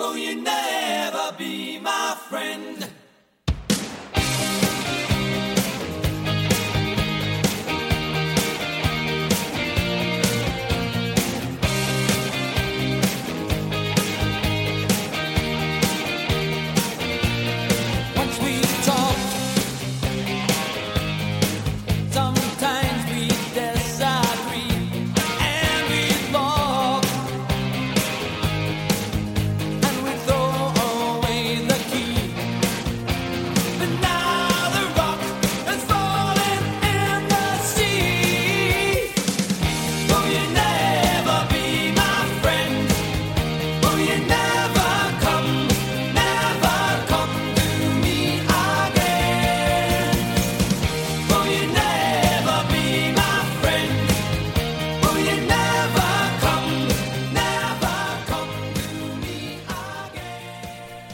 Will 0.00 0.16
you 0.16 0.40
never 0.40 1.30
be 1.36 1.78
my 1.78 2.16
friend? 2.30 2.99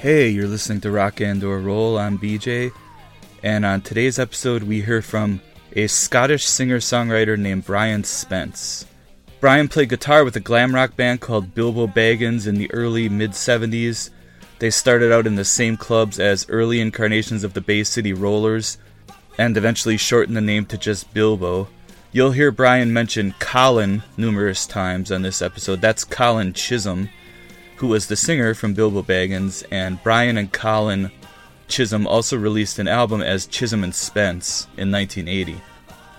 Hey, 0.07 0.29
you're 0.29 0.47
listening 0.47 0.81
to 0.83 0.93
Rock 0.93 1.21
and 1.21 1.43
or 1.43 1.59
Roll. 1.59 1.99
I'm 1.99 2.17
BJ, 2.17 2.71
and 3.43 3.67
on 3.67 3.81
today's 3.81 4.21
episode, 4.21 4.63
we 4.63 4.83
hear 4.83 5.03
from 5.03 5.41
a 5.73 5.89
Scottish 5.89 6.47
singer 6.47 6.79
songwriter 6.79 7.37
named 7.37 7.65
Brian 7.65 8.05
Spence. 8.05 8.87
Brian 9.41 9.67
played 9.67 9.89
guitar 9.89 10.23
with 10.23 10.37
a 10.37 10.41
glam 10.41 10.73
rock 10.73 10.95
band 10.95 11.21
called 11.21 11.57
Bilbo 11.57 11.89
Baggins 11.89 12.47
in 12.47 12.55
the 12.55 12.73
early 12.73 13.09
mid 13.09 13.33
70s. 13.33 14.11
They 14.61 14.71
started 14.71 15.11
out 15.11 15.27
in 15.27 15.35
the 15.35 15.45
same 15.45 15.77
clubs 15.77 16.21
as 16.21 16.49
early 16.49 16.81
incarnations 16.81 17.43
of 17.43 17.55
the 17.55 17.61
Bay 17.61 17.83
City 17.83 18.13
Rollers, 18.13 18.79
and 19.39 19.57
eventually 19.57 19.97
shortened 19.97 20.37
the 20.37 20.41
name 20.41 20.67
to 20.67 20.79
just 20.79 21.13
Bilbo. 21.15 21.67
You'll 22.13 22.31
hear 22.31 22.53
Brian 22.53 22.93
mention 22.93 23.35
Colin 23.41 24.05
numerous 24.17 24.69
times 24.69 25.11
on 25.11 25.23
this 25.23 25.43
episode. 25.43 25.81
That's 25.81 26.05
Colin 26.05 26.53
Chisholm 26.53 27.09
who 27.77 27.89
was 27.89 28.07
the 28.07 28.17
singer 28.17 28.55
from 28.55 28.75
Bilbo 28.75 29.03
Baggins, 29.03 29.65
and 29.71 30.03
Brian 30.03 30.37
and 30.37 30.53
Colin 30.53 31.11
Chisholm 31.69 32.07
also 32.07 32.37
released 32.37 32.79
an 32.79 32.89
album 32.89 33.21
as 33.23 33.47
Chisholm 33.47 33.85
and 33.85 33.95
Spence 33.95 34.67
in 34.77 34.91
1980. 34.91 35.61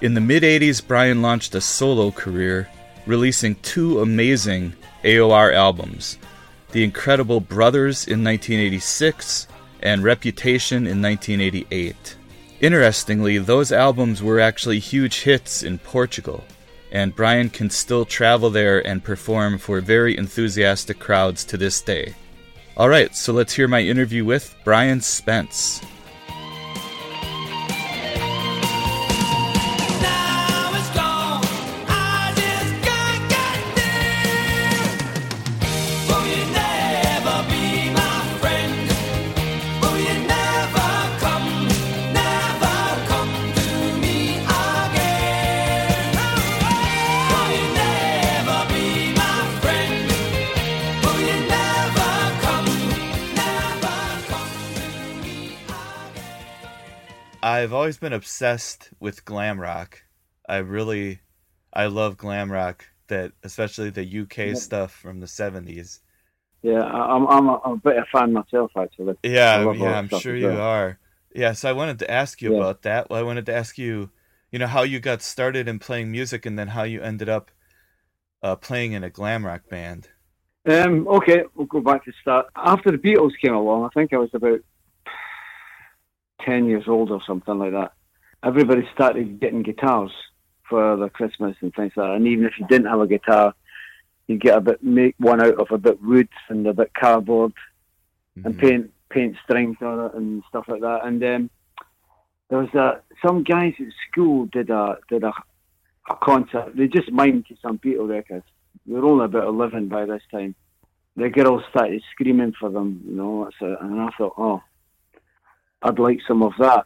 In 0.01 0.13
the 0.13 0.21
mid 0.21 0.43
80s, 0.43 0.85
Brian 0.85 1.21
launched 1.21 1.55
a 1.55 1.61
solo 1.61 2.11
career, 2.11 2.69
releasing 3.05 3.55
two 3.55 3.99
amazing 3.99 4.73
AOR 5.03 5.53
albums 5.53 6.17
The 6.71 6.83
Incredible 6.83 7.39
Brothers 7.39 8.07
in 8.07 8.23
1986 8.23 9.47
and 9.81 10.03
Reputation 10.03 10.85
in 10.85 11.01
1988. 11.01 12.15
Interestingly, 12.59 13.37
those 13.37 13.71
albums 13.71 14.21
were 14.21 14.39
actually 14.39 14.79
huge 14.79 15.21
hits 15.21 15.63
in 15.63 15.77
Portugal, 15.79 16.43
and 16.91 17.15
Brian 17.15 17.49
can 17.49 17.69
still 17.69 18.05
travel 18.05 18.49
there 18.49 18.85
and 18.85 19.03
perform 19.03 19.57
for 19.57 19.81
very 19.81 20.17
enthusiastic 20.17 20.99
crowds 20.99 21.43
to 21.45 21.57
this 21.57 21.81
day. 21.81 22.15
Alright, 22.77 23.15
so 23.15 23.33
let's 23.33 23.53
hear 23.53 23.67
my 23.67 23.81
interview 23.81 24.23
with 24.23 24.55
Brian 24.63 25.01
Spence. 25.01 25.81
I've 57.41 57.73
always 57.73 57.97
been 57.97 58.13
obsessed 58.13 58.89
with 58.99 59.25
glam 59.25 59.59
rock. 59.59 60.03
I 60.47 60.57
really 60.57 61.21
I 61.73 61.87
love 61.87 62.17
glam 62.17 62.51
rock 62.51 62.85
that 63.07 63.31
especially 63.43 63.89
the 63.89 64.03
UK 64.05 64.55
stuff 64.55 64.91
from 64.91 65.19
the 65.19 65.27
70s. 65.27 66.01
Yeah, 66.63 66.81
I'm 66.81 67.27
I'm 67.27 67.47
a, 67.47 67.61
I'm 67.63 67.71
a 67.73 67.77
bit 67.77 67.97
of 67.97 68.03
a 68.03 68.17
fan 68.17 68.33
myself 68.33 68.71
actually. 68.77 69.15
Yeah, 69.23 69.65
yeah, 69.65 69.97
I'm 69.97 70.07
sure 70.07 70.35
you 70.35 70.47
well. 70.51 70.61
are. 70.61 70.99
Yeah, 71.33 71.53
so 71.53 71.69
I 71.69 71.73
wanted 71.73 71.99
to 71.99 72.09
ask 72.11 72.41
you 72.41 72.49
Yeah. 72.49 72.57
about 72.59 72.81
that. 72.83 73.09
Well, 73.09 73.19
I 73.19 73.23
wanted 73.23 73.45
to 73.47 73.53
ask 73.55 73.77
you, 73.77 74.11
you 74.51 74.59
know, 74.59 74.67
how 74.67 74.83
you 74.83 74.99
got 74.99 75.21
started 75.21 75.67
in 75.67 75.79
playing 75.79 76.11
music 76.11 76.45
and 76.45 76.57
then 76.57 76.69
how 76.69 76.83
you 76.83 77.01
ended 77.01 77.29
up 77.29 77.51
uh, 78.43 78.55
playing 78.57 78.93
in 78.93 79.03
a 79.03 79.09
glam 79.09 79.45
rock 79.45 79.69
band. 79.69 80.09
Um, 80.69 81.07
okay, 81.07 81.43
we'll 81.55 81.67
go 81.67 81.79
back 81.79 82.03
to 82.05 82.11
start. 82.21 82.47
After 82.55 82.91
the 82.91 82.97
Beatles 82.97 83.31
came 83.41 83.53
along, 83.53 83.85
I 83.85 83.89
think 83.93 84.13
I 84.13 84.17
was 84.17 84.29
about 84.33 84.59
ten 86.41 86.65
years 86.65 86.87
old 86.87 87.11
or 87.11 87.21
something 87.25 87.57
like 87.57 87.71
that. 87.71 87.93
Everybody 88.43 88.87
started 88.93 89.39
getting 89.39 89.63
guitars 89.63 90.11
for 90.69 90.95
their 90.97 91.09
Christmas 91.09 91.55
and 91.61 91.73
things 91.73 91.93
like 91.95 92.07
that. 92.07 92.15
And 92.15 92.27
even 92.27 92.45
if 92.45 92.53
you 92.59 92.67
didn't 92.67 92.87
have 92.87 92.99
a 92.99 93.07
guitar, 93.07 93.53
you 94.27 94.37
get 94.37 94.57
a 94.57 94.61
bit 94.61 94.83
make 94.83 95.15
one 95.19 95.41
out 95.41 95.59
of 95.59 95.67
a 95.71 95.77
bit 95.77 96.01
wood 96.01 96.29
and 96.49 96.67
a 96.67 96.73
bit 96.73 96.93
cardboard 96.93 97.53
and 98.43 98.55
Mhm. 98.55 98.59
paint 98.59 98.91
paint 99.09 99.37
strings 99.43 99.77
on 99.81 100.05
it 100.05 100.13
and 100.15 100.43
stuff 100.49 100.65
like 100.67 100.81
that. 100.81 101.05
And 101.05 101.23
um, 101.23 101.49
there 102.49 102.59
was 102.59 102.73
a, 102.73 103.01
some 103.25 103.43
guys 103.43 103.73
at 103.79 103.87
school 104.09 104.47
did 104.47 104.69
a 104.69 104.97
did 105.09 105.23
a, 105.23 105.33
a 106.09 106.15
concert. 106.21 106.73
They 106.75 106.87
just 106.87 107.09
mimed 107.09 107.47
to 107.47 107.55
some 107.61 107.79
Beatle 107.79 108.09
records. 108.09 108.45
They 108.85 108.93
were 108.93 109.05
only 109.05 109.25
about 109.25 109.47
eleven 109.47 109.87
by 109.87 110.05
this 110.05 110.21
time. 110.29 110.55
The 111.15 111.29
girls 111.29 111.63
started 111.69 112.03
screaming 112.11 112.53
for 112.59 112.69
them, 112.69 113.01
you 113.07 113.15
know. 113.15 113.49
And 113.61 114.01
I 114.01 114.09
thought, 114.17 114.35
oh, 114.37 114.61
I'd 115.81 115.99
like 115.99 116.19
some 116.27 116.43
of 116.43 116.53
that. 116.59 116.85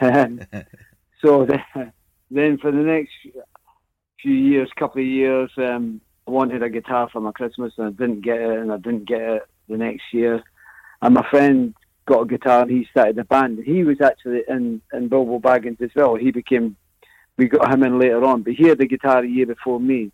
so 1.22 1.46
then, 1.46 1.92
then 2.30 2.58
for 2.58 2.70
the 2.70 2.78
next 2.78 3.12
few 4.20 4.34
years, 4.34 4.70
couple 4.78 5.00
of 5.00 5.06
years, 5.06 5.50
um, 5.58 6.00
I 6.26 6.30
wanted 6.30 6.62
a 6.62 6.70
guitar 6.70 7.08
for 7.12 7.20
my 7.20 7.32
Christmas 7.32 7.72
and 7.78 7.86
I 7.86 7.90
didn't 7.90 8.22
get 8.22 8.40
it, 8.40 8.58
and 8.58 8.72
I 8.72 8.78
didn't 8.78 9.06
get 9.08 9.20
it 9.20 9.42
the 9.68 9.76
next 9.76 10.02
year. 10.12 10.42
And 11.02 11.14
my 11.14 11.26
friend 11.30 11.74
got 12.06 12.22
a 12.22 12.26
guitar 12.26 12.62
and 12.62 12.70
he 12.70 12.86
started 12.90 13.18
a 13.18 13.24
band. 13.24 13.58
He 13.64 13.84
was 13.84 14.00
actually 14.00 14.42
in, 14.48 14.80
in 14.92 15.08
Bilbo 15.08 15.38
Baggins 15.38 15.80
as 15.82 15.90
well. 15.94 16.14
He 16.14 16.30
became, 16.30 16.76
we 17.36 17.46
got 17.48 17.72
him 17.72 17.82
in 17.82 17.98
later 17.98 18.24
on, 18.24 18.42
but 18.42 18.54
he 18.54 18.68
had 18.68 18.78
the 18.78 18.86
guitar 18.86 19.22
a 19.22 19.28
year 19.28 19.46
before 19.46 19.80
me. 19.80 20.10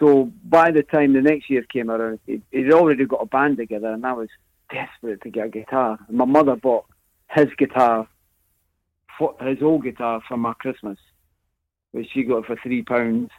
So 0.00 0.32
by 0.44 0.72
the 0.72 0.82
time 0.82 1.12
the 1.12 1.20
next 1.20 1.48
year 1.48 1.62
came 1.72 1.90
around, 1.90 2.18
he- 2.26 2.42
he'd 2.50 2.72
already 2.72 3.04
got 3.06 3.22
a 3.22 3.26
band 3.26 3.58
together 3.58 3.92
and 3.92 4.04
I 4.04 4.12
was 4.12 4.28
desperate 4.70 5.22
to 5.22 5.30
get 5.30 5.46
a 5.46 5.50
guitar. 5.50 5.98
And 6.08 6.16
my 6.16 6.24
mother 6.24 6.56
bought 6.56 6.86
his 7.34 7.48
guitar, 7.58 8.08
for, 9.18 9.34
his 9.40 9.62
old 9.62 9.82
guitar 9.82 10.22
for 10.26 10.36
my 10.36 10.52
Christmas, 10.54 10.98
which 11.92 12.08
she 12.12 12.22
got 12.22 12.46
for 12.46 12.56
three 12.56 12.82
pounds. 12.82 13.30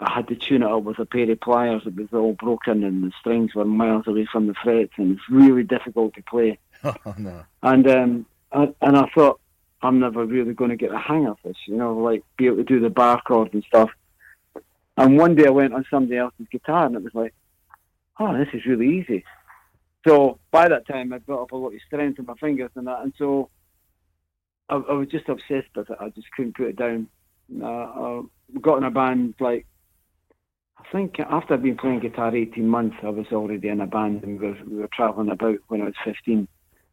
I 0.00 0.12
had 0.12 0.28
to 0.28 0.36
tune 0.36 0.62
it 0.62 0.70
up 0.70 0.84
with 0.84 1.00
a 1.00 1.06
pair 1.06 1.28
of 1.30 1.40
pliers. 1.40 1.82
It 1.84 1.96
was 1.96 2.08
all 2.12 2.34
broken 2.34 2.84
and 2.84 3.02
the 3.02 3.12
strings 3.18 3.54
were 3.54 3.64
miles 3.64 4.06
away 4.06 4.28
from 4.30 4.46
the 4.46 4.54
frets 4.54 4.92
and 4.96 5.16
it's 5.16 5.28
really 5.28 5.64
difficult 5.64 6.14
to 6.14 6.22
play. 6.22 6.58
Oh 6.84 7.14
no. 7.18 7.44
And 7.60 7.88
um, 7.88 8.26
I, 8.52 8.72
and 8.80 8.96
I 8.96 9.10
thought 9.12 9.40
I'm 9.82 9.98
never 9.98 10.24
really 10.24 10.54
going 10.54 10.70
to 10.70 10.76
get 10.76 10.92
the 10.92 10.98
hang 10.98 11.26
of 11.26 11.36
this, 11.44 11.56
you 11.66 11.76
know, 11.76 11.96
like 11.96 12.22
be 12.36 12.46
able 12.46 12.58
to 12.58 12.62
do 12.62 12.78
the 12.78 12.88
bar 12.88 13.20
chords 13.26 13.52
and 13.52 13.64
stuff. 13.64 13.90
And 14.96 15.18
one 15.18 15.34
day 15.34 15.46
I 15.46 15.50
went 15.50 15.74
on 15.74 15.84
somebody 15.90 16.18
else's 16.18 16.46
guitar 16.52 16.86
and 16.86 16.94
it 16.94 17.02
was 17.02 17.14
like, 17.14 17.34
oh, 18.20 18.38
this 18.38 18.48
is 18.52 18.64
really 18.64 19.00
easy. 19.00 19.24
So 20.06 20.38
by 20.50 20.68
that 20.68 20.86
time 20.86 21.12
I'd 21.12 21.26
built 21.26 21.42
up 21.42 21.52
a 21.52 21.56
lot 21.56 21.74
of 21.74 21.80
strength 21.86 22.18
in 22.18 22.26
my 22.26 22.34
fingers 22.34 22.70
and 22.76 22.86
that, 22.86 23.02
and 23.02 23.12
so 23.18 23.50
I, 24.68 24.76
I 24.76 24.92
was 24.92 25.08
just 25.08 25.28
obsessed 25.28 25.74
with 25.74 25.90
it. 25.90 25.96
I 26.00 26.08
just 26.10 26.30
couldn't 26.36 26.56
put 26.56 26.68
it 26.68 26.76
down. 26.76 27.08
Uh, 27.62 27.66
I 27.66 28.22
got 28.60 28.78
in 28.78 28.84
a 28.84 28.90
band 28.90 29.34
like 29.40 29.66
I 30.78 30.84
think 30.92 31.18
after 31.18 31.54
I'd 31.54 31.62
been 31.62 31.76
playing 31.76 32.00
guitar 32.00 32.34
18 32.34 32.66
months, 32.66 32.96
I 33.02 33.10
was 33.10 33.26
already 33.32 33.68
in 33.68 33.80
a 33.80 33.86
band 33.86 34.22
and 34.22 34.38
we 34.38 34.48
were, 34.48 34.56
we 34.66 34.76
were 34.76 34.90
travelling 34.92 35.30
about 35.30 35.58
when 35.68 35.82
I 35.82 35.86
was 35.86 35.94
15. 36.04 36.46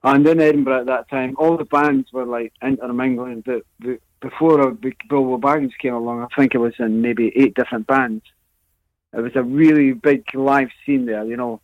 And 0.04 0.28
in 0.28 0.42
Edinburgh 0.42 0.82
at 0.82 0.86
that 0.88 1.10
time, 1.10 1.36
all 1.38 1.58
the 1.58 1.66
bands 1.66 2.12
were 2.12 2.26
like 2.26 2.54
intermingling. 2.62 3.42
But 3.42 3.64
the, 3.80 4.00
before 4.22 4.72
Bilbo 4.72 5.38
Baggins 5.38 5.78
came 5.82 5.94
along, 5.94 6.24
I 6.24 6.28
think 6.36 6.56
it 6.56 6.60
was 6.60 6.74
in 6.80 7.02
maybe 7.02 7.32
eight 7.36 7.56
different 7.56 7.88
bands. 7.88 8.24
It 9.14 9.22
was 9.22 9.36
a 9.36 9.44
really 9.44 9.94
big 9.94 10.26
live 10.34 10.70
scene 10.86 11.06
there, 11.06 11.24
you 11.26 11.38
know. 11.38 11.62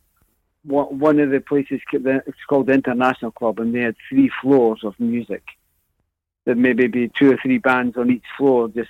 One 0.64 1.20
of 1.20 1.32
the 1.32 1.40
places 1.40 1.82
it's 1.92 2.38
called 2.48 2.68
the 2.68 2.74
International 2.74 3.32
Club, 3.32 3.60
and 3.60 3.74
they 3.74 3.82
had 3.82 3.96
three 4.10 4.32
floors 4.42 4.82
of 4.84 5.00
music. 5.00 5.44
There 6.46 6.56
maybe 6.56 6.88
be 6.88 7.10
two 7.10 7.32
or 7.32 7.38
three 7.38 7.58
bands 7.58 7.98
on 7.98 8.12
each 8.12 8.24
floor. 8.38 8.68
Just 8.68 8.90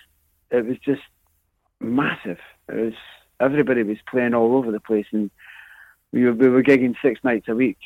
it 0.50 0.66
was 0.66 0.78
just 0.80 1.02
massive. 1.80 2.40
It 2.68 2.76
was 2.76 2.94
everybody 3.40 3.84
was 3.84 3.98
playing 4.10 4.34
all 4.34 4.56
over 4.58 4.72
the 4.72 4.80
place, 4.82 5.06
and 5.12 5.32
we 6.12 6.26
were, 6.26 6.34
we 6.34 6.50
were 6.50 6.64
gigging 6.64 6.96
six 7.02 7.24
nights 7.24 7.48
a 7.48 7.56
week 7.56 7.80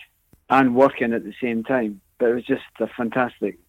and 0.49 0.75
working 0.75 1.13
at 1.13 1.23
the 1.23 1.33
same 1.41 1.63
time. 1.63 2.01
But 2.17 2.29
it 2.29 2.33
was 2.33 2.45
just 2.45 2.63
a 2.79 2.87
fantastic 2.87 3.59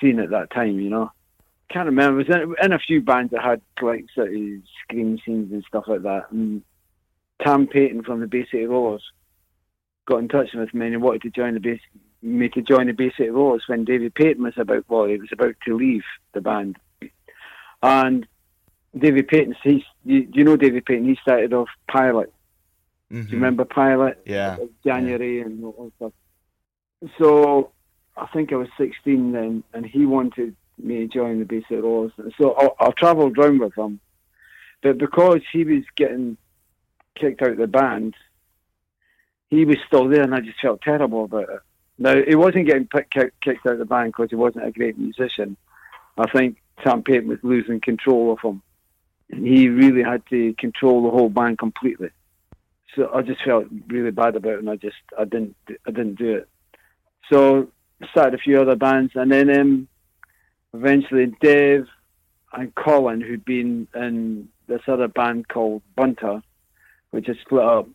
scene 0.00 0.20
at 0.20 0.30
that 0.30 0.50
time, 0.50 0.80
you 0.80 0.90
know. 0.90 1.10
Can't 1.68 1.86
remember. 1.86 2.20
I 2.20 2.24
was 2.24 2.28
in, 2.28 2.54
in 2.64 2.72
a 2.72 2.78
few 2.78 3.00
bands 3.00 3.32
that 3.32 3.42
had 3.42 3.60
like 3.82 4.06
sort 4.14 4.28
of 4.28 4.40
scream 4.82 5.18
scenes 5.24 5.52
and 5.52 5.64
stuff 5.66 5.84
like 5.86 6.02
that. 6.02 6.30
And 6.30 6.62
Tam 7.42 7.66
Paton 7.66 8.04
from 8.04 8.20
the 8.20 8.46
City 8.50 8.66
Rollers 8.66 9.02
got 10.06 10.18
in 10.18 10.28
touch 10.28 10.50
with 10.54 10.72
me 10.72 10.86
and 10.86 10.94
he 10.94 10.96
wanted 10.96 11.22
to 11.22 11.30
join 11.30 11.54
the 11.54 11.60
Bay, 11.60 11.80
me 12.22 12.48
to 12.50 12.62
join 12.62 12.86
the 12.86 13.12
City 13.16 13.30
Rollers 13.30 13.64
when 13.66 13.84
David 13.84 14.14
Paton 14.14 14.42
was 14.42 14.54
about 14.56 14.84
well, 14.88 15.04
he 15.04 15.18
was 15.18 15.28
about 15.32 15.54
to 15.66 15.76
leave 15.76 16.04
the 16.32 16.40
band. 16.40 16.76
And 17.82 18.26
David 18.96 19.28
Paton, 19.28 19.54
he's, 19.62 19.82
you, 20.04 20.26
you 20.32 20.44
know 20.44 20.56
David 20.56 20.86
Paton, 20.86 21.04
he 21.04 21.18
started 21.20 21.52
off 21.52 21.68
Pilot. 21.88 22.32
Mhm. 23.12 23.24
Do 23.26 23.30
you 23.30 23.36
remember 23.36 23.64
Pilot? 23.64 24.20
Yeah. 24.24 24.56
January 24.84 25.40
and 25.40 25.62
all 25.64 25.92
that 26.00 26.12
stuff. 26.12 26.12
So 27.18 27.72
I 28.16 28.26
think 28.26 28.52
I 28.52 28.56
was 28.56 28.68
16 28.78 29.32
then, 29.32 29.62
and 29.74 29.84
he 29.84 30.06
wanted 30.06 30.56
me 30.78 31.00
to 31.00 31.06
join 31.06 31.38
the 31.38 31.44
Bay 31.44 31.62
City 31.68 31.80
Rollers. 31.80 32.12
So 32.38 32.54
I, 32.54 32.86
I 32.86 32.90
travelled 32.92 33.38
round 33.38 33.60
with 33.60 33.76
him, 33.76 34.00
but 34.82 34.98
because 34.98 35.40
he 35.52 35.64
was 35.64 35.84
getting 35.94 36.36
kicked 37.14 37.42
out 37.42 37.50
of 37.50 37.58
the 37.58 37.66
band, 37.66 38.14
he 39.50 39.64
was 39.64 39.76
still 39.86 40.08
there, 40.08 40.22
and 40.22 40.34
I 40.34 40.40
just 40.40 40.60
felt 40.60 40.82
terrible 40.82 41.24
about 41.24 41.50
it. 41.50 41.60
Now 41.98 42.16
he 42.26 42.34
wasn't 42.34 42.66
getting 42.66 42.86
pick, 42.86 43.10
kicked 43.10 43.66
out 43.66 43.74
of 43.74 43.78
the 43.78 43.84
band 43.84 44.12
because 44.12 44.30
he 44.30 44.36
wasn't 44.36 44.66
a 44.66 44.72
great 44.72 44.98
musician. 44.98 45.56
I 46.18 46.30
think 46.30 46.58
Tam 46.84 47.02
Paton 47.02 47.28
was 47.28 47.38
losing 47.42 47.80
control 47.80 48.32
of 48.32 48.40
him. 48.40 48.62
He 49.28 49.68
really 49.68 50.02
had 50.02 50.22
to 50.30 50.54
control 50.54 51.02
the 51.02 51.10
whole 51.10 51.28
band 51.28 51.58
completely 51.58 52.10
so 52.96 53.10
I 53.14 53.22
just 53.22 53.44
felt 53.44 53.66
really 53.88 54.10
bad 54.10 54.36
about 54.36 54.54
it, 54.54 54.58
and 54.60 54.70
I 54.70 54.76
just 54.76 54.96
I 55.18 55.24
didn't 55.24 55.54
I 55.86 55.90
didn't 55.90 56.16
do 56.16 56.36
it. 56.36 56.48
So 57.30 57.68
started 58.10 58.34
a 58.34 58.42
few 58.42 58.60
other 58.60 58.74
bands, 58.74 59.12
and 59.14 59.30
then 59.30 59.50
um, 59.50 59.88
eventually 60.72 61.26
Dave 61.40 61.86
and 62.52 62.74
Colin, 62.74 63.20
who'd 63.20 63.44
been 63.44 63.86
in 63.94 64.48
this 64.66 64.82
other 64.88 65.08
band 65.08 65.48
called 65.48 65.82
Bunter, 65.94 66.42
which 67.10 67.26
had 67.26 67.36
split 67.42 67.64
up, 67.64 67.88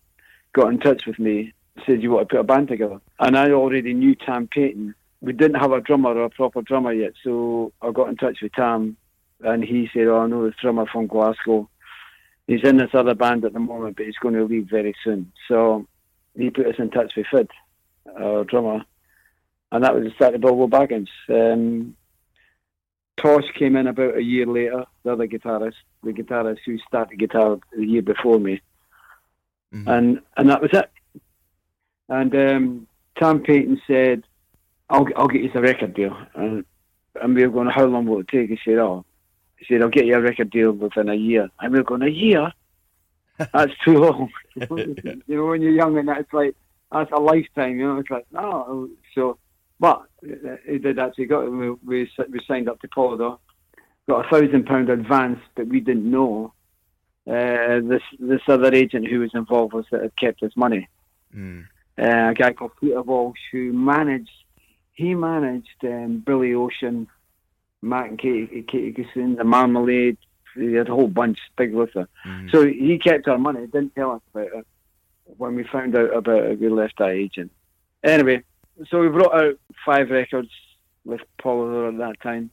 got 0.54 0.70
in 0.70 0.80
touch 0.80 1.06
with 1.06 1.20
me, 1.20 1.54
said 1.86 2.02
you 2.02 2.12
want 2.12 2.30
to 2.30 2.36
put 2.36 2.42
a 2.42 2.44
band 2.44 2.68
together, 2.68 3.00
and 3.20 3.38
I 3.38 3.52
already 3.52 3.94
knew 3.94 4.16
Tam 4.16 4.48
Paton. 4.48 4.96
We 5.22 5.34
didn't 5.34 5.60
have 5.60 5.72
a 5.72 5.82
drummer 5.82 6.10
or 6.10 6.26
a 6.26 6.30
proper 6.30 6.62
drummer 6.62 6.94
yet, 6.94 7.14
so 7.24 7.74
I 7.82 7.92
got 7.92 8.10
in 8.10 8.18
touch 8.18 8.40
with 8.42 8.54
Tam, 8.54 8.98
and 9.42 9.64
he 9.64 9.90
said, 9.94 10.08
"Oh, 10.08 10.20
I 10.20 10.28
know 10.28 10.46
this 10.46 10.60
drummer 10.62 10.86
from 10.86 11.08
Glasgow." 11.08 11.70
he's 12.52 12.64
in 12.64 12.78
this 12.78 12.94
other 12.94 13.16
band 13.16 13.46
at 13.46 13.54
the 13.54 13.60
moment, 13.60 13.98
but 13.98 14.06
he's 14.06 14.18
going 14.18 14.36
to 14.36 14.44
leave 14.44 14.68
very 14.70 14.96
soon. 15.04 15.32
So 15.48 15.88
he 16.36 16.50
put 16.50 16.68
us 16.68 16.76
in 16.80 16.90
touch 16.90 17.14
with 17.16 17.28
Fid, 17.32 17.50
our 18.20 18.44
drummer, 18.44 18.84
and 19.72 19.84
that 19.84 19.96
was 19.96 20.04
the 20.04 20.12
start 20.12 20.36
of 20.36 20.42
Bilbo 20.42 20.68
Baggins. 20.68 21.10
Um, 21.30 21.96
Tosh 23.18 23.50
came 23.58 23.76
in 23.76 23.88
about 23.88 24.18
a 24.18 24.24
year 24.24 24.46
later, 24.46 24.86
the 25.04 25.14
other 25.14 25.28
guitarist, 25.28 25.76
the 26.04 26.12
guitarist 26.12 26.60
who 26.66 26.78
started 26.80 27.20
guitar 27.20 27.60
the 27.76 27.86
year 27.86 28.02
before 28.02 28.40
me, 28.40 28.62
Mhm. 29.74 29.88
and 29.88 30.22
and 30.38 30.50
that 30.50 30.62
was 30.62 30.72
it. 30.74 30.92
And 32.10 32.36
um, 32.36 32.88
Tam 33.18 33.42
Paton 33.42 33.82
said, 33.88 34.24
"I'll 34.90 35.08
I'll 35.16 35.28
get 35.28 35.42
you 35.44 35.52
a 35.54 35.62
record 35.62 35.94
deal," 35.94 36.18
and 36.36 36.66
and 37.22 37.36
we 37.36 37.46
were 37.46 37.54
going, 37.54 37.70
"How 37.70 37.86
long 37.86 38.06
will 38.06 38.20
it 38.20 38.28
take?" 38.28 38.50
He 38.50 38.60
said, 38.64 38.80
"Oh." 38.80 39.06
He 39.62 39.76
said, 39.76 39.84
I'll 39.84 39.90
get 39.90 40.08
you 40.08 40.16
a 40.16 40.22
record 40.22 40.50
deal 40.50 40.72
within 40.72 41.08
a 41.08 41.14
year. 41.14 41.48
And 41.60 41.72
we 41.72 41.80
we're 41.80 41.84
going, 41.84 42.02
a 42.02 42.08
year? 42.08 42.52
That's 43.54 43.74
too 43.86 44.00
long. 44.00 44.32
you 44.56 45.24
know, 45.28 45.46
when 45.46 45.62
you're 45.62 45.72
young 45.72 45.98
and 45.98 46.08
that's 46.08 46.34
like, 46.34 46.56
that's 46.92 47.12
a 47.12 47.20
lifetime, 47.20 47.80
you 47.80 47.88
know. 47.88 48.00
It's 48.00 48.10
like, 48.10 48.26
no. 48.32 48.90
So, 49.16 49.38
but 49.80 50.02
he 50.68 50.78
did 50.80 51.00
actually 51.00 51.26
got 51.26 51.50
we, 51.52 51.72
we, 51.72 52.12
we 52.30 52.40
signed 52.48 52.70
up 52.70 52.80
to 52.82 52.88
Polydor, 52.88 53.38
got 54.10 54.26
a 54.26 54.30
thousand 54.30 54.66
pound 54.66 54.90
advance 54.90 55.40
that 55.56 55.68
we 55.68 55.80
didn't 55.80 56.10
know. 56.10 56.54
Uh, 57.28 57.80
this 57.82 58.02
this 58.20 58.42
other 58.48 58.74
agent 58.74 59.08
who 59.08 59.20
was 59.20 59.34
involved 59.36 59.74
was 59.74 59.86
that 59.92 60.02
had 60.02 60.16
kept 60.16 60.40
his 60.40 60.56
money. 60.58 60.88
Mm. 61.36 61.66
Uh, 61.98 62.30
a 62.32 62.34
guy 62.34 62.52
called 62.54 62.72
Peter 62.80 63.02
Walsh 63.02 63.38
who 63.52 63.72
managed, 63.72 64.32
he 64.94 65.14
managed 65.14 65.68
um, 65.84 66.24
Billy 66.26 66.54
Ocean, 66.56 67.08
Matt 67.82 68.10
and 68.10 68.20
Katie, 68.20 68.64
Katie 68.64 69.06
the 69.14 69.44
Marmalade. 69.44 70.18
He 70.56 70.74
had 70.74 70.90
a 70.90 70.94
whole 70.94 71.08
bunch, 71.08 71.40
big 71.56 71.74
lifter. 71.74 72.08
Mhm. 72.26 72.52
So 72.52 72.66
he 72.66 72.98
kept 72.98 73.28
our 73.28 73.38
money. 73.38 73.68
Didn't 73.68 73.96
tell 73.96 74.12
us 74.12 74.22
about 74.34 74.60
it. 74.60 74.68
When 75.38 75.56
we 75.56 75.64
found 75.64 75.96
out 75.96 76.14
about 76.14 76.44
it, 76.44 76.60
we 76.60 76.70
left 76.70 76.98
that 76.98 77.12
agent. 77.12 77.52
Anyway, 78.04 78.44
so 78.90 79.00
we 79.00 79.08
brought 79.10 79.34
out 79.34 79.60
five 79.86 80.10
records 80.10 80.50
with 81.06 81.22
Paul 81.38 81.88
at 81.88 81.98
that 82.00 82.20
time. 82.22 82.50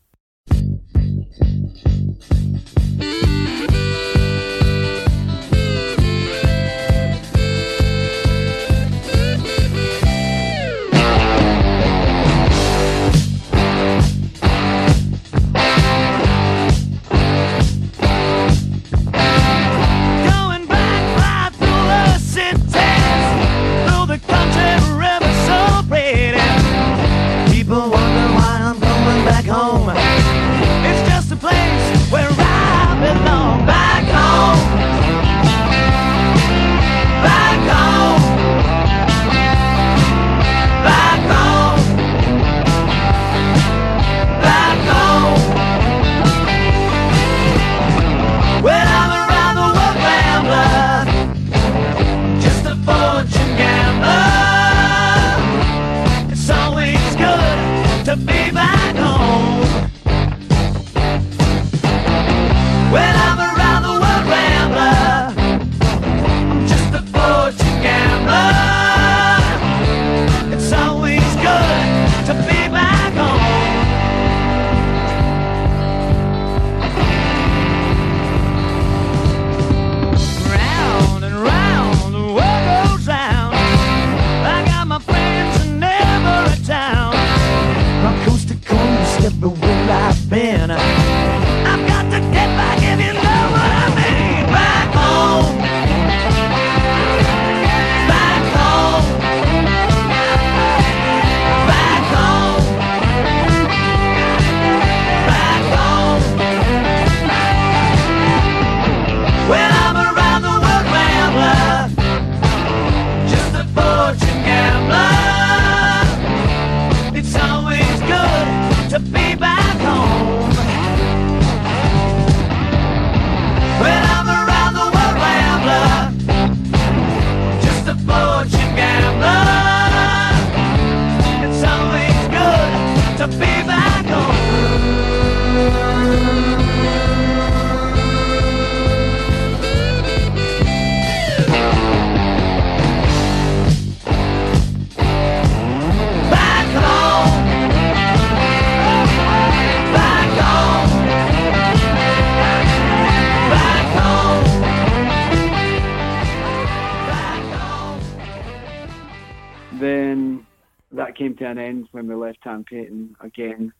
Came 161.18 161.34
to 161.38 161.46
an 161.46 161.58
end 161.58 161.88
when 161.90 162.06
we 162.06 162.14
left 162.14 162.42
Tam 162.42 162.62
Paton 162.62 163.16
again, 163.20 163.72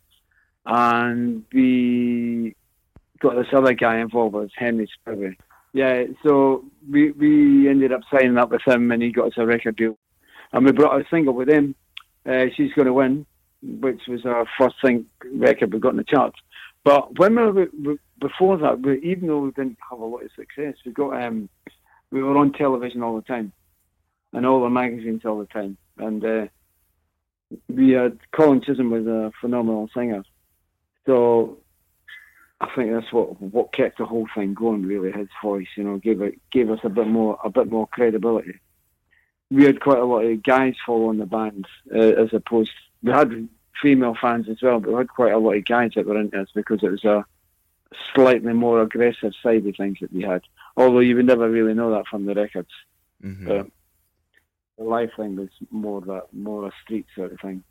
and 0.67 1.45
we 1.53 2.57
got 3.21 3.37
this 3.37 3.47
other 3.53 3.75
guy 3.75 4.01
involved 4.01 4.35
with 4.35 4.51
Henry 4.57 4.91
Spivey. 5.07 5.37
Yeah, 5.73 6.05
so 6.25 6.65
we 6.91 7.13
we 7.13 7.69
ended 7.69 7.93
up 7.93 8.01
signing 8.11 8.39
up 8.39 8.51
with 8.51 8.67
him, 8.67 8.91
and 8.91 9.01
he 9.01 9.13
got 9.13 9.29
us 9.29 9.35
a 9.37 9.47
record 9.47 9.77
deal, 9.77 9.97
and 10.53 10.67
we 10.67 10.73
brought 10.73 11.01
a 11.01 11.05
single 11.11 11.33
with 11.33 11.49
him. 11.49 11.77
Uh, 12.27 12.47
She's 12.57 12.73
going 12.73 12.87
to 12.87 12.93
win, 12.93 13.25
which 13.63 14.01
was 14.09 14.27
our 14.27 14.45
first 14.59 14.75
thing 14.83 15.07
record 15.33 15.73
we 15.73 15.79
got 15.79 15.91
in 15.93 15.99
the 15.99 16.05
charts. 16.05 16.41
But 16.83 17.19
when 17.21 17.37
we, 17.55 17.67
we 17.81 17.99
before 18.21 18.57
that, 18.57 18.81
we, 18.81 19.01
even 19.03 19.29
though 19.29 19.41
we 19.41 19.53
didn't 19.53 19.79
have 19.89 20.01
a 20.01 20.05
lot 20.05 20.25
of 20.25 20.31
success, 20.35 20.75
we 20.85 20.91
got 20.91 21.23
um, 21.23 21.49
we 22.11 22.21
were 22.21 22.37
on 22.37 22.53
television 22.53 23.05
all 23.05 23.15
the 23.15 23.23
time, 23.23 23.53
and 24.33 24.45
all 24.45 24.61
the 24.61 24.71
magazines 24.71 25.25
all 25.25 25.39
the 25.39 25.47
time, 25.47 25.77
and 25.99 26.25
uh, 26.25 26.47
we 27.69 27.91
had 27.91 28.19
Colin 28.33 28.61
Chisholm 28.61 28.91
was 28.91 29.07
a 29.07 29.33
phenomenal 29.41 29.89
singer, 29.95 30.23
so 31.07 31.59
I 32.61 32.69
think 32.75 32.93
that's 32.93 33.13
what 33.13 33.41
what 33.41 33.73
kept 33.73 33.99
the 33.99 34.07
whole 34.07 34.29
thing 34.35 34.55
going. 34.55 34.85
Really, 34.85 35.13
his 35.13 35.29
voice, 35.43 35.69
you 35.77 35.85
know, 35.85 35.99
gave 35.99 36.21
it 36.21 36.39
gave 36.51 36.71
us 36.71 36.81
a 36.83 36.89
bit 36.89 37.07
more 37.07 37.39
a 37.43 37.51
bit 37.51 37.71
more 37.71 37.87
credibility. 37.87 38.59
We 39.51 39.65
had 39.65 39.81
quite 39.81 39.99
a 39.99 40.05
lot 40.05 40.25
of 40.25 40.43
guys 40.43 40.75
following 40.85 41.19
the 41.19 41.27
band, 41.27 41.67
uh, 41.95 41.99
as 41.99 42.35
opposed 42.35 42.73
we 43.03 43.13
had 43.13 43.49
female 43.81 44.17
fans 44.21 44.49
as 44.49 44.61
well, 44.61 44.81
but 44.81 44.91
we 44.91 44.97
had 44.97 45.09
quite 45.09 45.33
a 45.33 45.39
lot 45.39 45.57
of 45.57 45.65
guys 45.65 45.93
that 45.95 46.07
were 46.07 46.21
into 46.21 46.41
us 46.41 46.49
because 46.55 46.83
it 46.83 46.91
was 46.91 47.05
a 47.05 47.25
slightly 48.15 48.53
more 48.53 48.83
aggressive 48.83 49.33
side 49.43 49.67
of 49.67 49.77
things 49.77 49.99
that 50.01 50.13
we 50.13 50.23
had. 50.23 50.43
Although 50.77 50.99
you 50.99 51.17
would 51.17 51.27
never 51.27 51.49
really 51.49 51.75
know 51.75 51.91
that 51.93 52.07
from 52.07 52.27
the 52.27 52.35
records. 52.35 52.71
hmm 53.23 53.51
Uh, 53.51 53.65
live 54.79 55.11
thing 55.17 55.37
was 55.37 55.49
more 55.71 56.01
that 56.03 56.25
more 56.33 56.67
a 56.67 56.73
street 56.85 57.07
sort 57.17 57.33
of 57.33 57.39
thing. 57.41 57.63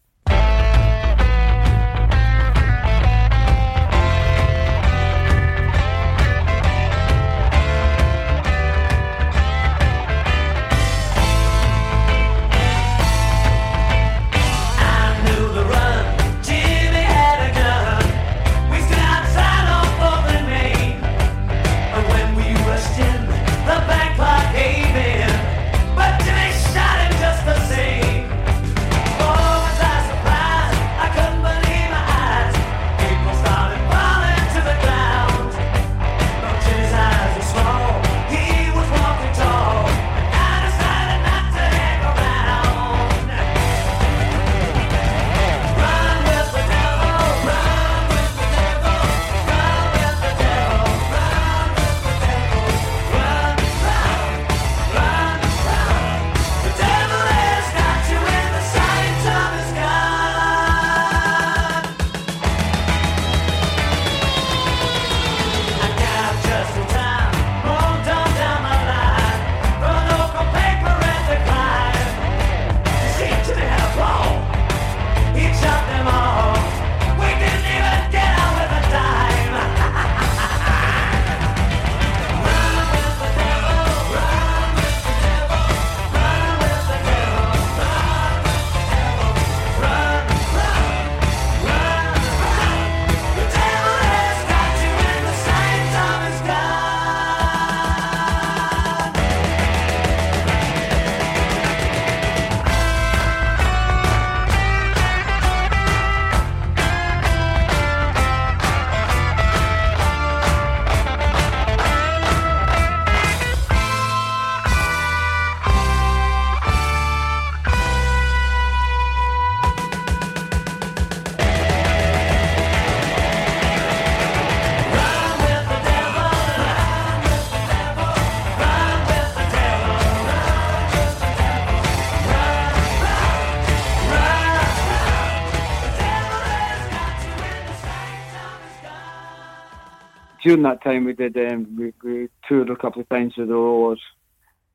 During 140.48 140.64
that 140.64 140.82
time, 140.82 141.04
we 141.04 141.12
did 141.12 141.36
um, 141.38 141.76
we, 141.78 141.94
we 142.02 142.30
toured 142.48 142.70
a 142.70 142.76
couple 142.78 143.02
of 143.02 143.10
times 143.10 143.36
with 143.36 143.50
the 143.50 143.54
Rollers, 143.54 144.02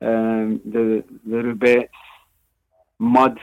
um, 0.02 0.60
the 0.66 1.02
the 1.24 1.36
Rubettes, 1.36 1.88
Mud. 2.98 3.40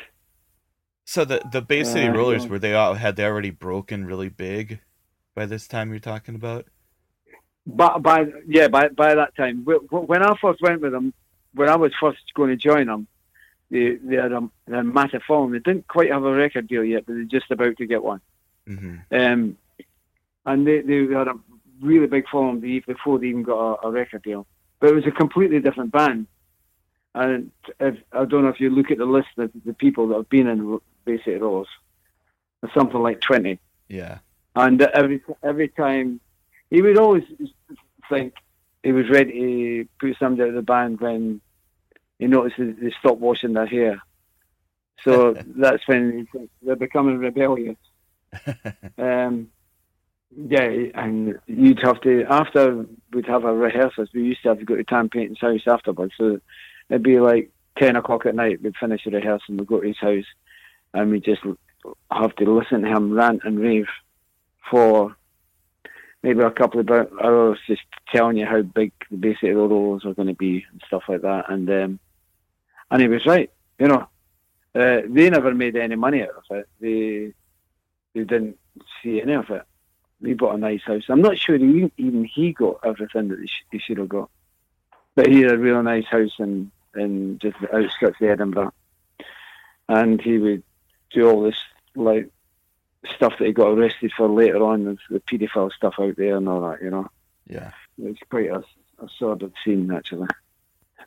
So 1.05 1.25
the 1.25 1.41
the 1.51 1.63
Bay 1.63 1.83
City 1.83 2.07
Uh, 2.07 2.13
Rollers 2.13 2.48
were 2.48 2.59
they 2.59 2.75
all 2.75 2.93
had 2.93 3.15
they 3.15 3.25
already 3.25 3.50
broken 3.50 4.05
really 4.05 4.29
big 4.29 4.79
by 5.33 5.48
this 5.48 5.67
time 5.67 5.89
you're 5.89 6.00
talking 6.00 6.36
about? 6.36 6.67
But 7.65 8.03
by 8.03 8.27
yeah, 8.48 8.67
by 8.67 8.89
by 8.89 9.15
that 9.15 9.36
time, 9.36 9.65
wh- 9.65 9.86
wh- 9.89 10.07
when 10.07 10.21
I 10.21 10.36
first 10.39 10.62
went 10.62 10.81
with 10.81 10.91
them, 10.91 11.13
when 11.55 11.67
I 11.67 11.77
was 11.77 11.93
first 12.00 12.19
going 12.36 12.51
to 12.51 12.55
join 12.55 12.86
them, 12.86 13.07
they 13.71 13.95
they 13.95 14.17
had 14.17 14.31
a, 14.31 14.48
they 14.67 14.75
had 14.75 14.86
a 14.86 14.93
massive 15.00 15.24
following. 15.27 15.53
They 15.53 15.59
didn't 15.59 15.88
quite 15.88 16.12
have 16.12 16.24
a 16.24 16.31
record 16.31 16.67
deal 16.67 16.83
yet, 16.83 17.07
but 17.07 17.13
they're 17.13 17.24
just 17.24 17.50
about 17.50 17.77
to 17.77 17.88
get 17.88 18.03
one. 18.03 18.21
hmm 18.67 18.98
Um, 19.12 19.57
and 20.45 20.65
they, 20.65 20.81
they 20.81 21.05
had 21.13 21.27
a 21.27 21.33
really 21.81 22.07
big 22.07 22.25
following 22.31 22.59
be- 22.59 22.79
before 22.79 23.19
they 23.19 23.27
even 23.27 23.43
got 23.43 23.59
a, 23.59 23.88
a 23.88 23.91
record 23.91 24.24
deal. 24.24 24.45
But 24.79 24.89
it 24.89 24.95
was 24.95 25.07
a 25.07 25.12
completely 25.12 25.59
different 25.59 25.91
band. 25.91 26.27
And 27.15 27.51
if, 27.79 27.98
I 28.12 28.25
don't 28.25 28.43
know 28.43 28.50
if 28.50 28.59
you 28.59 28.69
look 28.69 28.91
at 28.91 28.98
the 28.98 29.05
list 29.05 29.29
of 29.38 29.51
the 29.65 29.74
people 29.74 30.07
that 30.09 30.15
have 30.15 30.29
been 30.29 30.48
in 30.48 30.79
Bay 31.05 31.17
City 31.17 31.38
Rollers, 31.38 31.67
there's 32.62 32.74
something 32.74 33.01
like 33.01 33.21
20. 33.21 33.59
Yeah. 33.88 34.19
And 34.55 34.81
every 34.81 35.21
every 35.43 35.69
time, 35.69 36.19
he 36.69 36.81
would 36.81 36.98
always 36.98 37.24
think 38.09 38.33
he 38.83 38.91
was 38.91 39.09
ready 39.09 39.31
to 39.31 39.88
put 40.00 40.17
somebody 40.19 40.43
out 40.43 40.50
of 40.50 40.55
the 40.55 40.62
band 40.62 41.00
when 41.00 41.41
he 42.17 42.27
notices 42.27 42.75
they 42.79 42.93
stop 43.00 43.17
washing 43.17 43.53
their 43.53 43.65
hair. 43.65 44.01
So 45.03 45.33
that's 45.55 45.88
when 45.88 46.27
they're 46.62 46.75
becoming 46.75 47.17
rebellious. 47.17 47.77
Um, 48.98 49.50
yeah, 50.36 50.69
and 50.95 51.39
you'd 51.48 51.81
have 51.83 52.01
to 52.01 52.25
after 52.29 52.86
we'd 53.12 53.25
have 53.25 53.45
our 53.45 53.55
rehearsals. 53.55 54.09
We 54.13 54.24
used 54.24 54.43
to 54.43 54.50
have 54.50 54.59
to 54.59 54.65
go 54.65 54.75
to 54.75 54.83
Tam 54.83 55.09
Paton's 55.09 55.39
house 55.39 55.62
afterwards, 55.67 56.13
so 56.17 56.39
it'd 56.89 57.03
be 57.03 57.19
like 57.19 57.51
ten 57.77 57.95
o'clock 57.95 58.25
at 58.25 58.36
night. 58.36 58.62
We'd 58.62 58.75
finish 58.77 59.03
the 59.05 59.12
rehearsal, 59.12 59.55
we'd 59.55 59.67
go 59.67 59.81
to 59.81 59.88
his 59.88 59.98
house, 59.98 60.25
and 60.93 61.12
we 61.12 61.19
just 61.19 61.41
have 62.12 62.36
to 62.36 62.51
listen 62.51 62.81
to 62.81 62.88
him 62.88 63.12
rant 63.12 63.41
and 63.43 63.59
rave 63.59 63.88
for 64.69 65.15
maybe 66.21 66.41
a 66.41 66.51
couple 66.51 66.79
of 66.81 66.89
hours, 66.89 67.57
just 67.65 67.81
telling 68.13 68.38
you 68.38 68.45
how 68.45 68.62
big 68.62 68.91
the 69.09 69.17
Bay 69.17 69.36
City 69.39 69.53
Rollers 69.53 70.05
are 70.05 70.13
going 70.13 70.27
to 70.27 70.33
be 70.36 70.65
and 70.71 70.81
stuff 70.86 71.03
like 71.07 71.21
that. 71.21 71.50
And 71.50 71.69
um, 71.69 72.00
and 72.91 73.01
he 73.01 73.07
was 73.07 73.25
right, 73.25 73.51
you 73.79 73.88
know. 73.88 74.07
Uh, 74.75 75.01
they 75.09 75.29
never 75.31 75.53
made 75.55 75.75
any 75.75 75.95
money 75.95 76.21
out 76.21 76.29
of 76.29 76.57
it. 76.57 76.69
They 76.79 77.33
they 78.13 78.25
didn't 78.25 78.59
see 79.01 79.21
any 79.21 79.33
of 79.33 79.50
it. 79.50 79.63
He 80.23 80.33
bought 80.33 80.55
a 80.55 80.57
nice 80.57 80.81
house. 80.83 81.03
I'm 81.09 81.21
not 81.21 81.38
sure 81.38 81.57
he, 81.57 81.91
even 81.97 82.25
he 82.25 82.51
got 82.53 82.79
everything 82.83 83.29
that 83.29 83.39
he, 83.39 83.47
sh- 83.47 83.65
he 83.71 83.79
should 83.79 83.97
have 83.99 84.09
got. 84.09 84.29
But 85.15 85.27
he 85.27 85.41
had 85.41 85.51
a 85.53 85.57
real 85.57 85.81
nice 85.81 86.05
house 86.05 86.33
in, 86.39 86.71
in 86.95 87.39
just 87.39 87.59
the 87.61 87.73
outskirts 87.75 88.19
of 88.21 88.27
Edinburgh. 88.29 88.73
and 89.88 90.21
he 90.21 90.38
would 90.38 90.63
do 91.11 91.27
all 91.29 91.41
this 91.43 91.57
like 91.95 92.29
stuff 93.15 93.33
that 93.39 93.45
he 93.47 93.53
got 93.53 93.69
arrested 93.69 94.11
for 94.15 94.27
later 94.27 94.61
on, 94.63 94.83
the, 94.85 94.97
the 95.09 95.19
paedophile 95.21 95.71
stuff 95.71 95.95
out 95.99 96.15
there 96.17 96.35
and 96.35 96.47
all 96.49 96.61
that. 96.69 96.81
You 96.81 96.89
know, 96.89 97.09
Yeah. 97.47 97.71
it's 97.97 98.19
quite 98.29 98.49
a, 98.49 98.59
a 99.01 99.07
sordid 99.17 99.53
scene 99.63 99.89
actually. 99.91 100.27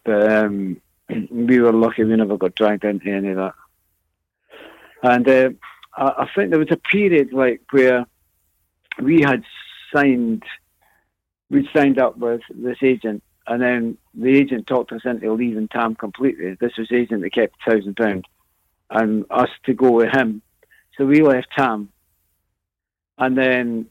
But 0.05 0.33
um, 0.33 0.81
we 1.31 1.61
were 1.61 1.73
lucky; 1.73 2.05
we 2.05 2.17
never 2.17 2.37
got 2.39 2.55
dragged 2.55 2.85
into 2.85 3.11
any 3.11 3.29
of 3.29 3.37
that. 3.37 3.55
And 5.03 5.29
uh, 5.29 5.51
I, 5.97 6.23
I 6.25 6.29
think 6.35 6.51
there 6.51 6.59
was 6.59 6.71
a 6.71 6.77
period 6.77 7.33
like 7.33 7.61
where 7.71 8.07
we 9.01 9.23
had 9.23 9.43
signed, 9.95 10.43
we'd 11.51 11.69
signed 11.75 11.99
up 11.99 12.19
with 12.19 12.41
this 12.51 12.79
agent, 12.83 13.23
and 13.47 13.61
then 13.61 13.99
the 14.15 14.37
agent 14.37 14.67
talked 14.67 14.93
us 14.93 15.03
into 15.05 15.33
leaving 15.33 15.69
Tam 15.69 15.95
completely. 15.95 16.57
This 16.61 16.77
was 16.79 16.89
the 16.89 16.97
agent 16.97 17.23
that 17.23 17.35
kept 17.35 17.57
thousand 17.67 17.97
pound, 17.97 18.27
and 18.91 19.25
us 19.31 19.49
to 19.65 19.75
go 19.75 19.91
with 19.93 20.15
him. 20.15 20.43
So 20.97 21.07
we 21.07 21.23
left 21.23 21.49
Tam, 21.57 21.89
and 23.19 23.37
then 23.37 23.87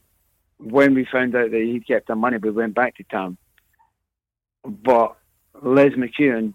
when 0.58 0.94
we 0.94 1.06
found 1.10 1.34
out 1.34 1.50
that 1.50 1.60
he 1.60 1.80
kept 1.80 2.10
our 2.10 2.16
money, 2.16 2.38
we 2.38 2.50
went 2.50 2.74
back 2.74 2.96
to 2.96 3.04
Tam. 3.04 3.36
But 4.64 5.16
Les 5.60 5.90
McKeown, 5.90 6.54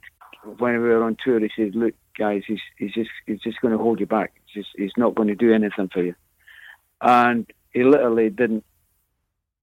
when 0.58 0.74
we 0.74 0.90
were 0.90 1.04
on 1.04 1.18
tour, 1.24 1.40
he 1.40 1.50
said, 1.56 1.76
"Look, 1.76 1.94
guys, 2.18 2.44
he's 2.48 2.62
he's 2.78 2.94
just 2.94 3.10
he's 3.26 3.42
just 3.42 3.62
going 3.62 3.74
to 3.74 3.78
hold 3.78 4.00
you 4.00 4.06
back. 4.06 4.34
He's 4.46 4.64
just 4.64 4.76
he's 4.78 4.98
not 4.98 5.16
going 5.16 5.28
to 5.28 5.36
do 5.36 5.54
anything 5.54 5.90
for 5.90 6.04
you." 6.04 6.16
And 7.02 7.46
he 7.78 7.84
literally 7.84 8.30
didn't 8.32 8.66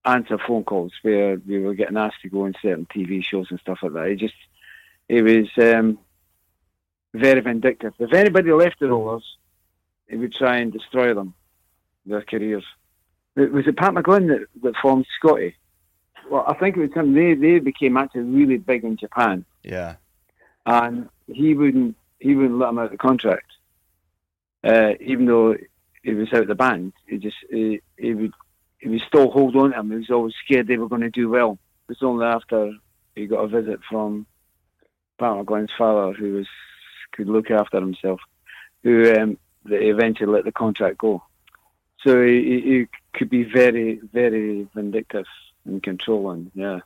answer 0.04 0.38
phone 0.38 0.62
calls 0.64 0.92
where 1.02 1.36
we 1.46 1.58
were 1.58 1.74
getting 1.74 1.96
asked 1.96 2.22
to 2.22 2.28
go 2.28 2.44
on 2.44 2.54
certain 2.62 2.86
TV 2.86 3.24
shows 3.24 3.46
and 3.50 3.58
stuff 3.58 3.78
like 3.82 3.92
that. 3.94 4.08
He 4.08 4.14
just 4.16 4.34
he 5.08 5.20
was 5.20 5.48
um, 5.58 5.98
very 7.12 7.40
vindictive. 7.40 7.92
If 7.98 8.12
anybody 8.12 8.52
left 8.52 8.78
the 8.78 8.88
Rollers, 8.88 9.24
he 10.08 10.16
would 10.16 10.32
try 10.32 10.58
and 10.58 10.72
destroy 10.72 11.12
them, 11.14 11.34
their 12.06 12.22
careers. 12.22 12.64
Was 13.36 13.66
it 13.66 13.76
Pat 13.76 13.94
McGlynn 13.94 14.28
that, 14.28 14.46
that 14.62 14.76
formed 14.76 15.06
Scotty? 15.18 15.56
Well, 16.30 16.44
I 16.46 16.54
think 16.54 16.76
it 16.76 16.80
was 16.80 16.92
him. 16.94 17.14
They 17.14 17.34
they 17.34 17.58
became 17.58 17.96
actually 17.96 18.22
really 18.22 18.58
big 18.58 18.84
in 18.84 18.96
Japan, 18.96 19.44
Yeah. 19.64 19.96
and 20.64 21.08
he 21.26 21.54
wouldn't 21.54 21.96
he 22.20 22.34
wouldn't 22.36 22.58
let 22.60 22.68
him 22.68 22.78
out 22.78 22.84
of 22.86 22.90
the 22.92 22.96
contract, 22.96 23.50
uh, 24.62 24.92
even 25.00 25.26
though 25.26 25.56
he 26.04 26.14
was 26.14 26.32
out 26.32 26.42
of 26.42 26.48
the 26.48 26.54
band. 26.54 26.92
He 27.06 27.18
just 27.18 27.36
he, 27.50 27.80
he 27.96 28.14
would 28.14 28.34
he 28.78 28.88
would 28.90 29.02
still 29.08 29.30
hold 29.30 29.56
on 29.56 29.70
to 29.70 29.80
him. 29.80 29.90
He 29.90 29.96
was 29.96 30.10
always 30.10 30.34
scared 30.44 30.66
they 30.66 30.76
were 30.76 30.88
going 30.88 31.00
to 31.00 31.10
do 31.10 31.28
well. 31.28 31.58
It 31.88 31.98
was 32.00 32.02
only 32.02 32.26
after 32.26 32.72
he 33.16 33.26
got 33.26 33.44
a 33.44 33.48
visit 33.48 33.80
from 33.88 34.26
Pat 35.18 35.32
McGlynn's 35.32 35.72
father, 35.76 36.12
who 36.12 36.34
was 36.34 36.46
could 37.12 37.28
look 37.28 37.50
after 37.50 37.80
himself, 37.80 38.20
who 38.82 39.14
um, 39.14 39.38
that 39.64 39.80
he 39.80 39.88
eventually 39.88 40.30
let 40.30 40.44
the 40.44 40.52
contract 40.52 40.98
go. 40.98 41.22
So 42.04 42.22
he, 42.22 42.60
he, 42.60 42.86
could 43.14 43.30
be 43.30 43.44
very, 43.44 44.00
very 44.12 44.66
vindictive 44.74 45.26
and 45.64 45.80
controlling, 45.80 46.50
yeah, 46.54 46.80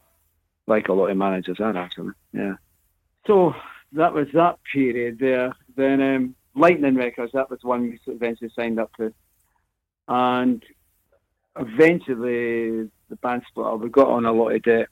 like 0.66 0.88
a 0.88 0.92
lot 0.92 1.10
of 1.10 1.16
managers 1.16 1.58
are 1.58 1.74
actually, 1.74 2.12
yeah. 2.34 2.56
So 3.26 3.54
that 3.92 4.12
was 4.12 4.28
that 4.34 4.58
period 4.70 5.18
there. 5.18 5.54
Then 5.74 6.02
um, 6.02 6.34
Lightning 6.58 6.96
Records, 6.96 7.32
that 7.32 7.50
was 7.50 7.60
the 7.62 7.68
one 7.68 7.82
we 7.82 8.00
eventually 8.12 8.50
signed 8.54 8.78
up 8.80 8.90
to, 8.96 9.12
and 10.08 10.62
eventually 11.58 12.90
the 13.08 13.16
band 13.22 13.42
split 13.48 13.66
up. 13.66 13.80
We 13.80 13.88
got 13.90 14.08
on 14.08 14.26
a 14.26 14.32
lot 14.32 14.50
of 14.54 14.62
debt 14.62 14.88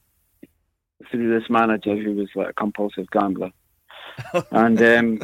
through 1.11 1.38
this 1.38 1.48
manager 1.50 1.96
who 1.96 2.14
was 2.14 2.29
like 2.35 2.50
a 2.50 2.52
compulsive 2.55 3.11
gambler, 3.11 3.50
and 4.50 4.81
um, 4.83 5.20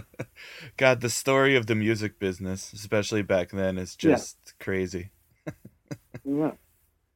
God, 0.76 1.00
the 1.00 1.10
story 1.10 1.56
of 1.56 1.66
the 1.66 1.74
music 1.74 2.18
business, 2.18 2.72
especially 2.72 3.22
back 3.22 3.50
then, 3.50 3.78
is 3.78 3.96
Yeah. 4.02 4.12
just 4.12 4.54
crazy. 4.60 5.10
Yeah. 6.24 6.52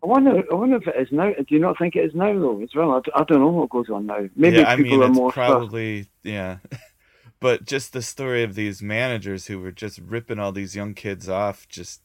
I 0.03 0.07
wonder. 0.07 0.43
I 0.51 0.55
wonder 0.55 0.77
if 0.77 0.87
it 0.89 0.97
is 1.01 1.09
now. 1.13 1.33
Do 1.33 1.45
you 1.49 1.59
not 1.61 1.79
think 1.79 1.97
it 1.97 2.05
is 2.05 2.15
now 2.15 2.33
though? 2.39 2.61
As 2.63 2.69
well, 2.75 3.03
I 3.15 3.25
don't 3.25 3.41
know 3.41 3.49
what 3.49 3.71
goes 3.71 3.89
on 3.89 4.07
now. 4.07 4.29
Maybe 4.37 4.59
yeah, 4.59 4.71
I 4.71 4.77
people 4.77 4.99
mean, 4.99 5.03
are 5.03 5.07
it's 5.07 5.17
more 5.17 5.33
stuff. 5.33 5.47
probably 5.47 6.07
yeah. 6.23 6.59
but 7.41 7.65
just 7.65 7.93
the 7.93 8.03
story 8.03 8.43
of 8.43 8.55
these 8.55 8.83
managers 8.83 9.47
who 9.47 9.61
were 9.61 9.73
just 9.73 9.99
ripping 9.99 10.39
all 10.39 10.53
these 10.53 10.75
young 10.75 10.95
kids 10.95 11.29
off, 11.29 11.69
just 11.69 12.03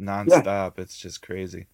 nonstop. 0.00 0.78
It's 0.78 0.96
just 0.96 1.22
crazy. 1.22 1.66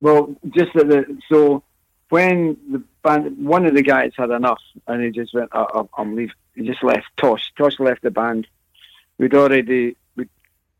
Well, 0.00 0.36
just 0.50 0.72
that 0.74 0.88
the 0.88 1.18
so 1.28 1.62
when 2.10 2.56
the 2.70 2.82
band, 3.02 3.44
one 3.44 3.66
of 3.66 3.74
the 3.74 3.82
guys 3.82 4.12
had 4.16 4.30
enough, 4.30 4.60
and 4.86 5.02
he 5.02 5.10
just 5.10 5.34
went, 5.34 5.50
I, 5.52 5.62
I, 5.62 5.82
"I'm 5.96 6.14
leaving." 6.16 6.34
He 6.54 6.66
just 6.66 6.82
left. 6.82 7.06
Tosh, 7.16 7.52
Tosh 7.56 7.78
left 7.78 8.02
the 8.02 8.10
band. 8.10 8.46
We'd 9.18 9.34
already 9.34 9.96
we 10.16 10.28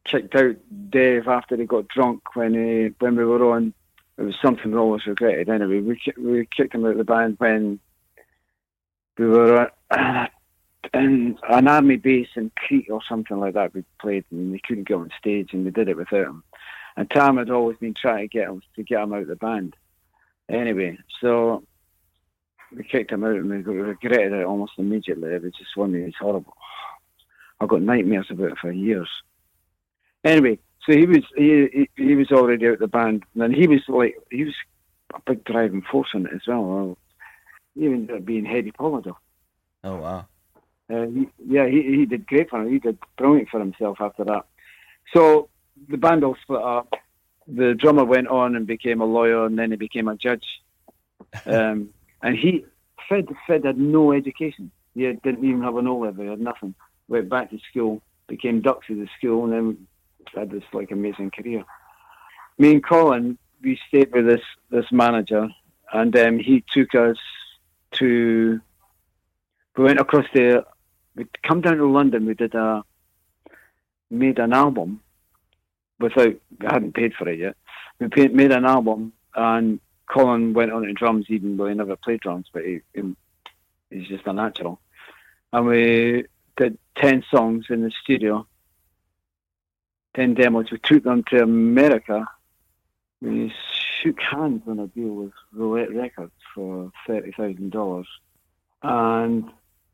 kicked 0.05 0.35
out 0.35 0.57
Dave 0.91 1.29
after 1.29 1.57
he 1.57 1.65
got 1.65 1.89
drunk 1.89 2.35
when 2.35 2.55
he 2.55 2.95
when 2.99 3.17
we 3.17 3.25
were 3.25 3.55
on. 3.55 3.75
It 4.17 4.23
was 4.23 4.37
something 4.43 4.73
we 4.73 4.79
always 4.79 5.07
regretted. 5.07 5.49
Anyway, 5.49 5.81
we 5.81 6.01
we 6.19 6.47
kicked 6.47 6.75
him 6.75 6.85
out 6.85 6.93
of 6.93 6.99
the 6.99 7.05
band 7.05 7.37
when 7.39 7.79
we 9.17 9.27
were 9.27 9.71
uh, 9.91 10.27
in 10.95 11.39
an 11.49 11.69
army 11.69 11.97
base 11.97 12.29
in 12.37 12.51
Crete 12.57 12.91
or 12.91 13.01
something 13.09 13.39
like 13.39 13.55
that. 13.55 13.75
We 13.75 13.85
played 14.01 14.25
and 14.31 14.53
we 14.53 14.61
couldn't 14.61 14.89
get 14.89 14.97
on 14.97 15.11
stage, 15.19 15.53
and 15.53 15.65
we 15.65 15.71
did 15.71 15.89
it 15.89 15.97
without 15.97 16.27
him. 16.27 16.45
And 16.97 17.11
Tam 17.11 17.37
had 17.37 17.51
always 17.51 17.79
been 17.79 17.95
trying 17.95 18.29
to 18.29 18.39
get 18.39 18.49
him 18.49 18.63
to 18.77 18.83
get 18.83 19.03
him 19.03 19.13
out 19.13 19.23
of 19.23 19.29
the 19.29 19.37
band. 19.37 19.77
Anyway, 20.49 20.99
so 21.21 21.63
we 22.75 22.85
kicked 22.85 23.13
him 23.13 23.25
out 23.25 23.37
and 23.37 23.49
we 23.49 23.57
regretted 23.57 24.33
it 24.33 24.45
almost 24.45 24.73
immediately. 24.79 25.31
It 25.31 25.43
was 25.43 25.53
just 25.53 25.77
one 25.77 25.95
of 25.95 26.05
these 26.05 26.15
horrible. 26.19 26.57
I 27.61 27.67
got 27.67 27.83
nightmares 27.83 28.27
about 28.31 28.53
it 28.53 28.59
for 28.59 28.73
years. 28.73 29.09
Anyway, 30.25 30.59
so 30.85 30.93
he 30.93 31.07
was 31.07 31.25
he, 31.37 31.69
he 31.97 32.05
he 32.05 32.15
was 32.15 32.31
already 32.31 32.67
out 32.67 32.75
of 32.75 32.79
the 32.81 32.89
band, 32.89 33.25
and 33.39 33.55
he 33.55 33.67
was 33.67 33.83
like 33.89 34.17
he 34.31 34.45
was 34.45 34.55
a 35.15 35.21
big 35.27 35.45
driving 35.45 35.83
force 35.83 36.09
in 36.15 36.27
it 36.27 36.33
as 36.35 36.47
well. 36.47 36.97
up 37.77 38.25
being 38.25 38.47
Eddie 38.47 38.73
Polydor. 38.73 39.17
Oh 39.85 39.97
wow. 39.97 40.27
Uh, 40.91 41.07
he, 41.07 41.29
yeah, 41.47 41.67
he, 41.67 41.83
he 41.83 42.07
did 42.07 42.27
great 42.27 42.49
for 42.51 42.63
him. 42.63 42.71
He 42.73 42.79
did 42.79 42.99
brilliant 43.17 43.49
for 43.51 43.61
himself 43.61 43.99
after 44.01 44.25
that. 44.25 44.47
So 45.13 45.49
the 45.89 45.97
band 45.97 46.25
all 46.25 46.37
split 46.43 46.63
up. 46.63 46.95
The 47.47 47.75
drummer 47.75 48.05
went 48.05 48.29
on 48.29 48.57
and 48.57 48.67
became 48.67 49.01
a 49.01 49.07
lawyer, 49.07 49.47
and 49.47 49.59
then 49.59 49.71
he 49.71 49.77
became 49.77 50.09
a 50.09 50.17
judge. 50.17 50.45
Um, 51.47 51.91
and 52.23 52.37
he, 52.37 52.65
Fred, 53.09 53.29
Fred 53.47 53.65
had 53.65 53.79
no 53.79 54.13
education. 54.13 54.71
He 54.95 55.03
had- 55.05 55.23
didn't 55.23 55.45
even 55.45 55.63
have 55.63 55.77
an 55.77 55.87
O 55.87 55.99
level. 55.99 56.25
He 56.25 56.31
had 56.31 56.41
nothing. 56.41 56.75
Went 57.09 57.29
back 57.29 57.51
to 57.51 57.59
school, 57.71 58.03
became 58.27 58.61
ducks 58.61 58.87
at 58.91 58.97
the 58.97 59.09
school, 59.19 59.45
and 59.45 59.53
then 59.53 59.87
had 60.35 60.51
this 60.51 60.65
like 60.73 60.91
amazing 60.91 61.31
career. 61.31 61.65
Me 62.59 62.73
and 62.73 62.85
Colin, 62.85 63.39
we 63.63 63.79
stayed 63.89 64.13
with 64.13 64.27
this 64.27 64.43
this 64.71 64.85
manager, 64.93 65.49
and 65.93 66.15
um, 66.17 66.39
he 66.39 66.63
took 66.71 66.95
us 66.95 67.17
to. 67.93 68.61
We 69.77 69.85
went 69.85 70.01
across 70.01 70.27
the 70.35 70.67
we'd 71.19 71.43
come 71.43 71.61
down 71.61 71.77
to 71.77 71.87
London. 71.87 72.25
We 72.25 72.35
did 72.35 72.55
a 72.55 72.83
made 74.11 74.39
an 74.39 74.55
album 74.55 75.03
without 76.01 76.41
we 76.61 76.67
hadn't 76.67 76.95
paid 76.95 77.13
for 77.15 77.29
it 77.29 77.39
yet. 77.39 77.57
We 77.99 78.09
paid, 78.09 78.35
made 78.35 78.53
an 78.53 78.65
album, 78.65 79.13
and 79.35 79.81
Colin 80.07 80.55
went 80.55 80.73
on 80.73 80.83
to 80.83 80.93
drums, 80.93 81.27
even 81.29 81.57
though 81.57 81.67
he 81.67 81.75
never 81.75 81.97
played 81.97 82.21
drums, 82.21 82.47
but 82.53 82.65
he, 82.65 82.81
he 82.95 83.03
he's 83.91 84.09
just 84.09 84.27
a 84.27 84.33
natural. 84.33 84.81
And 85.53 85.67
we 85.67 86.25
did 86.57 86.79
ten 86.97 87.25
songs 87.31 87.67
in 87.69 87.83
the 87.83 87.91
studio, 88.03 88.47
ten 90.15 90.35
demos. 90.35 90.71
We 90.71 90.79
took 90.79 91.03
them 91.03 91.25
to 91.25 91.43
America. 91.43 92.27
We 93.21 93.53
shook 94.01 94.21
hands 94.21 94.63
on 94.69 94.79
a 94.79 94.87
deal 94.87 95.13
with 95.13 95.33
Roulette 95.53 95.93
Records 95.93 96.33
for 96.55 96.93
thirty 97.07 97.33
thousand 97.33 97.73
dollars, 97.73 98.07
and 98.83 99.51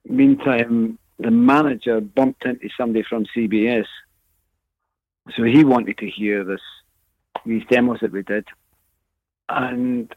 meantime, 0.06 0.98
the 1.18 1.30
manager 1.30 2.00
bumped 2.00 2.44
into 2.44 2.68
somebody 2.76 3.02
from 3.02 3.26
CBS. 3.26 3.86
So 5.36 5.44
he 5.44 5.64
wanted 5.64 5.98
to 5.98 6.10
hear 6.10 6.44
this 6.44 6.60
these 7.46 7.64
demos 7.68 8.00
that 8.00 8.12
we 8.12 8.22
did. 8.22 8.46
And 9.48 10.14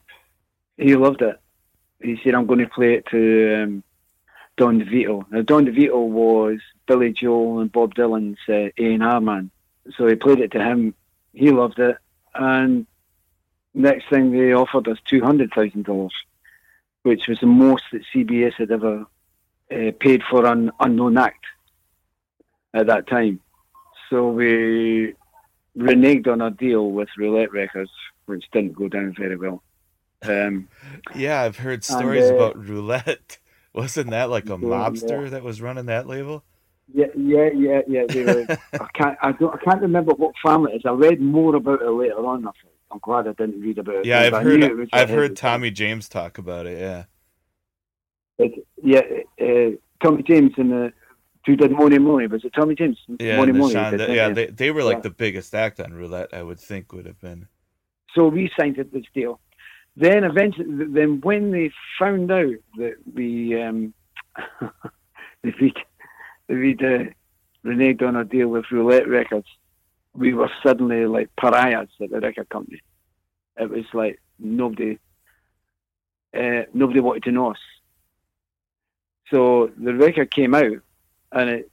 he 0.78 0.96
loved 0.96 1.22
it. 1.22 1.40
He 2.02 2.20
said, 2.24 2.36
I'm 2.36 2.46
going 2.46 2.60
to 2.60 2.70
play 2.70 2.94
it 2.96 3.06
to 3.08 3.64
um, 3.64 3.84
Don 4.56 4.80
DeVito. 4.82 5.26
Now, 5.32 5.42
Don 5.42 5.66
DeVito 5.66 6.08
was 6.08 6.60
Billy 6.86 7.12
Joel 7.12 7.60
and 7.60 7.72
Bob 7.72 7.96
Dylan's 7.96 8.38
uh, 8.48 8.70
A&R 8.78 9.22
man. 9.22 9.52
So 9.96 10.08
he 10.08 10.16
played 10.16 10.40
it 10.40 10.52
to 10.52 10.64
him. 10.64 10.94
He 11.34 11.52
loved 11.52 11.80
it. 11.80 11.98
And 12.34 12.86
next 13.74 14.10
thing, 14.10 14.32
they 14.32 14.54
offered 14.54 14.88
us 14.88 15.00
$200,000, 15.12 16.10
which 17.04 17.28
was 17.28 17.40
the 17.40 17.48
most 17.48 17.84
that 17.92 18.04
CBS 18.14 18.54
had 18.54 18.72
ever 18.72 19.06
uh, 19.72 19.92
paid 20.00 20.22
for 20.30 20.46
an 20.46 20.72
unknown 20.80 21.18
act 21.18 21.46
at 22.74 22.88
that 22.88 23.08
time. 23.08 23.40
So 24.10 24.30
we 24.30 25.14
reneged 25.78 26.28
on 26.28 26.42
a 26.42 26.52
deal 26.52 26.92
with 26.92 27.10
Roulette 27.18 27.52
Records, 27.52 27.92
which 28.26 28.46
didn't 28.52 28.74
go 28.74 28.88
down 28.88 29.14
very 29.18 29.36
well. 29.36 29.64
Um, 30.24 30.70
Yeah, 31.16 31.42
I've 31.42 31.58
heard 31.58 31.84
stories 31.84 32.30
uh, 32.30 32.36
about 32.36 32.58
roulette. 32.58 33.38
Wasn't 33.74 34.10
that 34.10 34.30
like 34.30 34.46
a 34.46 34.58
mobster 34.58 35.24
yeah. 35.24 35.30
that 35.30 35.44
was 35.44 35.62
running 35.62 35.86
that 35.86 36.08
label? 36.08 36.44
Yeah, 36.92 37.08
yeah, 37.16 37.50
yeah, 37.54 37.82
yeah. 37.88 38.06
They 38.08 38.24
were, 38.24 38.46
I 38.74 38.88
can't, 38.96 39.18
I 39.22 39.32
don't, 39.34 39.54
I 39.54 39.58
can't 39.58 39.82
remember 39.82 40.14
what 40.14 40.34
family 40.44 40.74
it 40.74 40.78
is. 40.78 40.82
I 40.86 40.92
read 40.92 41.22
more 41.22 41.56
about 41.56 41.82
it 41.82 41.90
later 41.90 42.26
on. 42.26 42.48
I'm 42.90 43.00
glad 43.00 43.28
I 43.28 43.34
didn't 43.34 43.62
read 43.62 43.78
about 43.78 43.96
it. 43.96 44.06
Yeah, 44.06 44.22
I've 44.22 44.34
I 44.34 44.44
knew 44.44 44.56
it 44.56 44.72
heard. 44.72 44.90
I've 44.94 45.10
heard. 45.10 45.36
Tommy 45.36 45.70
James 45.70 46.08
talk 46.10 46.38
about 46.38 46.66
it. 46.66 46.80
Yeah. 46.80 47.04
It, 48.40 48.66
yeah, 48.88 49.02
uh, 49.42 49.72
Tommy 50.02 50.24
James 50.24 50.54
and 50.58 50.72
the 50.72 50.94
who 51.46 51.56
did 51.56 51.72
Mony 51.72 51.98
Mony. 51.98 52.28
Was 52.28 52.44
it 52.46 52.54
Tommy 52.54 52.76
James? 52.76 52.98
Yeah, 53.20 53.38
Mony 53.38 53.52
Mony. 53.52 53.74
Sean- 53.74 53.98
did, 53.98 54.10
yeah, 54.10 54.30
they 54.30 54.48
they 54.48 54.72
were 54.72 54.84
like 54.84 54.98
Yeah. 54.98 55.02
the 55.02 55.10
biggest 55.12 55.54
act 55.54 55.80
on 55.80 55.94
roulette. 55.94 56.34
I 56.34 56.42
would 56.44 56.60
think 56.60 56.94
would 56.94 57.06
have 57.06 57.20
been. 57.20 57.48
So 58.16 58.28
we 58.28 58.50
signed 58.58 58.78
it 58.78 58.94
this 58.94 59.06
deal. 59.14 59.40
Then 59.96 60.24
eventually, 60.24 60.86
then 60.86 61.22
when 61.22 61.52
they 61.52 61.72
found 62.00 62.32
out 62.32 62.56
that 62.78 62.96
we 63.14 63.62
um, 63.62 63.94
that 64.62 65.54
we'd, 65.62 65.78
that 66.48 66.56
we'd 66.56 66.84
uh, 66.84 67.06
reneged 67.66 68.02
on 68.08 68.16
a 68.16 68.24
deal 68.24 68.48
with 68.48 68.66
Roulette 68.72 69.08
Records, 69.08 69.48
we 70.14 70.34
were 70.34 70.52
suddenly 70.64 71.06
like 71.06 71.30
pariahs 71.36 71.90
at 72.02 72.10
the 72.10 72.20
record 72.22 72.48
company. 72.50 72.82
It 73.58 73.70
was 73.70 73.86
like 73.94 74.22
nobody, 74.40 75.00
uh, 76.38 76.64
nobody 76.74 77.00
wanted 77.00 77.24
to 77.24 77.32
know 77.32 77.52
us. 77.52 77.58
So 79.32 79.72
the 79.78 79.94
record 79.94 80.32
came 80.32 80.56
out, 80.56 80.78
and 81.32 81.50
it, 81.50 81.72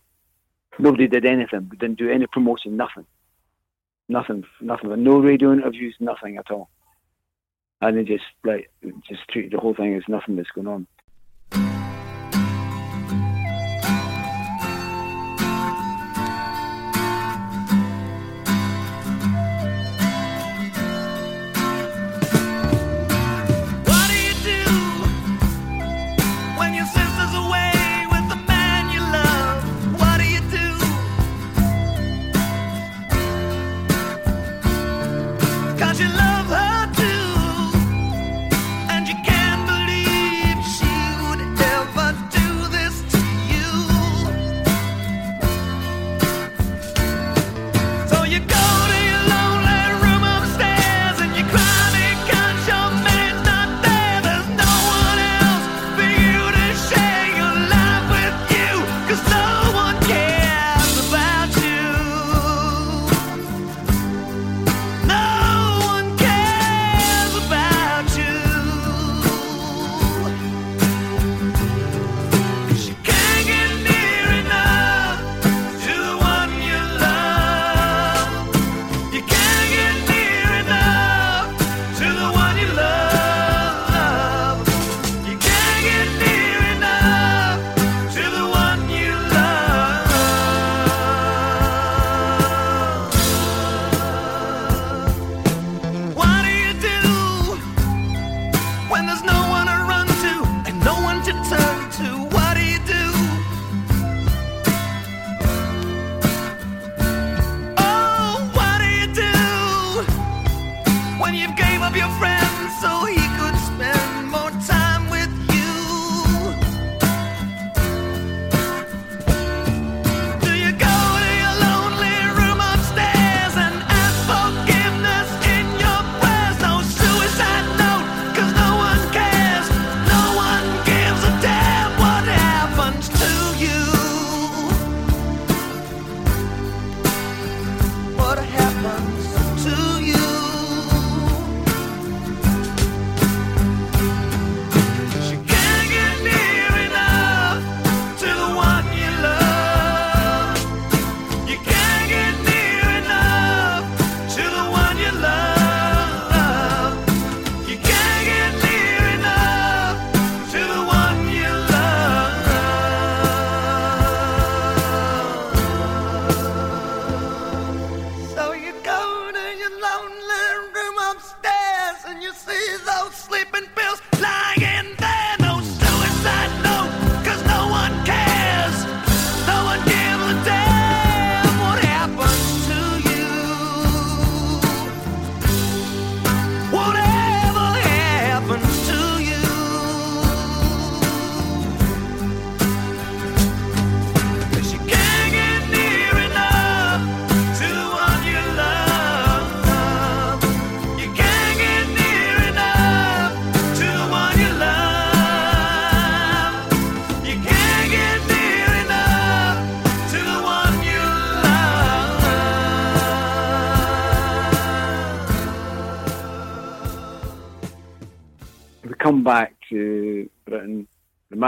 nobody 0.79 1.07
did 1.07 1.25
anything. 1.25 1.69
We 1.71 1.77
didn't 1.77 1.99
do 1.99 2.11
any 2.11 2.27
promotion, 2.27 2.77
nothing 2.77 3.07
nothing, 4.09 4.45
nothing, 4.61 5.03
no 5.03 5.19
radio 5.19 5.53
interviews, 5.53 5.95
nothing 6.01 6.37
at 6.37 6.51
all. 6.51 6.69
And 7.81 7.99
they 7.99 8.05
just 8.05 8.25
like 8.45 8.71
just 9.09 9.29
treated 9.29 9.53
the 9.53 9.59
whole 9.59 9.75
thing 9.75 9.95
as 9.95 10.03
nothing 10.09 10.37
that's 10.37 10.51
going 10.51 10.67
on. 10.67 10.87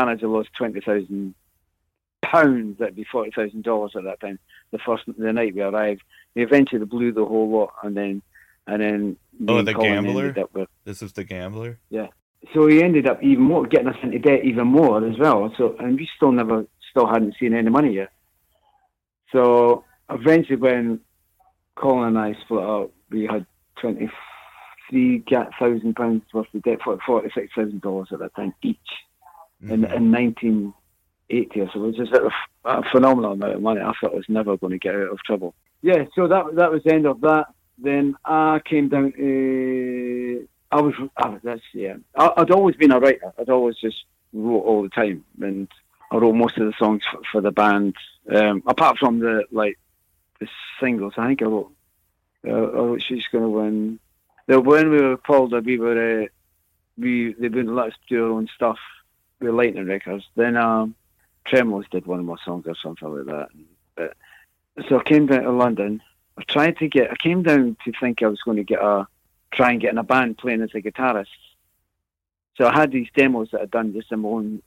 Manager 0.07 0.29
lost 0.29 0.49
twenty 0.57 0.81
thousand 0.81 1.35
pounds. 2.23 2.79
That'd 2.79 2.97
be 2.97 3.05
forty 3.11 3.31
thousand 3.31 3.63
dollars 3.65 3.93
at 3.97 4.05
that 4.05 4.21
time. 4.21 4.39
The 4.73 4.79
first 4.79 5.05
the 5.07 5.33
night 5.33 5.55
we 5.55 5.63
arrived, 5.63 6.03
they 6.35 6.43
eventually 6.43 6.85
blew 6.85 7.13
the 7.13 7.25
whole 7.25 7.49
lot, 7.51 7.73
and 7.83 7.97
then 7.97 8.23
and 8.67 8.83
then 8.83 9.17
Oh, 9.49 9.63
the 9.63 9.75
Colin 9.75 10.05
gambler? 10.05 10.27
ended 10.29 10.39
up 10.45 10.55
with 10.55 10.69
This 10.85 11.03
is 11.03 11.13
the 11.13 11.25
gambler. 11.25 11.79
Yeah. 11.91 12.09
So 12.55 12.67
he 12.67 12.83
ended 12.83 13.07
up 13.09 13.23
even 13.23 13.43
more 13.45 13.67
getting 13.67 13.89
us 13.89 13.97
into 14.03 14.19
debt 14.19 14.45
even 14.45 14.67
more 14.69 15.05
as 15.07 15.19
well. 15.19 15.53
So 15.59 15.77
and 15.79 15.97
we 15.99 16.09
still 16.17 16.33
never 16.33 16.67
still 16.91 17.07
hadn't 17.07 17.35
seen 17.39 17.55
any 17.55 17.71
money 17.71 17.95
yet. 17.95 18.11
So 19.33 19.85
eventually 20.11 20.57
when 20.57 21.01
Colin 21.77 22.09
and 22.09 22.19
I 22.19 22.35
split 22.45 22.65
up, 22.65 22.91
we 23.11 23.27
had 23.27 23.47
twenty 23.81 24.09
three 24.89 25.23
thousand 25.59 25.95
pounds 25.97 26.23
worth 26.33 26.47
of 26.55 26.63
debt 26.63 26.79
for 26.85 26.99
forty 27.07 27.31
six 27.35 27.53
thousand 27.55 27.83
dollars 27.83 28.09
at 28.13 28.21
that 28.21 28.35
time 28.35 28.55
each 28.63 28.79
in 29.71 29.83
Mhm. 29.83 29.95
in 29.97 30.11
nineteen 30.11 30.75
eighty 31.31 31.61
or 31.61 31.71
so. 31.73 31.85
It 31.85 31.87
was 31.89 31.97
just 31.97 32.13
a, 32.13 32.31
a 32.65 32.83
phenomenal 32.91 33.33
amount 33.33 33.55
of 33.55 33.63
money. 33.63 33.81
I 33.81 33.93
thought 34.01 34.13
I 34.13 34.17
was 34.17 34.29
never 34.29 34.57
going 34.57 34.73
to 34.73 34.79
get 34.79 34.95
out 34.95 35.13
of 35.13 35.19
trouble. 35.25 35.55
Yeah, 35.83 36.05
so 36.15 36.29
that 36.29 36.55
that 36.57 36.71
was 36.71 36.83
the 36.85 36.95
end 36.95 37.07
of 37.07 37.21
that. 37.23 37.47
Then 37.79 38.17
I 38.25 38.61
came 38.65 38.89
down 38.89 39.13
to. 39.13 40.49
I 40.73 40.81
was. 40.81 40.95
I, 41.17 41.39
that's 41.43 41.63
yeah. 41.73 41.97
I, 42.17 42.33
I'd 42.39 42.51
always 42.51 42.77
been 42.77 42.93
a 42.93 42.99
writer. 43.01 43.33
I'd 43.39 43.51
always 43.51 43.77
just 43.77 44.05
wrote 44.33 44.61
all 44.61 44.83
the 44.83 44.89
time, 44.89 45.25
and 45.41 45.69
I 46.11 46.17
wrote 46.17 46.35
most 46.35 46.59
of 46.59 46.67
the 46.67 46.73
songs 46.79 47.03
for, 47.11 47.21
for 47.31 47.41
the 47.41 47.53
band. 47.53 47.95
Um, 48.35 48.63
apart 48.67 48.99
from 48.99 49.19
the 49.21 49.45
like 49.53 49.79
the 50.41 50.49
singles, 50.81 51.15
I 51.17 51.29
think 51.29 51.43
I 51.43 51.47
wrote. 51.47 51.73
Uh, 52.47 52.51
I 52.51 52.79
wrote 52.79 53.03
"She's 53.03 53.27
Gonna 53.31 53.49
Win." 53.49 53.99
The, 54.47 54.61
when 54.61 54.91
we 54.91 55.03
were 55.03 55.17
called, 55.17 55.53
we 55.65 55.79
were. 55.79 56.23
Uh, 56.23 56.27
we 56.99 57.35
they 57.39 57.49
wouldn't 57.49 57.75
let 57.75 57.89
us 57.89 57.99
do 58.09 58.25
our 58.25 58.31
own 58.31 58.49
stuff 58.55 58.79
with 59.41 59.55
Lightning 59.55 59.87
Records. 59.87 60.25
Then 60.35 60.57
um, 60.57 60.95
Tremeloes 61.47 61.89
did 61.91 62.07
one 62.07 62.21
of 62.21 62.25
my 62.25 62.37
songs 62.45 62.65
or 62.67 62.75
something 62.83 63.09
like 63.09 63.27
that. 63.27 63.49
But, 63.95 64.87
so 64.89 64.99
I 64.99 65.03
came 65.05 65.27
down 65.27 65.43
to 65.43 65.53
London. 65.53 66.03
I 66.39 66.43
tried 66.43 66.79
to 66.79 66.89
get. 66.89 67.11
I 67.11 67.17
came 67.17 67.43
down 67.43 67.77
to 67.85 67.93
think 67.99 68.23
I 68.23 68.27
was 68.27 68.43
going 68.43 68.59
to 68.59 68.65
get 68.65 68.81
a 68.81 69.07
try 69.53 69.71
and 69.71 69.81
get 69.81 69.93
in 69.93 69.99
a 69.99 70.03
band 70.03 70.39
playing 70.39 70.63
as 70.63 70.75
a 70.75 70.83
guitarist. 70.83 71.27
So 72.57 72.67
I 72.67 72.75
had 72.75 72.91
these 72.91 73.09
demos 73.15 73.51
that 73.53 73.63
I'd 73.63 73.71
done 73.71 73.93
just 73.93 74.13
in 74.13 74.21
my 74.21 74.29
own, 74.29 74.63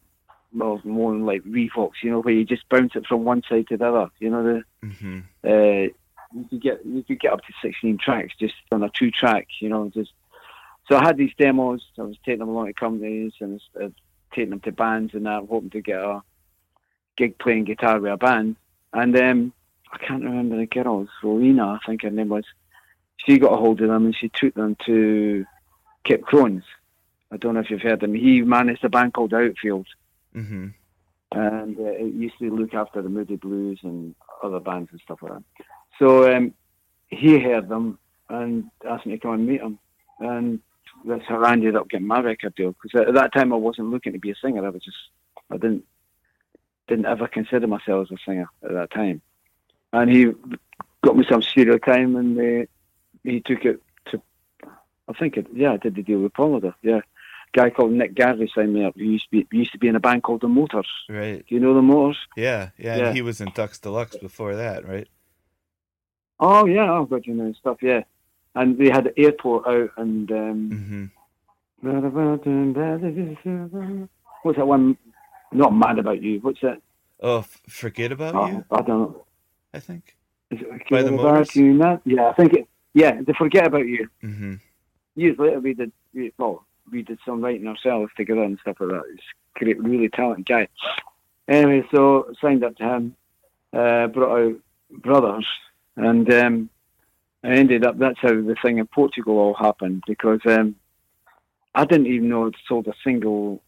well, 0.54 0.82
my 0.84 1.02
own 1.02 1.26
like 1.26 1.44
Revox, 1.44 1.92
you 2.04 2.12
know, 2.12 2.22
where 2.22 2.34
you 2.34 2.46
just 2.46 2.68
bounce 2.70 2.96
it 2.96 3.06
from 3.08 3.24
one 3.24 3.44
side 3.48 3.68
to 3.68 3.78
the 3.78 3.88
other. 3.88 4.10
You 4.20 4.30
know 4.30 4.44
the. 4.44 4.88
Mm-hmm. 4.88 5.20
Uh, 5.44 5.94
you 6.32 6.46
could 6.50 6.62
get 6.62 6.86
you 6.86 7.04
could 7.04 7.20
get 7.20 7.34
up 7.34 7.42
to 7.42 7.54
sixteen 7.62 7.98
tracks 7.98 8.34
just 8.40 8.54
on 8.72 8.84
a 8.84 8.90
two 8.90 9.10
track, 9.12 9.48
you 9.60 9.70
know, 9.70 9.90
just 9.90 10.12
so 10.88 10.96
I 10.96 11.04
had 11.04 11.18
these 11.18 11.34
demos. 11.38 11.84
I 11.98 12.04
was 12.04 12.18
taking 12.24 12.40
them 12.40 12.50
along 12.50 12.68
to 12.68 12.74
companies 12.74 13.34
and 13.40 13.60
taking 14.34 14.52
them 14.52 14.60
to 14.62 14.72
bands 14.72 15.14
and 15.14 15.26
that, 15.26 15.46
hoping 15.50 15.70
to 15.72 15.82
get 15.82 16.00
a 16.00 16.22
gig 17.18 17.38
playing 17.40 17.66
guitar 17.66 18.00
with 18.00 18.12
a 18.12 18.18
band. 18.18 18.56
And 18.94 19.18
um, 19.18 19.54
I 19.92 19.98
can't 19.98 20.24
remember 20.24 20.58
the 20.58 20.66
girl, 20.66 21.08
Rowena, 21.24 21.68
I 21.68 21.80
think 21.86 22.04
her 22.04 22.10
name 22.10 22.30
was. 22.30 22.46
She 23.18 23.38
got 23.38 23.54
a 23.54 23.58
hold 23.58 23.82
of 23.82 23.90
them 23.90 24.06
and 24.06 24.16
she 24.16 24.30
took 24.30 24.54
them 24.54 24.78
to 24.86 25.46
Kip 26.06 26.22
Krones. 26.24 26.64
I 27.32 27.38
don't 27.38 27.54
know 27.54 27.60
if 27.60 27.70
you've 27.70 27.82
heard 27.82 28.02
him. 28.02 28.14
He 28.14 28.42
managed 28.42 28.84
a 28.84 28.90
band 28.90 29.14
called 29.14 29.34
Outfield, 29.34 29.88
Mm-hmm. 30.36 30.68
and 31.32 31.80
uh, 31.80 31.84
it 31.84 32.14
used 32.14 32.38
to 32.40 32.56
look 32.56 32.74
after 32.74 33.02
the 33.02 33.10
Moody 33.10 33.36
Blues 33.36 33.80
and 33.84 34.16
other 34.44 34.60
bands 34.60 34.90
and 34.92 35.02
stuff 35.02 35.20
like 35.22 35.34
that. 35.34 35.44
So 35.98 36.34
um, 36.34 36.54
he 37.08 37.40
heard 37.40 37.68
them 37.68 37.98
and 38.30 38.70
asked 38.88 39.06
me 39.06 39.14
to 39.14 39.20
come 39.20 39.34
and 39.34 39.48
meet 39.48 39.62
him, 39.62 39.80
and 40.20 40.60
that's 41.06 41.26
how 41.28 41.44
I 41.44 41.54
ended 41.54 41.76
up 41.76 41.90
getting 41.90 42.08
my 42.08 42.22
record 42.22 42.56
deal. 42.56 42.74
Because 42.82 43.08
at 43.08 43.14
that 43.14 43.34
time 43.34 43.54
I 43.54 43.58
wasn't 43.58 43.90
looking 43.90 44.14
to 44.14 44.20
be 44.20 44.32
a 44.32 44.36
singer. 44.36 44.66
I 44.66 44.70
was 44.70 44.84
just 44.84 44.98
I 45.52 45.58
didn't 45.58 45.86
didn't 46.88 47.06
ever 47.06 47.28
consider 47.28 47.68
myself 47.68 48.08
as 48.08 48.18
a 48.18 48.22
singer 48.26 48.50
at 48.64 48.74
that 48.74 48.92
time. 48.92 49.22
And 49.94 50.12
he 50.12 50.28
got 51.04 51.18
me 51.18 51.26
some 51.30 51.42
studio 51.42 51.78
time, 51.78 52.16
and 52.16 52.38
uh, 52.38 52.66
he 53.24 53.42
took 53.42 53.66
it 53.66 53.82
to. 54.12 54.22
I 55.08 55.14
think 55.14 55.38
it, 55.38 55.48
yeah, 55.54 55.74
I 55.74 55.78
did 55.78 55.96
the 55.96 56.04
deal 56.04 56.20
with 56.20 56.34
Polydor. 56.34 56.76
Yeah, 56.82 57.02
guy 57.54 57.70
called 57.70 57.92
Nick 57.92 58.16
Garvey 58.16 58.52
signed 58.54 58.74
me 58.74 58.86
up. 58.86 58.96
He 58.96 59.06
used 59.06 59.26
to 59.26 59.32
be 59.32 59.48
he 59.52 59.60
used 59.60 59.72
to 59.72 59.80
be 59.80 59.88
in 59.88 59.96
a 59.96 60.00
band 60.00 60.24
called 60.24 60.42
the 60.42 60.48
Motors. 60.48 60.88
Right. 61.08 61.46
Do 61.48 61.56
you 61.56 61.62
know 61.62 61.74
the 61.74 61.82
Motors? 61.82 62.18
Yeah. 62.36 62.70
Yeah. 62.78 62.98
Yeah. 62.98 63.08
And 63.08 63.16
he 63.16 63.22
was 63.22 63.42
in 63.42 63.50
Ducks 63.54 63.80
Deluxe 63.80 64.18
before 64.18 64.56
that, 64.56 64.88
right? 64.88 65.08
Oh 66.40 66.66
yeah, 66.66 66.92
I've 66.94 67.10
got 67.10 67.28
you 67.28 67.34
know 67.34 67.52
stuff. 67.54 67.78
Yeah, 67.82 68.04
and 68.60 68.78
they 68.78 68.90
had 68.90 69.06
the 69.06 69.20
airport 69.20 69.68
out, 69.68 69.90
and 69.98 70.32
um, 70.32 71.10
Mm-hmm. 71.82 74.04
what's 74.44 74.58
that 74.58 74.68
one? 74.68 74.98
Not 75.52 75.74
mad 75.74 76.00
about 76.00 76.22
you. 76.22 76.40
What's 76.40 76.62
that? 76.62 76.82
Oh, 77.22 77.42
forget 77.68 78.12
about 78.12 78.36
Oh, 78.36 78.48
you. 78.48 78.66
I 78.72 78.78
don't 78.82 78.88
know. 78.88 79.26
I 79.74 79.80
think. 79.80 80.16
Is 80.52 80.62
it 80.62 80.90
By 80.90 81.04
the? 81.04 81.14
About 81.14 81.56
You 81.56 81.74
Now? 81.74 82.02
Yeah, 82.06 82.30
I 82.30 82.34
think 82.34 82.54
it. 82.54 82.68
Yeah, 82.94 83.22
they 83.22 83.34
forget 83.34 83.68
about 83.68 83.88
you. 83.88 84.08
Mm-hmm. 84.24 84.56
Years 85.16 85.38
later, 85.38 85.60
we 85.60 85.74
did. 85.74 85.92
We, 86.14 86.34
well, 86.38 86.66
we 86.92 87.04
did 87.04 87.20
some 87.26 87.42
writing 87.44 87.68
ourselves 87.68 88.12
together 88.18 88.44
and 88.44 88.58
stuff 88.62 88.78
like 88.80 88.90
that. 88.90 89.04
He's 89.12 89.20
a 89.56 89.60
great, 89.60 89.84
really 89.84 90.10
talented 90.10 90.46
guy. 90.48 90.68
Anyway, 91.48 91.88
so 91.92 92.32
signed 92.42 92.64
up 92.64 92.76
to 92.78 92.84
him. 92.84 93.16
Uh, 93.74 94.08
brought 94.08 94.40
out 94.40 94.56
brothers, 94.92 95.46
and 95.96 96.32
um, 96.34 96.70
I 97.44 97.50
ended 97.50 97.86
up. 97.86 97.98
That's 97.98 98.20
how 98.20 98.30
the 98.30 98.56
thing 98.62 98.80
in 98.80 98.88
Portugal 98.88 99.38
all 99.38 99.54
happened 99.54 100.04
because 100.06 100.42
um, 100.46 100.76
I 101.74 101.86
didn't 101.86 102.08
even 102.08 102.30
know 102.30 102.48
it 102.48 102.56
sold 102.68 102.88
a 102.88 102.94
single 103.04 103.62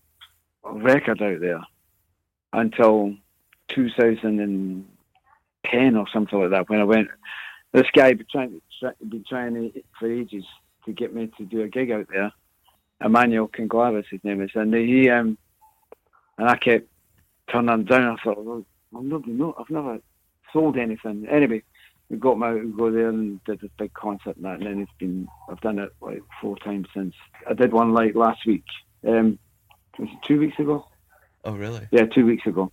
record 0.63 1.21
out 1.21 1.39
there 1.39 1.61
until 2.53 3.15
2010 3.69 5.95
or 5.95 6.05
something 6.11 6.39
like 6.39 6.51
that. 6.51 6.69
When 6.69 6.81
I 6.81 6.83
went, 6.83 7.07
this 7.71 7.87
guy 7.93 8.07
had 8.07 8.17
been 8.17 8.27
trying 8.31 8.61
to 8.81 8.93
been 9.05 9.23
trying 9.27 9.53
to, 9.53 9.71
for 9.99 10.11
ages 10.11 10.45
to 10.85 10.91
get 10.91 11.13
me 11.13 11.31
to 11.37 11.45
do 11.45 11.61
a 11.61 11.67
gig 11.67 11.91
out 11.91 12.07
there. 12.11 12.31
Emmanuel 13.03 13.47
Conglavis, 13.47 14.05
his 14.09 14.23
name 14.23 14.41
is, 14.41 14.51
and 14.55 14.73
he 14.73 15.09
um, 15.09 15.37
and 16.37 16.49
I 16.49 16.57
kept 16.57 16.87
turning 17.51 17.69
him 17.69 17.85
down. 17.85 18.17
I 18.17 18.23
thought, 18.23 18.43
well, 18.43 18.65
I've 18.95 19.03
never, 19.03 19.53
I've 19.59 19.69
never 19.69 19.99
sold 20.51 20.77
anything. 20.77 21.27
Anyway, 21.29 21.63
we 22.11 22.17
got 22.17 22.41
out, 22.43 22.61
we 22.61 22.71
go 22.73 22.91
there 22.91 23.07
and 23.07 23.41
did 23.45 23.61
this 23.61 23.71
big 23.79 23.93
concert 23.93 24.35
and 24.35 24.43
that, 24.43 24.55
and 24.57 24.65
then 24.65 24.79
it's 24.81 24.91
been, 24.99 25.27
I've 25.49 25.61
done 25.61 25.79
it 25.79 25.91
like 26.01 26.21
four 26.41 26.57
times 26.57 26.87
since. 26.93 27.15
I 27.49 27.53
did 27.53 27.71
one 27.71 27.93
like 27.93 28.15
last 28.15 28.45
week. 28.45 28.65
Um, 29.07 29.39
was 29.97 30.09
it 30.11 30.17
two 30.27 30.37
weeks 30.37 30.59
ago? 30.59 30.85
Oh, 31.45 31.53
really? 31.55 31.87
Yeah, 31.91 32.05
two 32.05 32.25
weeks 32.25 32.45
ago. 32.45 32.69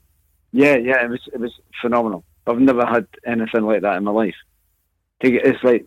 Yeah, 0.51 0.75
yeah, 0.77 1.05
it 1.05 1.09
was 1.09 1.21
it 1.33 1.39
was 1.39 1.53
phenomenal. 1.81 2.25
I've 2.49 2.59
never 2.59 2.85
had 2.85 3.07
anything 3.25 3.63
like 3.63 3.83
that 3.83 3.97
in 3.99 4.05
my 4.05 4.11
life. 4.11 4.35
It's 5.21 5.63
like 5.63 5.87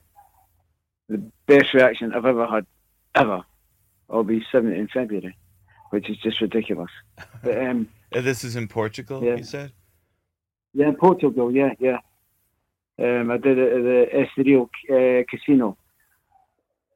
the 1.09 1.17
best 1.47 1.73
reaction 1.73 2.13
I've 2.13 2.25
ever 2.25 2.47
had, 2.47 2.65
ever. 3.15 3.43
I'll 4.09 4.23
be 4.23 4.45
70 4.51 4.77
in 4.77 4.87
February, 4.87 5.35
which 5.89 6.09
is 6.09 6.17
just 6.17 6.39
ridiculous. 6.41 6.91
But 7.43 7.57
um, 7.65 7.89
This 8.11 8.43
is 8.43 8.55
in 8.55 8.67
Portugal, 8.67 9.23
Yeah. 9.23 9.35
you 9.35 9.43
said? 9.43 9.71
yeah, 10.73 10.87
in 10.89 10.95
Portugal, 10.95 11.51
yeah, 11.53 11.73
yeah. 11.79 11.97
Um, 12.99 13.31
I 13.31 13.37
did 13.37 13.57
it 13.57 13.73
at 13.73 13.83
the 13.83 14.05
Estoril 14.13 14.69
uh, 14.89 15.23
Casino, 15.29 15.77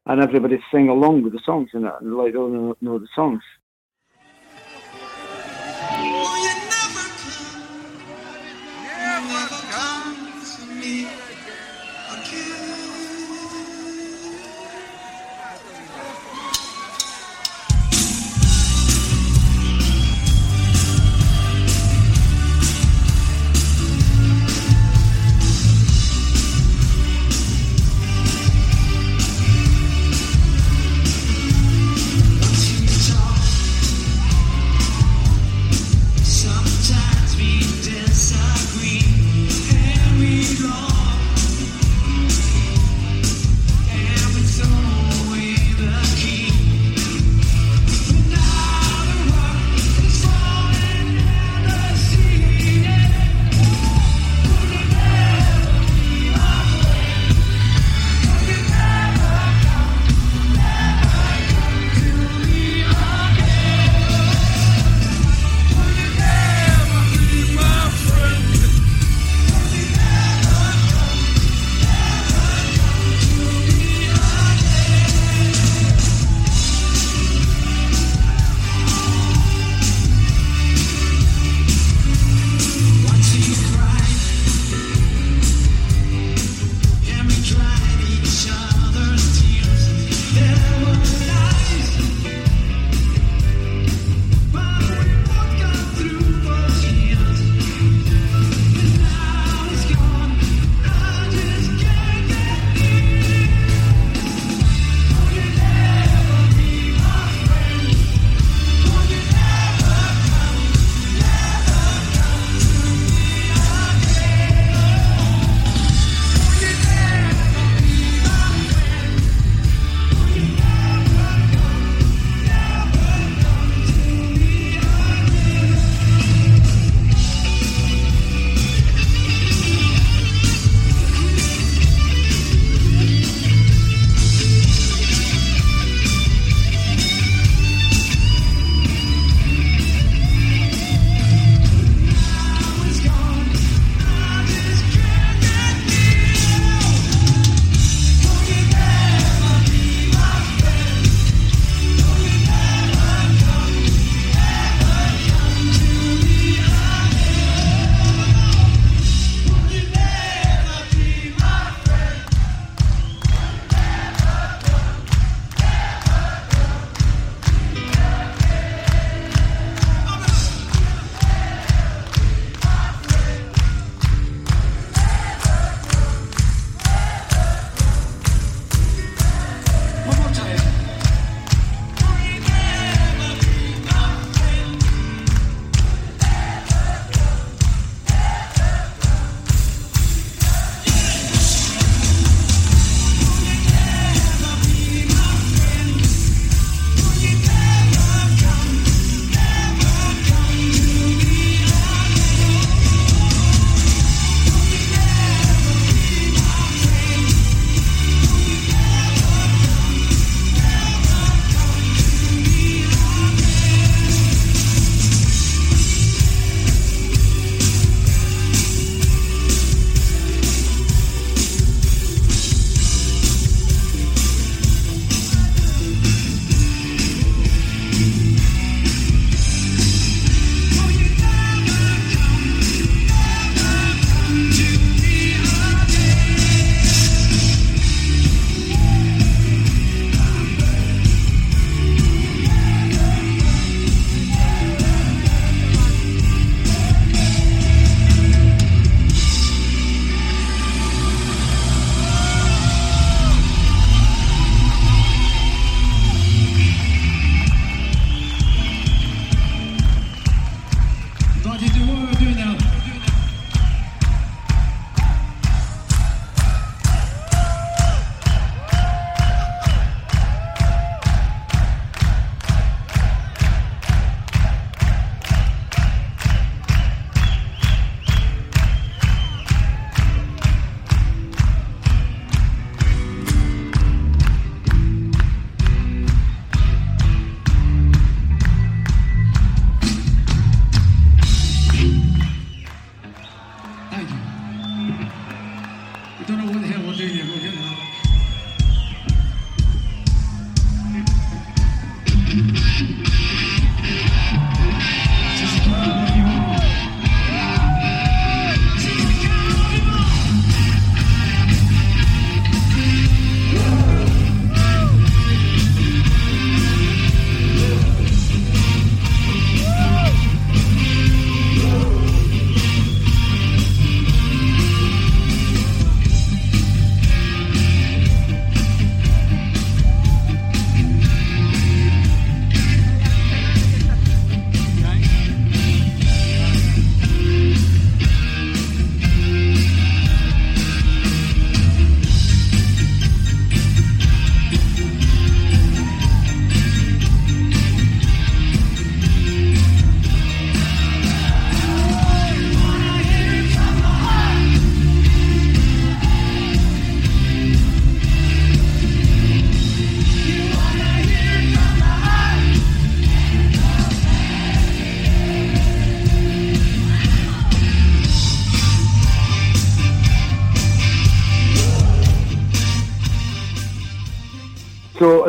and 0.06 0.22
everybody 0.22 0.60
sang 0.72 0.90
along 0.90 1.24
with 1.24 1.34
the 1.34 1.40
songs 1.46 1.70
and 1.74 1.86
that, 1.86 2.02
and 2.02 2.16
like 2.16 2.36
all 2.36 2.50
know, 2.50 2.78
know 2.82 3.00
the 3.00 3.08
songs. 3.16 3.42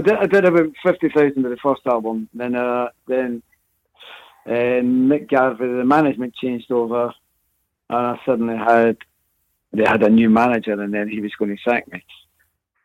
Did, 0.06 0.16
I 0.16 0.26
did 0.26 0.44
about 0.44 0.72
fifty 0.82 1.08
thousand 1.08 1.42
with 1.42 1.52
the 1.52 1.58
first 1.62 1.86
album. 1.86 2.28
Then, 2.32 2.54
uh, 2.54 2.88
then 3.06 3.42
uh, 4.46 4.80
Mick 5.10 5.28
Garvey, 5.28 5.66
the 5.66 5.84
management 5.84 6.34
changed 6.34 6.70
over, 6.70 7.12
and 7.90 7.98
I 7.98 8.20
suddenly 8.24 8.56
had 8.56 8.96
they 9.72 9.84
had 9.84 10.02
a 10.02 10.08
new 10.08 10.30
manager, 10.30 10.80
and 10.80 10.94
then 10.94 11.08
he 11.08 11.20
was 11.20 11.34
going 11.34 11.54
to 11.54 11.62
sack 11.62 11.90
me. 11.92 12.04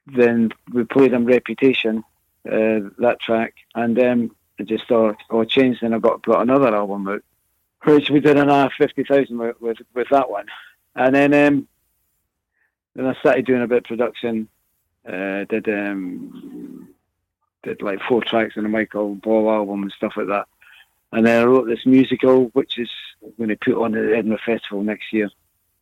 Then 0.07 0.49
we 0.73 0.83
played 0.83 1.13
him 1.13 1.25
Reputation, 1.25 2.03
uh, 2.45 2.89
that 2.97 3.19
track, 3.21 3.53
and 3.75 3.95
then 3.95 4.31
it 4.57 4.67
just 4.67 4.87
thought, 4.87 5.17
oh, 5.29 5.43
changed. 5.43 5.81
Then 5.81 5.93
I 5.93 5.99
got 5.99 6.23
put 6.23 6.39
another 6.39 6.75
album 6.75 7.07
out, 7.07 7.23
which 7.83 8.09
we 8.09 8.19
did 8.19 8.37
another 8.37 8.71
fifty 8.77 9.03
thousand 9.03 9.37
with, 9.37 9.61
with 9.61 9.77
with 9.93 10.07
that 10.09 10.29
one, 10.29 10.47
and 10.95 11.15
then 11.15 11.33
um, 11.33 11.67
then 12.95 13.05
I 13.05 13.13
started 13.19 13.45
doing 13.45 13.61
a 13.61 13.67
bit 13.67 13.79
of 13.79 13.83
production 13.85 14.49
uh, 15.07 15.45
did 15.45 15.67
um, 15.69 16.89
did 17.63 17.81
like 17.81 17.99
four 18.07 18.21
tracks 18.23 18.55
on 18.57 18.65
a 18.65 18.69
Michael 18.69 19.15
Ball 19.15 19.51
album 19.51 19.83
and 19.83 19.91
stuff 19.91 20.13
like 20.15 20.27
that. 20.27 20.47
And 21.11 21.25
then 21.25 21.41
I 21.41 21.45
wrote 21.45 21.67
this 21.67 21.85
musical, 21.85 22.45
which 22.53 22.79
is 22.79 22.89
going 23.37 23.49
to 23.49 23.57
put 23.57 23.75
on 23.75 23.95
at 23.95 24.01
the 24.01 24.15
Edinburgh 24.15 24.39
Festival 24.45 24.83
next 24.83 25.11
year. 25.11 25.29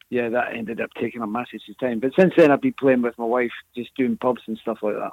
Yeah, 0.09 0.29
that 0.29 0.53
ended 0.55 0.81
up 0.81 0.89
taking 0.95 1.21
a 1.21 1.27
massive 1.27 1.61
time. 1.79 1.99
But 1.99 2.15
since 2.15 2.33
then, 2.35 2.51
I've 2.51 2.61
been 2.61 2.73
playing 2.73 3.03
with 3.03 3.17
my 3.19 3.25
wife, 3.25 3.51
just 3.75 3.93
doing 3.95 4.17
pubs 4.17 4.41
and 4.47 4.57
stuff 4.57 4.79
like 4.81 4.95
that, 4.95 5.11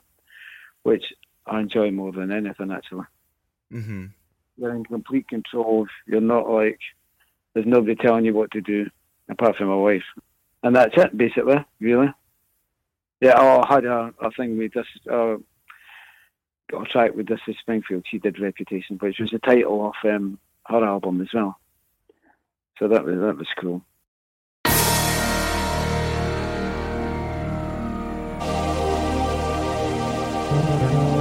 which 0.84 1.12
I 1.46 1.60
enjoy 1.60 1.90
more 1.90 2.12
than 2.12 2.32
anything, 2.32 2.72
actually. 2.72 3.04
Mm-hmm. 3.70 4.06
You're 4.56 4.74
in 4.74 4.84
complete 4.84 5.28
control. 5.28 5.86
You're 6.06 6.22
not 6.22 6.48
like, 6.48 6.80
there's 7.52 7.66
nobody 7.66 7.94
telling 7.94 8.24
you 8.24 8.32
what 8.32 8.52
to 8.52 8.62
do, 8.62 8.88
apart 9.28 9.56
from 9.56 9.68
my 9.68 9.76
wife. 9.76 10.04
And 10.62 10.74
that's 10.74 10.96
it, 10.96 11.16
basically, 11.16 11.62
really. 11.78 12.12
Yeah, 13.20 13.34
oh, 13.36 13.62
I 13.68 13.74
had 13.74 13.84
a, 13.84 14.14
a 14.20 14.30
thing 14.30 14.56
with 14.56 14.72
this, 14.72 14.86
uh, 15.10 15.36
got 16.70 16.86
a 16.86 16.90
track 16.90 17.14
with 17.14 17.26
Dusty 17.26 17.56
Springfield. 17.60 18.04
She 18.08 18.18
did 18.18 18.40
Reputation, 18.40 18.96
which 18.98 19.18
was 19.18 19.30
the 19.30 19.38
title 19.38 19.86
of 19.86 20.10
um, 20.10 20.38
her 20.66 20.84
album 20.84 21.20
as 21.20 21.28
well. 21.32 21.58
So 22.78 22.88
that 22.88 23.04
was 23.04 23.18
that 23.18 23.36
was 23.36 23.48
cool. 23.58 23.82
They're 30.56 31.15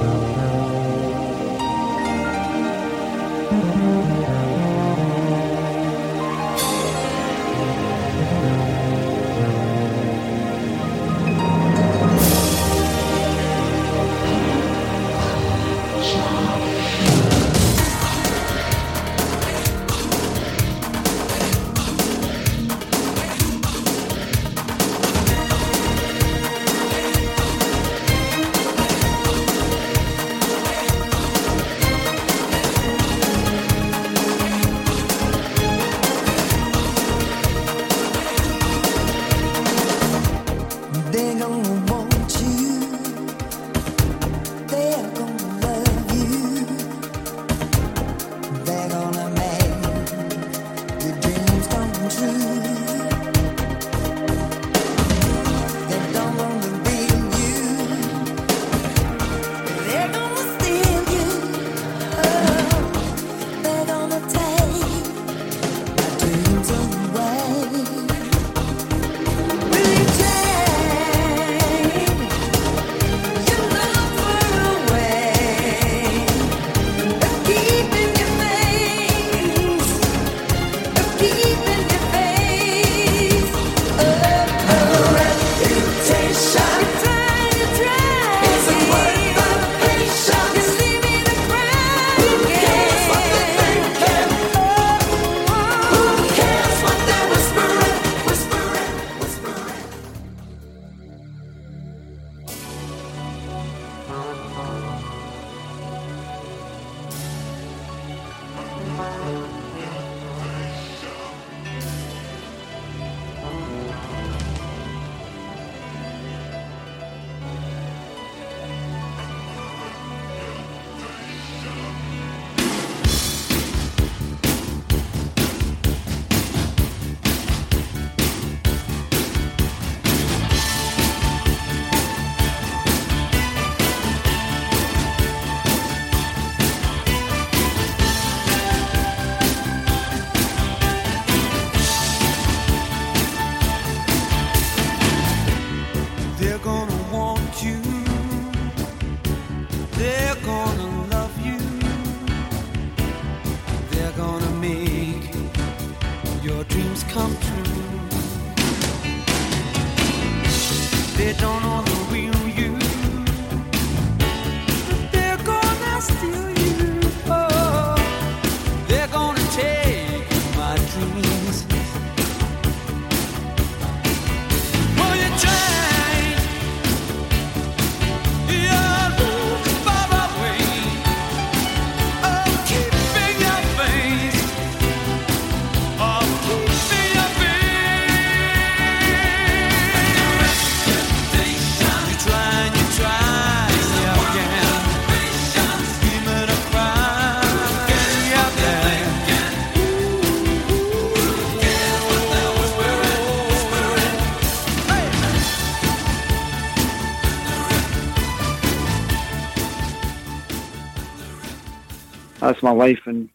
That's 212.48 212.64
my 212.64 212.72
life 212.72 213.00
in 213.08 213.30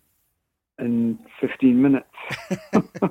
in 0.79 1.19
15 1.41 1.83
minutes. 1.83 2.09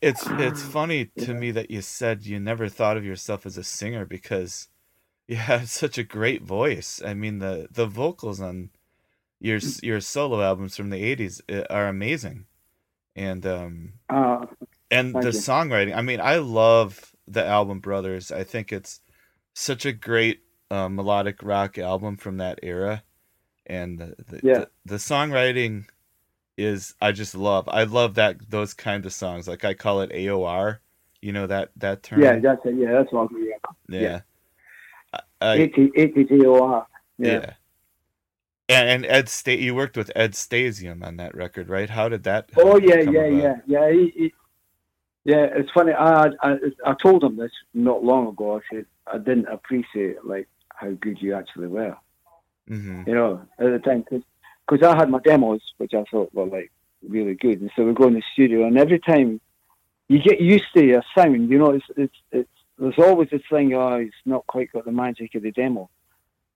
It's 0.00 0.28
it's 0.38 0.62
funny 0.62 1.06
to 1.18 1.34
me 1.34 1.50
that 1.52 1.70
you 1.70 1.82
said 1.82 2.26
you 2.26 2.40
never 2.40 2.68
thought 2.68 2.96
of 2.96 3.04
yourself 3.04 3.46
as 3.46 3.58
a 3.58 3.64
singer 3.64 4.04
because 4.06 4.68
you 5.28 5.36
have 5.36 5.70
such 5.70 5.98
a 5.98 6.04
great 6.04 6.42
voice. 6.42 7.02
I 7.04 7.14
mean 7.14 7.38
the 7.40 7.68
the 7.70 7.86
vocals 7.86 8.40
on 8.40 8.70
your 9.40 9.60
your 9.82 10.00
solo 10.00 10.42
albums 10.42 10.76
from 10.76 10.90
the 10.90 11.16
80s 11.16 11.42
uh, 11.50 11.66
are 11.70 11.88
amazing. 11.88 12.46
And 13.16 13.46
um 13.46 13.94
Uh, 14.08 14.46
and 14.90 15.22
the 15.22 15.30
you. 15.30 15.30
songwriting. 15.30 15.96
I 15.96 16.02
mean, 16.02 16.20
I 16.20 16.36
love 16.38 17.14
the 17.28 17.44
album 17.46 17.80
Brothers. 17.80 18.32
I 18.32 18.44
think 18.44 18.72
it's 18.72 19.00
such 19.54 19.86
a 19.86 19.92
great 19.92 20.42
uh, 20.70 20.88
melodic 20.88 21.42
rock 21.42 21.78
album 21.78 22.16
from 22.16 22.38
that 22.38 22.60
era, 22.62 23.04
and 23.72 23.98
the 23.98 24.14
the, 24.28 24.40
Yeah. 24.42 24.58
the 24.58 24.68
the 24.84 24.96
songwriting 24.96 25.86
is 26.58 26.94
I 27.00 27.12
just 27.12 27.34
love. 27.34 27.68
I 27.68 27.84
love 27.84 28.14
that 28.14 28.50
those 28.50 28.74
kind 28.74 29.06
of 29.06 29.12
songs. 29.12 29.48
Like 29.48 29.64
I 29.64 29.74
call 29.74 30.02
it 30.02 30.10
AOR. 30.12 30.78
You 31.22 31.32
know 31.32 31.46
that 31.46 31.70
that 31.76 32.02
term. 32.02 32.20
yeah, 32.22 32.38
that's 32.38 32.64
it. 32.66 32.74
Yeah, 32.74 32.92
that's 32.92 33.12
what 33.12 33.30
I'm 33.30 33.46
yeah. 33.88 34.00
yeah. 34.00 34.20
I- 35.12 35.20
I- 35.40 35.54
80, 35.54 35.90
80 35.96 36.24
TOR. 36.24 36.86
yeah. 37.18 37.32
Yeah. 37.32 37.52
And, 38.68 38.88
and 38.88 39.06
Ed 39.06 39.28
Sta- 39.28 39.58
you 39.60 39.74
worked 39.74 39.96
with 39.96 40.10
Ed 40.16 40.32
Stasium 40.32 41.04
on 41.04 41.16
that 41.16 41.34
record, 41.34 41.68
right? 41.68 41.90
How 41.90 42.08
did 42.08 42.22
that? 42.24 42.50
Oh 42.56 42.78
yeah, 42.78 43.00
yeah, 43.00 43.26
yeah, 43.26 43.56
yeah. 43.66 43.90
He, 43.90 44.32
yeah, 45.24 45.46
it's 45.54 45.70
funny. 45.72 45.92
I, 45.92 46.30
I 46.42 46.56
I 46.86 46.94
told 46.94 47.22
him 47.24 47.36
this 47.36 47.52
not 47.74 48.02
long 48.04 48.28
ago. 48.28 48.56
I 48.56 48.60
said 48.70 48.86
I 49.06 49.18
didn't 49.18 49.46
appreciate 49.48 50.24
like 50.24 50.48
how 50.74 50.90
good 50.92 51.20
you 51.20 51.34
actually 51.34 51.68
were. 51.68 51.96
Mhm. 52.68 53.06
You 53.06 53.14
know, 53.14 53.42
at 53.58 53.70
the 53.70 53.78
time, 53.78 54.04
because 54.66 54.82
I 54.86 54.96
had 54.96 55.10
my 55.10 55.18
demos, 55.18 55.62
which 55.78 55.94
I 55.94 56.04
thought 56.04 56.32
were 56.34 56.46
like 56.46 56.70
really 57.06 57.34
good, 57.34 57.60
and 57.60 57.70
so 57.74 57.84
we 57.84 57.92
go 57.92 58.06
in 58.06 58.14
the 58.14 58.22
studio, 58.32 58.66
and 58.66 58.78
every 58.78 58.98
time 58.98 59.40
you 60.08 60.20
get 60.20 60.40
used 60.40 60.72
to 60.74 60.84
your 60.84 61.02
sound, 61.14 61.50
you 61.50 61.58
know, 61.58 61.70
it's 61.70 61.86
it's 61.96 62.16
it's 62.30 62.48
there's 62.78 62.98
always 62.98 63.30
this 63.30 63.42
thing. 63.50 63.74
Oh, 63.74 63.98
he's 63.98 64.10
not 64.24 64.46
quite 64.46 64.72
got 64.72 64.84
the 64.84 64.92
magic 64.92 65.34
of 65.34 65.42
the 65.42 65.50
demo. 65.50 65.90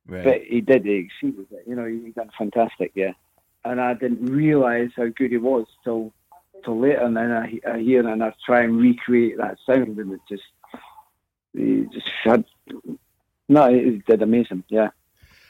Right. 0.06 0.24
But 0.24 0.42
he 0.42 0.60
did. 0.60 0.84
He 0.84 0.94
exceeded 0.94 1.46
it. 1.50 1.64
You 1.66 1.74
know, 1.74 1.86
he 1.86 2.10
done 2.10 2.30
fantastic. 2.38 2.92
Yeah, 2.94 3.12
and 3.64 3.80
I 3.80 3.94
didn't 3.94 4.26
realise 4.26 4.92
how 4.96 5.08
good 5.08 5.32
he 5.32 5.38
was 5.38 5.66
till 5.82 6.12
till 6.64 6.78
later. 6.78 7.00
And 7.00 7.16
then 7.16 7.32
I, 7.32 7.60
I 7.68 7.78
hear 7.80 8.06
and 8.06 8.22
I 8.22 8.32
try 8.44 8.62
and 8.62 8.78
recreate 8.78 9.38
that 9.38 9.58
sound, 9.66 9.98
and 9.98 10.12
it 10.12 10.20
just 10.28 10.44
he 11.52 11.86
just 11.92 12.08
had. 12.22 12.44
No, 13.48 13.72
he 13.72 14.02
did 14.06 14.22
amazing. 14.22 14.62
Yeah. 14.68 14.90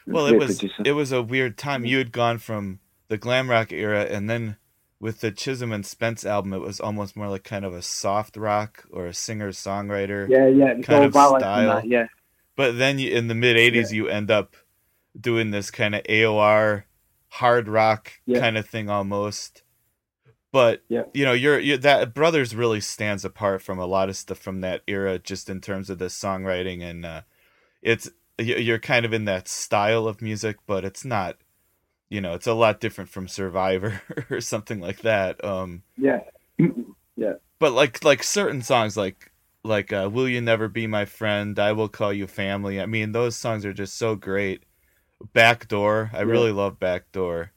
Well 0.06 0.26
it 0.26 0.36
was 0.38 0.58
producer. 0.58 0.82
it 0.84 0.92
was 0.92 1.12
a 1.12 1.22
weird 1.22 1.56
time 1.58 1.84
you 1.84 1.98
had 1.98 2.12
gone 2.12 2.38
from 2.38 2.78
the 3.08 3.16
glam 3.18 3.50
rock 3.50 3.72
era 3.72 4.04
and 4.04 4.28
then 4.28 4.56
with 4.98 5.20
the 5.20 5.30
chisholm 5.30 5.72
and 5.72 5.84
spence 5.84 6.24
album 6.24 6.52
it 6.52 6.60
was 6.60 6.80
almost 6.80 7.16
more 7.16 7.28
like 7.28 7.44
kind 7.44 7.64
of 7.64 7.74
a 7.74 7.82
soft 7.82 8.36
rock 8.36 8.84
or 8.90 9.06
a 9.06 9.14
singer 9.14 9.50
songwriter 9.50 10.28
yeah, 10.28 10.46
yeah. 10.48 10.74
Kind 10.82 11.04
of 11.04 11.12
style. 11.12 11.38
that, 11.40 11.86
yeah. 11.86 12.06
but 12.56 12.78
then 12.78 12.98
you, 12.98 13.10
in 13.10 13.28
the 13.28 13.34
mid 13.34 13.56
80s 13.56 13.92
you 13.92 14.08
end 14.08 14.30
up 14.30 14.56
doing 15.18 15.50
this 15.50 15.70
kind 15.70 15.94
of 15.94 16.02
aor 16.04 16.84
hard 17.28 17.68
rock 17.68 18.12
Yeah. 18.26 18.40
kind 18.40 18.56
of 18.56 18.66
thing 18.66 18.88
almost 18.88 19.62
but 20.52 20.82
Yeah. 20.88 21.02
you 21.12 21.24
know 21.24 21.32
you're, 21.32 21.58
you're 21.58 21.76
that 21.78 22.14
brothers 22.14 22.54
really 22.54 22.80
stands 22.80 23.24
apart 23.24 23.60
from 23.62 23.78
a 23.78 23.86
lot 23.86 24.08
of 24.08 24.16
stuff 24.16 24.38
from 24.38 24.60
that 24.62 24.82
era 24.86 25.18
just 25.18 25.50
in 25.50 25.60
terms 25.60 25.90
of 25.90 25.98
the 25.98 26.06
songwriting 26.06 26.82
and 26.82 27.04
uh 27.04 27.22
it's 27.82 28.08
you're 28.38 28.78
kind 28.78 29.04
of 29.06 29.12
in 29.12 29.24
that 29.24 29.48
style 29.48 30.06
of 30.06 30.20
music 30.20 30.56
but 30.66 30.84
it's 30.84 31.04
not 31.04 31.36
you 32.08 32.20
know 32.20 32.34
it's 32.34 32.46
a 32.46 32.52
lot 32.54 32.80
different 32.80 33.10
from 33.10 33.28
survivor 33.28 34.02
or 34.30 34.40
something 34.40 34.80
like 34.80 35.00
that 35.00 35.42
um 35.44 35.82
Yeah. 35.96 36.20
Yeah. 37.18 37.34
But 37.58 37.72
like 37.72 38.04
like 38.04 38.22
certain 38.22 38.60
songs 38.60 38.94
like 38.94 39.32
like 39.64 39.90
uh, 39.92 40.08
will 40.12 40.28
you 40.28 40.40
never 40.42 40.68
be 40.68 40.86
my 40.86 41.04
friend 41.06 41.58
i 41.58 41.72
will 41.72 41.88
call 41.88 42.12
you 42.12 42.26
family 42.26 42.80
i 42.80 42.86
mean 42.86 43.12
those 43.12 43.36
songs 43.36 43.64
are 43.64 43.72
just 43.72 43.96
so 43.96 44.14
great 44.14 44.64
backdoor 45.32 46.10
i 46.12 46.20
really 46.20 46.52
love 46.52 46.78
backdoor 46.78 47.52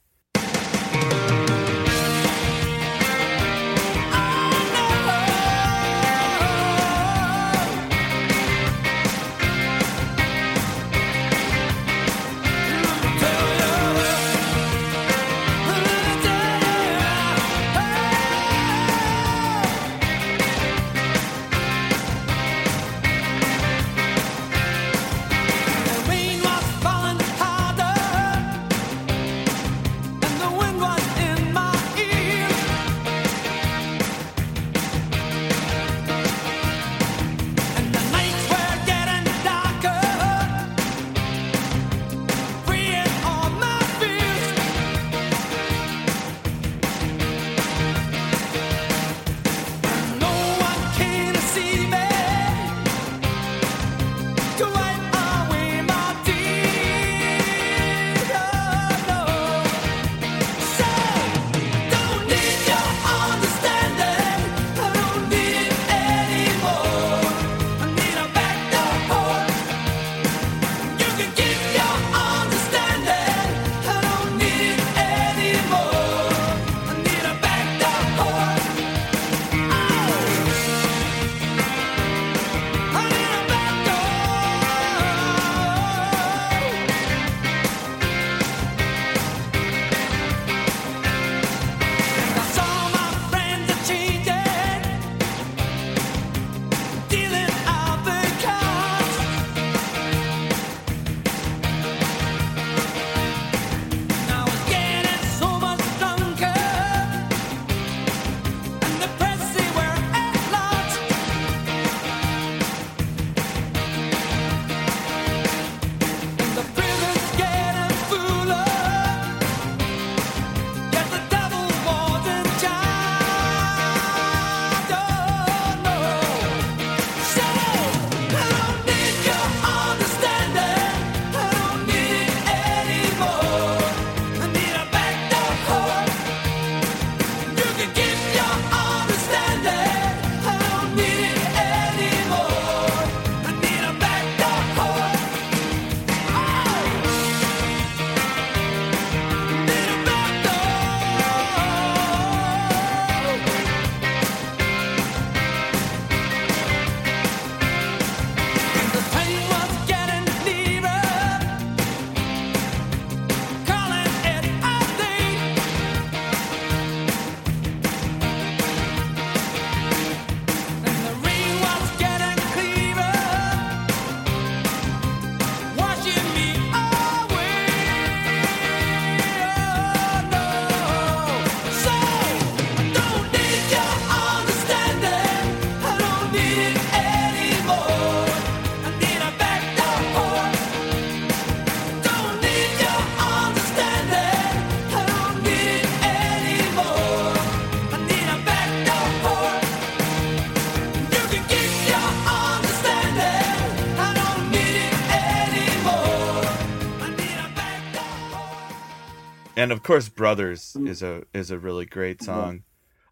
and 209.59 209.71
of 209.71 209.83
course 209.83 210.09
Brothers 210.09 210.75
is 210.85 211.03
a 211.03 211.23
is 211.33 211.51
a 211.51 211.59
really 211.59 211.85
great 211.85 212.21
song. 212.23 212.63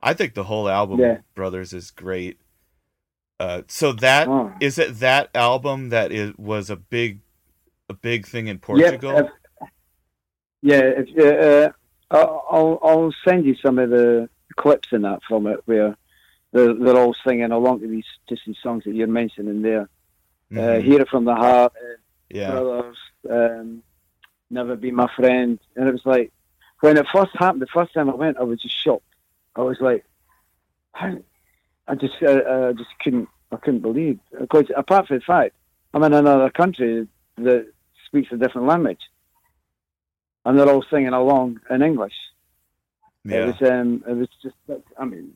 I 0.01 0.13
think 0.13 0.33
the 0.33 0.43
whole 0.43 0.69
album 0.69 0.99
Yeah. 0.99 1.17
Brothers 1.35 1.73
is 1.73 1.91
great. 1.91 2.39
Uh, 3.39 3.61
so 3.67 3.91
that 3.93 4.27
is 4.61 4.79
Oh. 4.79 4.83
it 4.83 4.99
that 4.99 5.29
album 5.35 5.89
that 5.89 6.11
is 6.11 6.33
was 6.37 6.69
a 6.69 6.75
big 6.75 7.21
a 7.89 7.93
big 7.93 8.25
thing 8.25 8.47
in 8.47 8.59
Portugal. 8.59 9.29
Yeah, 10.61 10.79
if, 11.01 11.07
yeah. 11.09 11.23
If, 11.25 11.69
uh, 11.69 11.71
I'll 12.11 12.45
I'll- 12.49 12.79
I'll 12.83 13.13
send 13.27 13.45
you 13.45 13.55
some 13.63 13.77
of 13.79 13.89
the 13.89 14.29
clips 14.55 14.89
in 14.91 15.01
that 15.03 15.19
from 15.27 15.45
it 15.47 15.59
where 15.65 15.95
they're, 16.51 16.73
they're 16.73 16.97
all 16.97 17.15
singing 17.25 17.51
along 17.51 17.81
to 17.81 17.87
these 17.87 18.05
just 18.29 18.41
these 18.47 18.57
songs 18.63 18.83
that 18.85 18.95
you're 18.95 19.07
mentioning 19.07 19.61
there. 19.61 19.89
Uh, 20.51 20.55
Mhm. 20.55 20.83
Hear 20.83 21.01
it 21.01 21.09
from 21.09 21.25
the 21.25 21.35
heart, 21.35 21.73
uh, 21.75 21.97
yeah. 22.29 22.51
brothers, 22.51 22.97
um, 23.29 23.83
never 24.49 24.75
be 24.77 24.91
my 24.91 25.09
friend, 25.15 25.59
and 25.75 25.87
it 25.89 25.91
was 25.91 26.05
like 26.05 26.31
when 26.79 26.97
it 26.97 27.05
first 27.13 27.31
happened. 27.35 27.61
The 27.61 27.67
first 27.67 27.93
time 27.93 28.09
I 28.09 28.15
went, 28.15 28.37
I 28.37 28.43
was 28.43 28.61
just 28.61 28.81
shocked. 28.83 29.03
I 29.55 29.61
was 29.61 29.77
like, 29.79 30.05
how? 30.93 31.17
I 31.87 31.95
just 31.95 32.15
uh, 32.21 32.69
I 32.69 32.73
just 32.73 32.89
couldn't 33.01 33.29
I 33.51 33.55
couldn't 33.57 33.81
believe 33.81 34.19
because 34.37 34.65
apart 34.75 35.07
from 35.07 35.17
the 35.17 35.23
fact 35.23 35.55
I'm 35.93 36.03
in 36.03 36.13
another 36.13 36.49
country 36.49 37.07
that 37.37 37.71
speaks 38.05 38.31
a 38.31 38.37
different 38.37 38.67
language, 38.67 38.99
and 40.45 40.57
they're 40.57 40.69
all 40.69 40.85
singing 40.89 41.13
along 41.13 41.61
in 41.69 41.81
English. 41.81 42.15
It 43.25 43.45
was 43.45 43.69
um 43.69 44.03
it 44.07 44.13
was 44.13 44.27
just 44.41 44.55
I 44.97 45.05
mean 45.05 45.33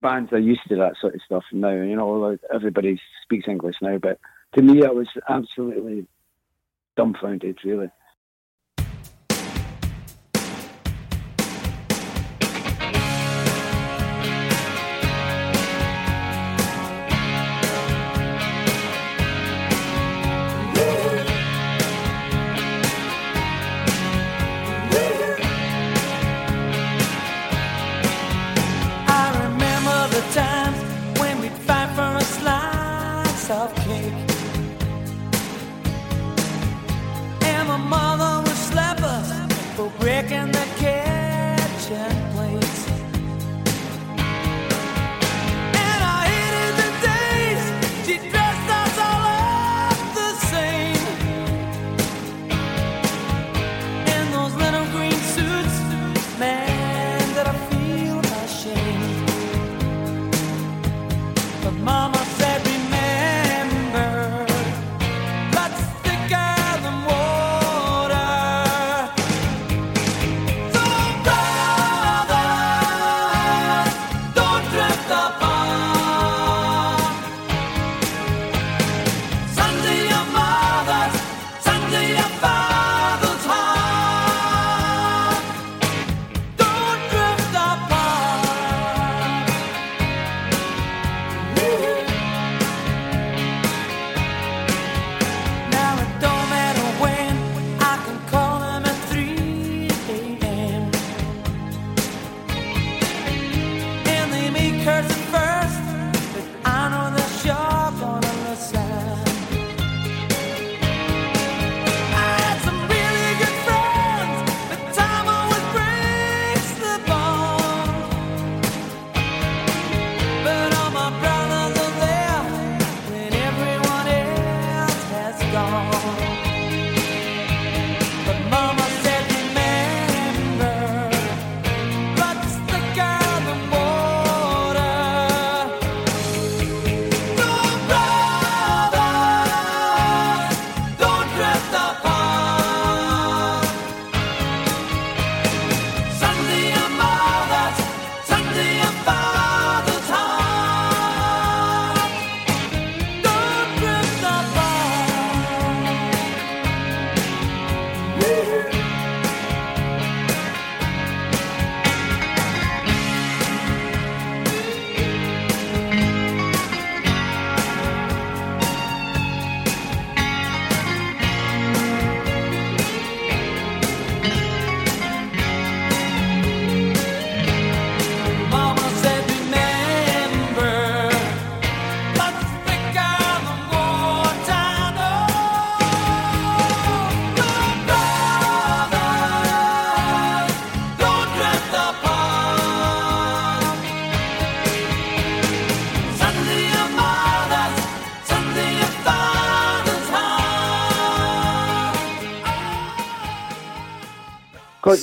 bands 0.00 0.32
are 0.32 0.38
used 0.38 0.60
to 0.68 0.76
that 0.76 0.96
sort 1.00 1.14
of 1.14 1.22
stuff 1.22 1.44
now. 1.52 1.70
You 1.70 1.96
know, 1.96 2.36
everybody 2.52 3.00
speaks 3.22 3.48
English 3.48 3.76
now, 3.80 3.98
but 3.98 4.18
to 4.54 4.62
me, 4.62 4.84
I 4.84 4.90
was 4.90 5.08
absolutely 5.28 6.06
dumbfounded, 6.96 7.58
really. 7.64 7.90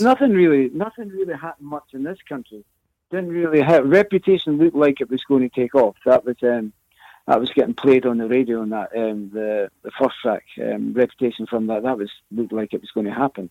Nothing 0.02 0.34
really, 0.34 0.70
nothing 0.74 1.10
really 1.10 1.34
happened 1.34 1.68
much 1.68 1.94
in 1.94 2.04
this 2.04 2.18
country. 2.28 2.64
Didn't 3.10 3.30
really 3.30 3.62
have 3.62 3.86
reputation 3.86 4.58
looked 4.58 4.76
like 4.76 5.02
it 5.02 5.10
was 5.10 5.24
going 5.24 5.48
to 5.48 5.50
take 5.50 5.76
off. 5.76 5.96
That 6.06 6.26
was 6.26 6.38
um, 6.44 6.74
that 7.28 7.40
was 7.40 7.52
getting 7.52 7.74
played 7.74 8.06
on 8.06 8.18
the 8.18 8.28
radio 8.28 8.62
and 8.62 8.72
that 8.72 8.96
um, 8.96 9.30
the 9.34 9.70
the 9.84 9.92
first 9.92 10.16
track 10.22 10.44
um, 10.62 10.94
reputation 10.94 11.46
from 11.46 11.68
that 11.68 11.84
that 11.84 11.98
was 11.98 12.10
looked 12.32 12.54
like 12.54 12.74
it 12.74 12.82
was 12.82 12.92
going 12.92 13.06
to 13.06 13.14
happen. 13.14 13.50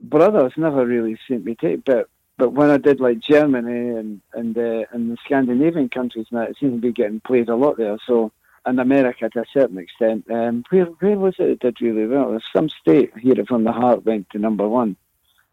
Brothers 0.00 0.54
never 0.56 0.84
really 0.86 1.18
seemed 1.28 1.44
to 1.46 1.54
take, 1.54 1.84
but 1.84 2.08
but 2.38 2.50
when 2.50 2.70
I 2.70 2.78
did 2.78 3.00
like 3.00 3.20
Germany 3.20 3.90
and 3.90 4.20
and 4.32 4.56
uh, 4.56 4.84
and 4.92 5.12
the 5.12 5.18
Scandinavian 5.24 5.88
countries, 5.88 6.26
now 6.30 6.42
it 6.42 6.56
seemed 6.58 6.80
to 6.80 6.88
be 6.88 6.92
getting 6.92 7.20
played 7.20 7.48
a 7.48 7.56
lot 7.56 7.76
there. 7.76 7.98
So 8.06 8.32
in 8.66 8.78
America 8.78 9.28
to 9.28 9.40
a 9.40 9.44
certain 9.52 9.78
extent, 9.78 10.30
um, 10.30 10.64
where 10.70 10.86
where 10.86 11.18
was 11.18 11.34
it? 11.38 11.50
It 11.50 11.60
did 11.60 11.80
really 11.80 12.06
well. 12.06 12.38
Some 12.54 12.68
state 12.68 13.16
hear 13.18 13.38
it 13.38 13.48
from 13.48 13.64
the 13.64 13.72
heart 13.72 14.04
went 14.04 14.30
to 14.30 14.38
number 14.38 14.66
one. 14.66 14.96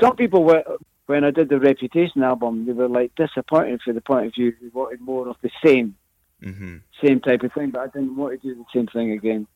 some 0.00 0.16
people 0.16 0.44
were 0.44 0.64
when 1.06 1.24
I 1.24 1.30
did 1.30 1.48
the 1.48 1.58
Reputation 1.58 2.22
album, 2.22 2.66
they 2.66 2.72
were 2.72 2.88
like 2.88 3.14
disappointed 3.14 3.80
for 3.82 3.94
the 3.94 4.00
point 4.02 4.26
of 4.26 4.34
view 4.34 4.54
they 4.60 4.68
wanted 4.68 5.00
more 5.00 5.28
of 5.28 5.36
the 5.42 5.50
same, 5.64 5.96
hmm 6.42 6.76
same 7.02 7.20
type 7.20 7.42
of 7.42 7.52
thing. 7.52 7.70
But 7.70 7.80
I 7.80 7.86
didn't 7.86 8.16
want 8.16 8.40
to 8.40 8.48
do 8.48 8.54
the 8.54 8.64
same 8.74 8.88
thing 8.88 9.12
again. 9.12 9.46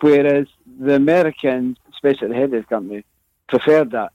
Whereas 0.00 0.46
the 0.78 0.94
Americans, 0.94 1.78
especially 1.92 2.28
the 2.28 2.34
head 2.34 2.52
of 2.52 2.62
the 2.62 2.64
company, 2.64 3.04
preferred 3.48 3.92
that 3.92 4.12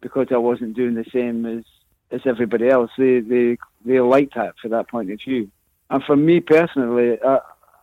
because 0.00 0.28
I 0.30 0.38
wasn't 0.38 0.74
doing 0.74 0.94
the 0.94 1.04
same 1.12 1.46
as 1.46 1.64
as 2.10 2.20
everybody 2.26 2.68
else. 2.68 2.90
They 2.98 3.20
they 3.20 3.58
they 3.84 4.00
liked 4.00 4.34
that 4.34 4.54
for 4.60 4.68
that 4.68 4.88
point 4.88 5.10
of 5.10 5.20
view. 5.20 5.50
And 5.90 6.02
for 6.02 6.16
me 6.16 6.40
personally, 6.40 7.18
I, 7.22 7.38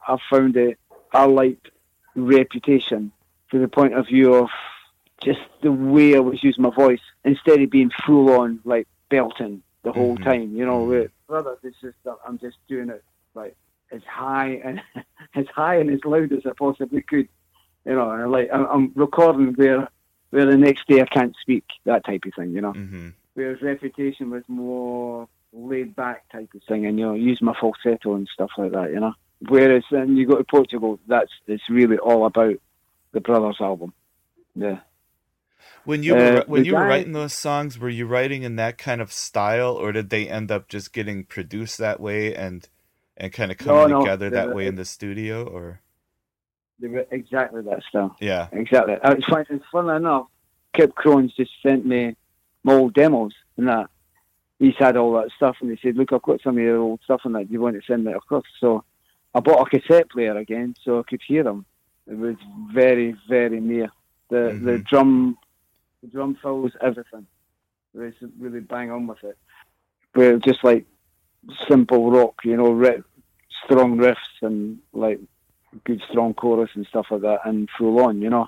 I 0.08 0.18
found 0.30 0.58
it. 0.58 0.78
I 1.14 1.26
liked 1.26 1.70
Reputation 2.16 3.12
to 3.52 3.60
the 3.60 3.68
point 3.68 3.94
of 3.94 4.08
view 4.08 4.34
of 4.34 4.50
just 5.24 5.40
the 5.62 5.72
way 5.72 6.16
I 6.16 6.20
was 6.20 6.44
using 6.44 6.64
my 6.64 6.74
voice 6.74 7.02
instead 7.24 7.62
of 7.62 7.70
being 7.70 7.92
full 8.06 8.32
on 8.32 8.60
like 8.64 8.88
belting 9.10 9.62
the 9.84 9.92
whole 9.92 10.18
Mhm. 10.18 10.24
time. 10.24 10.56
You 10.56 10.66
know, 10.66 10.86
Mhm. 10.86 11.10
brothers, 11.28 11.60
it's 11.64 11.80
just 11.82 11.98
that 12.04 12.18
I'm 12.26 12.38
just 12.38 12.58
doing 12.68 12.90
it 12.90 13.04
like 13.36 13.56
as 13.92 14.04
high 14.04 14.62
and 14.64 14.82
as 15.36 15.48
high 15.48 15.76
and 15.76 15.90
as 15.90 16.04
loud 16.06 16.32
as 16.32 16.46
I 16.46 16.52
possibly 16.58 17.02
could. 17.02 17.28
You 17.86 17.96
know, 17.96 18.12
and 18.12 18.32
like 18.32 18.50
I'm, 18.52 18.66
I'm 18.66 18.92
recording 18.96 19.54
where 19.54 19.88
where 20.32 20.46
the 20.46 20.58
next 20.58 20.88
day 20.88 21.02
I 21.02 21.06
can't 21.06 21.36
speak, 21.42 21.66
that 21.86 22.06
type 22.06 22.26
of 22.26 22.34
thing. 22.36 22.52
You 22.52 22.62
know, 22.62 22.74
hmm 22.74 23.10
whereas 23.34 23.62
Reputation 23.62 24.30
was 24.30 24.44
more 24.48 25.28
laid 25.52 25.96
back 25.96 26.30
type 26.30 26.50
of 26.54 26.62
thing, 26.64 26.86
and 26.86 27.00
you 27.00 27.06
know, 27.06 27.14
use 27.14 27.42
my 27.42 27.54
falsetto 27.60 28.16
and 28.16 28.28
stuff 28.32 28.52
like 28.58 28.72
that. 28.74 28.92
You 28.92 29.00
know, 29.00 29.14
whereas 29.48 29.84
then 29.92 30.16
you 30.18 30.26
go 30.28 30.38
to 30.38 30.44
Portugal, 30.44 31.00
that's 31.08 31.32
it's 31.48 31.70
really 31.70 31.98
all 31.98 32.26
about 32.26 32.56
the 33.12 33.22
brothers 33.22 33.58
album. 33.60 33.94
Yeah. 34.56 34.80
When 35.84 36.04
you 36.04 36.16
Uh, 36.16 36.18
were 36.18 36.44
when 36.48 36.64
the 36.64 36.66
you 36.66 36.76
were 36.76 36.86
writing 36.86 37.14
those 37.14 37.34
songs, 37.34 37.80
were 37.80 37.90
you 37.90 38.06
writing 38.06 38.44
in 38.44 38.56
that 38.58 38.78
kind 38.78 39.02
of 39.02 39.12
style, 39.14 39.76
or 39.76 39.92
did 39.92 40.10
they 40.10 40.28
end 40.30 40.52
up 40.52 40.68
just 40.68 40.94
getting 40.94 41.26
produced 41.26 41.78
that 41.80 42.00
way 42.00 42.36
and 42.36 42.68
and 43.18 43.34
kind 43.34 43.52
of 43.52 43.58
coming 43.58 43.88
no, 43.88 43.88
together 43.88 44.30
that 44.32 44.52
way 44.52 44.68
in 44.68 44.76
the 44.76 44.86
studio? 44.86 45.44
Or 45.46 45.82
They 46.80 46.88
were 46.88 47.06
exactly 47.12 47.62
that 47.64 47.84
style. 47.90 48.18
yeah, 48.20 48.50
Exactly. 48.52 48.96
Uh, 48.96 49.16
It's 49.18 49.26
fun, 49.26 49.46
it's 49.50 49.66
fun 49.72 49.90
enough. 49.90 50.28
Kip 50.76 50.96
Krones 50.96 51.34
just 51.36 51.52
sent 51.62 51.86
me 51.86 52.16
my 52.64 52.74
old 52.74 52.94
demos 52.94 53.34
and 53.58 53.68
that. 53.68 53.90
He's 54.60 54.76
had 54.78 54.98
all 54.98 55.14
that 55.14 55.32
stuff 55.36 55.58
and 55.62 55.72
he 55.72 55.78
said, 55.82 55.96
Look, 55.98 56.14
I've 56.14 56.22
got 56.22 56.42
some 56.42 56.58
of 56.58 56.64
your 56.64 56.78
old 56.78 57.02
stuff 57.04 57.22
and 57.26 57.36
that. 57.36 57.48
Do 57.48 57.54
you 57.54 57.62
want 57.62 57.76
to 57.76 57.82
send 57.88 58.08
it 58.08 58.16
across? 58.16 58.44
So 58.60 58.84
I 59.34 59.40
bought 59.40 59.68
a 59.68 59.80
cassette 59.80 60.10
player 60.10 60.38
again 60.38 60.76
so 60.84 61.00
I 61.00 61.04
could 61.04 61.22
hear 61.26 61.44
them. 61.44 61.66
It 62.08 62.18
was 62.18 62.36
very, 62.74 63.16
very 63.30 63.60
near. 63.62 63.90
The 64.30 64.58
the 64.62 64.80
Mhm. 64.80 64.86
drum 64.90 65.38
the 66.02 66.08
drum 66.08 66.38
fills 66.42 66.72
everything. 66.82 67.28
Was 67.94 68.14
really 68.40 68.60
bang 68.60 68.92
on 68.92 69.08
with 69.08 69.24
it. 69.24 69.38
But 70.14 70.44
just 70.44 70.64
like 70.64 70.86
simple 71.70 72.12
rock, 72.12 72.36
you 72.44 72.56
know, 72.58 72.74
strong 73.66 73.98
riffs 73.98 74.16
and 74.42 74.80
like 74.94 75.20
good 75.86 76.02
strong 76.10 76.34
chorus 76.34 76.70
and 76.76 76.86
stuff 76.88 77.08
like 77.12 77.22
that 77.22 77.40
and 77.46 77.70
full 77.78 78.00
on, 78.02 78.22
you 78.22 78.30
know. 78.30 78.48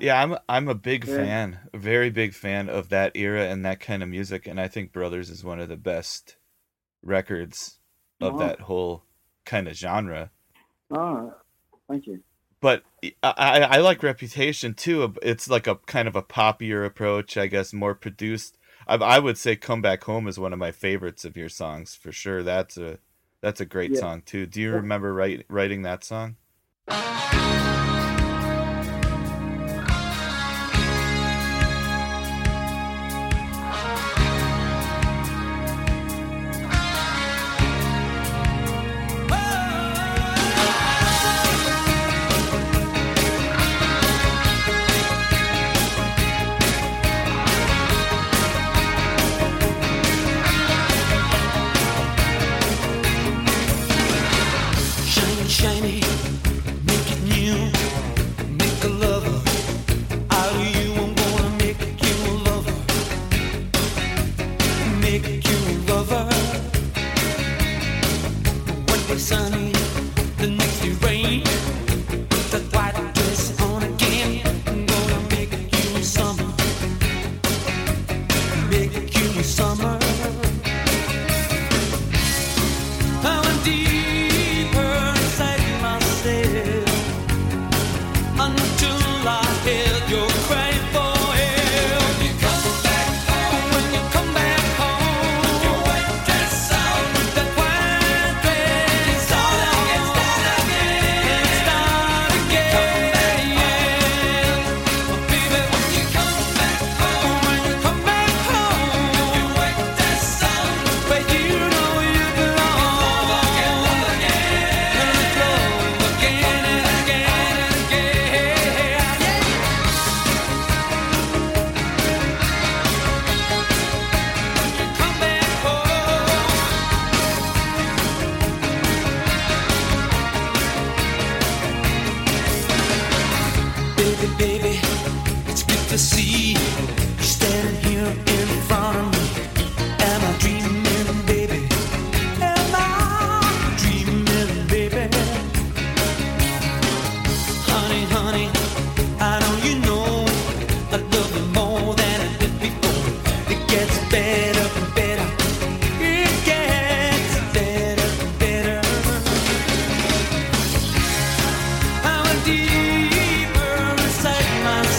yeah. 0.00 0.22
I'm 0.22 0.36
I'm 0.48 0.68
a 0.68 0.74
big 0.74 1.04
Yeah. 1.06 1.14
fan, 1.14 1.60
a 1.72 1.78
very 1.78 2.10
big 2.10 2.34
fan 2.34 2.68
of 2.68 2.88
that 2.90 3.12
era 3.16 3.44
and 3.44 3.64
that 3.64 3.80
kind 3.80 4.02
of 4.02 4.08
music, 4.08 4.46
and 4.46 4.60
I 4.60 4.68
think 4.68 4.92
Brothers 4.92 5.30
is 5.30 5.44
one 5.44 5.60
of 5.60 5.68
the 5.68 5.76
best 5.76 6.36
records 7.02 7.78
of 8.20 8.34
Wow. 8.34 8.38
that 8.38 8.60
whole 8.62 9.04
kind 9.44 9.68
of 9.68 9.74
genre. 9.74 10.30
Oh, 10.90 11.34
thank 11.88 12.06
you. 12.06 12.22
But 12.60 12.82
I, 13.22 13.32
I 13.36 13.58
I 13.60 13.78
like 13.78 14.02
Reputation 14.02 14.74
too. 14.74 15.14
It's 15.22 15.48
like 15.48 15.66
a 15.66 15.76
kind 15.76 16.08
of 16.08 16.16
a 16.16 16.22
poppier 16.22 16.84
approach, 16.84 17.36
I 17.36 17.46
guess, 17.46 17.72
more 17.72 17.94
produced. 17.94 18.58
I, 18.86 18.94
I 18.96 19.18
would 19.18 19.38
say 19.38 19.56
"Come 19.56 19.82
Back 19.82 20.04
Home" 20.04 20.26
is 20.28 20.38
one 20.38 20.52
of 20.52 20.58
my 20.58 20.72
favorites 20.72 21.24
of 21.24 21.36
your 21.36 21.48
songs 21.48 21.94
for 21.94 22.12
sure. 22.12 22.42
That's 22.42 22.76
a 22.76 22.98
that's 23.40 23.60
a 23.60 23.66
great 23.66 23.92
Yeah. 23.92 24.00
song 24.00 24.22
too. 24.22 24.46
Do 24.46 24.60
you 24.60 24.70
Yeah. 24.70 24.76
remember 24.76 25.14
write, 25.14 25.44
writing 25.48 25.82
that 25.82 26.04
song? 26.04 26.36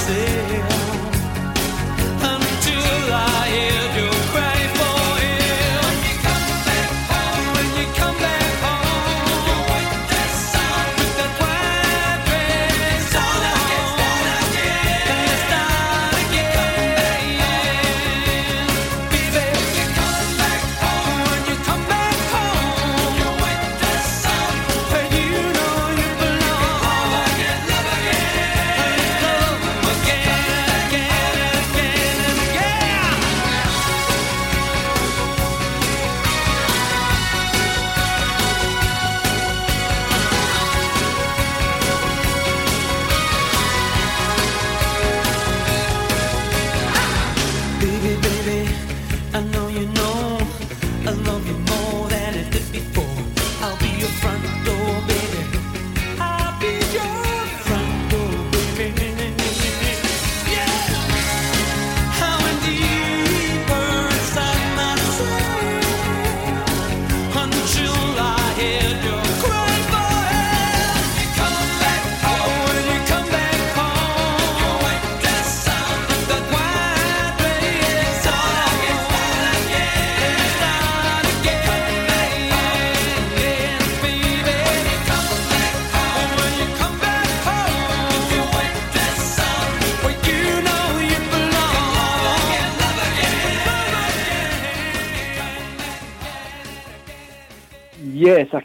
Myself 0.10 0.79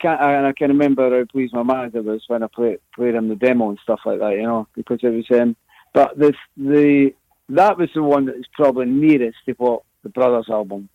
I 0.05 0.35
and 0.35 0.47
I 0.47 0.53
can 0.53 0.69
remember 0.69 1.17
how 1.17 1.25
pleased 1.25 1.55
my 1.55 1.63
manager 1.63 2.03
was 2.03 2.23
when 2.29 2.43
I 2.43 2.47
played 2.47 2.79
played 2.95 3.15
him 3.15 3.29
the 3.29 3.37
demo 3.37 3.71
and 3.71 3.79
stuff 3.83 4.01
like 4.05 4.21
that, 4.21 4.33
you 4.33 4.43
know, 4.43 4.67
because 4.75 5.01
it 5.03 5.09
was 5.09 5.27
um 5.41 5.57
but 5.93 6.19
this 6.19 6.37
the 6.57 7.15
that 7.51 7.79
was 7.79 7.91
the 7.95 8.03
one 8.03 8.27
that 8.27 8.37
was 8.37 8.47
probably 8.53 8.87
nearest 8.87 9.39
to 9.47 9.53
what 9.53 9.83
the 10.03 10.09
Brothers 10.09 10.49
album 10.49 10.89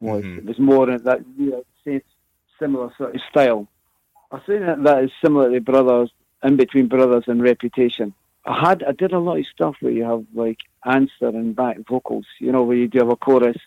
was. 0.00 0.24
Mhm. 0.24 0.38
It 0.38 0.44
was 0.46 0.58
more 0.58 0.90
in 0.90 1.02
that 1.04 1.20
you 1.36 1.50
know, 1.50 1.64
same 1.84 2.02
similar 2.58 2.92
sort 2.96 3.14
of 3.14 3.20
style. 3.30 3.68
I 4.30 4.38
think 4.40 4.60
that 4.60 4.82
that 4.84 5.04
is 5.04 5.10
similar 5.22 5.50
to 5.50 5.60
Brothers 5.60 6.10
in 6.42 6.56
between 6.56 6.88
Brothers 6.88 7.24
and 7.26 7.42
Reputation. 7.42 8.14
I 8.44 8.68
had 8.68 8.82
I 8.82 8.92
did 8.92 9.12
a 9.12 9.18
lot 9.18 9.38
of 9.38 9.46
stuff 9.46 9.76
where 9.80 9.92
you 9.92 10.04
have 10.04 10.24
like 10.34 10.58
answer 10.84 11.28
and 11.28 11.54
back 11.54 11.78
vocals, 11.88 12.26
you 12.38 12.52
know, 12.52 12.62
where 12.62 12.76
you 12.76 12.88
do 12.88 12.98
have 12.98 13.10
a 13.10 13.16
chorus 13.16 13.58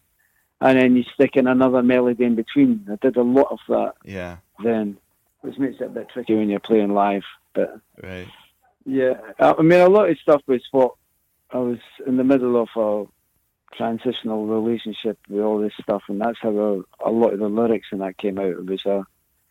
and 0.61 0.77
then 0.77 0.95
you 0.95 1.03
stick 1.13 1.35
in 1.35 1.47
another 1.47 1.81
melody 1.81 2.23
in 2.23 2.35
between. 2.35 2.87
I 2.89 2.95
did 3.01 3.17
a 3.17 3.23
lot 3.23 3.47
of 3.51 3.59
that 3.67 3.93
Yeah. 4.05 4.37
Then, 4.63 4.97
which 5.41 5.57
makes 5.57 5.79
it 5.81 5.85
a 5.85 5.89
bit 5.89 6.09
tricky 6.09 6.35
when 6.35 6.49
you're 6.49 6.59
playing 6.59 6.93
live. 6.93 7.23
But 7.53 7.79
Right. 8.01 8.27
yeah, 8.85 9.13
I 9.39 9.61
mean, 9.61 9.79
a 9.81 9.89
lot 9.89 10.09
of 10.09 10.17
stuff 10.19 10.41
was 10.47 10.61
what 10.71 10.93
I 11.51 11.57
was 11.57 11.79
in 12.07 12.17
the 12.17 12.23
middle 12.23 12.55
of 12.61 12.69
a 12.75 13.05
transitional 13.75 14.45
relationship 14.47 15.17
with 15.29 15.41
all 15.41 15.59
this 15.59 15.73
stuff, 15.81 16.03
and 16.09 16.19
that's 16.21 16.37
how 16.41 16.49
a, 16.49 17.09
a 17.09 17.11
lot 17.11 17.33
of 17.33 17.39
the 17.39 17.47
lyrics 17.49 17.87
and 17.91 18.01
that 18.01 18.17
came 18.17 18.37
out. 18.37 18.45
It 18.47 18.65
was 18.65 18.85
uh, 18.85 19.03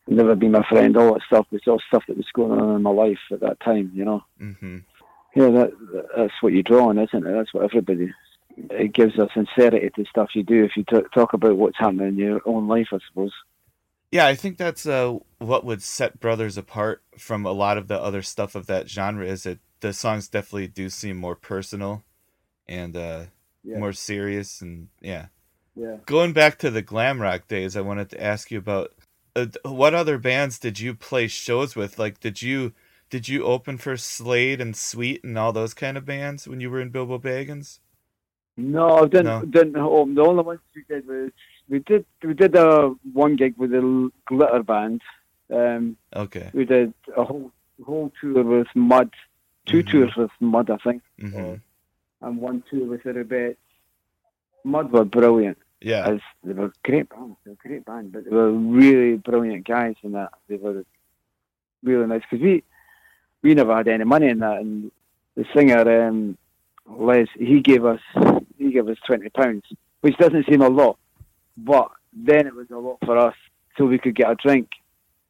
never 0.06 0.34
be 0.34 0.48
my 0.48 0.64
friend. 0.68 0.96
All 0.96 1.14
that 1.14 1.22
stuff 1.26 1.46
was 1.50 1.62
all 1.66 1.80
stuff 1.88 2.04
that 2.08 2.16
was 2.16 2.26
going 2.34 2.60
on 2.60 2.76
in 2.76 2.82
my 2.82 2.90
life 2.90 3.18
at 3.32 3.40
that 3.40 3.60
time. 3.60 3.90
You 3.94 4.04
know, 4.04 4.24
Mm-hmm. 4.40 4.78
yeah, 5.36 5.48
that 5.50 5.72
that's 6.16 6.42
what 6.42 6.52
you 6.52 6.62
draw 6.62 6.88
on, 6.88 6.98
isn't 6.98 7.26
it? 7.26 7.32
That's 7.32 7.52
what 7.54 7.64
everybody. 7.64 8.12
It 8.56 8.92
gives 8.92 9.16
a 9.18 9.28
sincerity 9.32 9.88
to 9.96 10.04
stuff 10.06 10.30
you 10.34 10.42
do 10.42 10.64
if 10.64 10.76
you 10.76 10.84
t- 10.84 11.00
talk 11.14 11.32
about 11.32 11.56
what's 11.56 11.78
happening 11.78 12.08
in 12.08 12.16
your 12.18 12.42
own 12.44 12.68
life, 12.68 12.88
I 12.92 12.98
suppose. 13.08 13.32
Yeah, 14.12 14.26
I 14.26 14.34
think 14.34 14.58
that's 14.58 14.86
uh, 14.86 15.18
what 15.38 15.64
would 15.64 15.82
set 15.82 16.18
Brothers 16.20 16.56
apart 16.56 17.02
from 17.18 17.46
a 17.46 17.52
lot 17.52 17.78
of 17.78 17.88
the 17.88 18.00
other 18.00 18.22
stuff 18.22 18.54
of 18.54 18.66
that 18.66 18.88
genre. 18.88 19.24
Is 19.26 19.44
that 19.44 19.58
the 19.80 19.92
songs 19.92 20.28
definitely 20.28 20.66
do 20.68 20.88
seem 20.88 21.16
more 21.16 21.36
personal 21.36 22.04
and 22.68 22.96
uh, 22.96 23.24
Yeah. 23.62 23.78
more 23.78 23.92
serious, 23.92 24.60
and 24.60 24.88
yeah. 25.00 25.26
Yeah. 25.76 25.98
Going 26.06 26.32
back 26.32 26.58
to 26.58 26.70
the 26.70 26.82
glam 26.82 27.22
rock 27.22 27.46
days, 27.48 27.76
I 27.76 27.80
wanted 27.82 28.10
to 28.10 28.22
ask 28.22 28.50
you 28.50 28.58
about 28.58 28.92
uh, 29.36 29.46
what 29.64 29.94
other 29.94 30.18
bands 30.18 30.58
did 30.58 30.80
you 30.80 30.94
play 30.94 31.28
shows 31.28 31.76
with? 31.76 31.98
Like, 31.98 32.20
did 32.20 32.42
you 32.42 32.72
did 33.10 33.28
you 33.28 33.44
open 33.44 33.78
for 33.78 33.96
Slade 33.96 34.60
and 34.60 34.76
Sweet 34.76 35.22
and 35.24 35.38
all 35.38 35.52
those 35.52 35.74
kind 35.74 35.96
of 35.96 36.04
bands 36.04 36.48
when 36.48 36.60
you 36.60 36.70
were 36.70 36.80
in 36.80 36.90
Bilbo 36.90 37.18
Baggins? 37.18 37.78
No, 38.56 38.98
I 39.04 39.08
didn't. 39.08 39.24
No? 39.24 39.42
Didn't. 39.44 39.76
Um, 39.76 40.14
the 40.14 40.22
only 40.22 40.42
ones 40.42 40.60
we 40.74 40.84
did 40.88 41.06
was 41.06 41.30
we 41.70 41.78
did 41.78 42.04
we 42.22 42.34
did 42.34 42.54
a 42.56 42.88
one 43.12 43.36
gig 43.36 43.54
with 43.56 43.70
the 43.70 44.10
Glitter 44.26 44.62
Band. 44.62 45.00
Um, 45.52 45.96
Okay. 46.14 46.50
we 46.52 46.64
did 46.64 46.92
a 47.16 47.24
whole 47.24 47.50
whole 47.86 48.12
tour 48.20 48.42
with 48.44 48.68
Mud, 48.74 49.10
2 49.66 49.82
Mhm. 49.82 49.90
tours 49.90 50.16
with 50.16 50.30
Mud, 50.40 50.68
I 50.70 50.76
think, 50.78 51.02
hmm 51.18 51.54
and 52.22 52.36
one 52.38 52.62
tour 52.68 52.84
with 52.86 53.02
the 53.04 53.12
Rubettes. 53.14 53.56
Mud 54.64 54.92
were 54.92 55.06
brilliant. 55.06 55.56
Yeah. 55.80 56.06
As 56.06 56.20
they 56.44 56.52
were 56.52 56.70
great 56.84 57.08
bands, 57.08 57.36
they 57.44 57.50
were 57.52 57.56
a 57.64 57.68
great 57.68 57.84
band, 57.86 58.12
but 58.12 58.24
they 58.24 58.30
were 58.30 58.52
really 58.52 59.16
brilliant 59.16 59.66
guys 59.66 59.94
in 60.02 60.12
that. 60.12 60.30
They 60.48 60.56
were 60.56 60.84
really 61.82 62.06
nice 62.06 62.22
because 62.30 62.42
we 62.42 62.62
we 63.42 63.54
never 63.54 63.74
had 63.74 63.88
any 63.88 64.04
money 64.04 64.28
in 64.28 64.40
that, 64.40 64.58
and 64.60 64.92
the 65.36 65.46
singer 65.54 65.82
um, 66.08 66.36
Les 66.86 67.26
he 67.38 67.60
gave 67.60 67.86
us 67.86 68.00
he 68.58 68.70
gave 68.72 68.86
us 68.88 68.98
twenty 69.06 69.30
pounds, 69.30 69.64
which 70.02 70.16
doesn't 70.18 70.46
seem 70.46 70.60
a 70.60 70.68
lot, 70.68 70.98
but 71.64 71.90
then 72.12 72.46
it 72.46 72.54
was 72.54 72.70
a 72.70 72.76
lot 72.76 72.98
for 73.04 73.16
us, 73.18 73.34
so 73.76 73.84
we 73.86 73.98
could 73.98 74.14
get 74.14 74.30
a 74.30 74.34
drink 74.34 74.68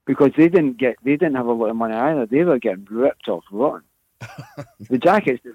because 0.06 0.30
they 0.36 0.48
didn't 0.48 0.78
get 0.78 0.96
they 1.04 1.12
didn't 1.16 1.34
have 1.36 1.46
a 1.46 1.52
lot 1.52 1.70
of 1.70 1.76
money 1.76 1.94
either. 1.94 2.26
They 2.26 2.44
were 2.44 2.58
getting 2.58 2.86
ripped 2.90 3.28
off 3.28 3.44
rotten. 3.50 3.82
the 4.90 4.98
jackets 4.98 5.40
they, 5.44 5.52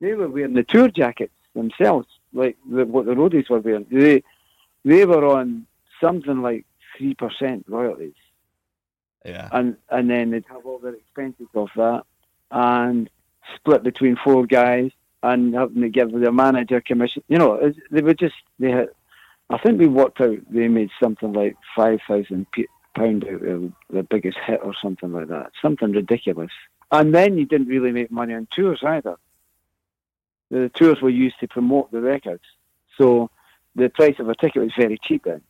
they 0.00 0.14
were 0.14 0.28
wearing 0.28 0.54
the 0.54 0.62
tour 0.64 0.88
jackets 0.88 1.32
themselves, 1.54 2.08
like 2.32 2.56
the, 2.70 2.84
what 2.86 3.06
the 3.06 3.12
roadies 3.14 3.48
were 3.50 3.60
wearing. 3.60 3.86
They 3.90 4.22
they 4.84 5.04
were 5.06 5.24
on 5.26 5.66
something 6.00 6.42
like 6.42 6.64
three 6.96 7.14
percent 7.14 7.64
royalties, 7.68 8.14
Yeah. 9.24 9.48
and 9.52 9.76
and 9.90 10.10
then 10.10 10.30
they'd 10.30 10.44
have 10.48 10.64
all 10.66 10.78
their 10.78 10.94
expenses 10.94 11.48
off 11.54 11.70
that, 11.76 12.02
and 12.50 13.08
split 13.56 13.82
between 13.82 14.16
four 14.16 14.46
guys, 14.46 14.90
and 15.22 15.54
having 15.54 15.82
to 15.82 15.88
give 15.88 16.12
their 16.12 16.32
manager 16.32 16.80
commission. 16.80 17.22
You 17.28 17.38
know, 17.38 17.72
they 17.90 18.02
were 18.02 18.14
just 18.14 18.36
they 18.58 18.70
had. 18.70 18.88
I 19.54 19.58
think 19.58 19.78
we 19.78 19.86
worked 19.86 20.20
out 20.20 20.38
they 20.50 20.66
made 20.66 20.90
something 21.00 21.32
like 21.32 21.56
five 21.76 22.00
thousand 22.08 22.48
pound 22.96 23.24
out 23.24 23.42
of 23.42 23.72
the 23.88 24.02
biggest 24.02 24.36
hit 24.44 24.60
or 24.64 24.74
something 24.82 25.12
like 25.12 25.28
that. 25.28 25.52
Something 25.62 25.92
ridiculous. 25.92 26.50
And 26.90 27.14
then 27.14 27.38
you 27.38 27.46
didn't 27.46 27.68
really 27.68 27.92
make 27.92 28.10
money 28.10 28.34
on 28.34 28.48
tours 28.50 28.82
either. 28.84 29.16
The 30.50 30.70
tours 30.70 31.00
were 31.00 31.08
used 31.08 31.38
to 31.38 31.46
promote 31.46 31.92
the 31.92 32.00
records, 32.00 32.42
so 32.98 33.30
the 33.76 33.88
price 33.88 34.16
of 34.18 34.28
a 34.28 34.34
ticket 34.34 34.60
was 34.60 34.72
very 34.76 34.98
cheap 34.98 35.22
then. 35.22 35.42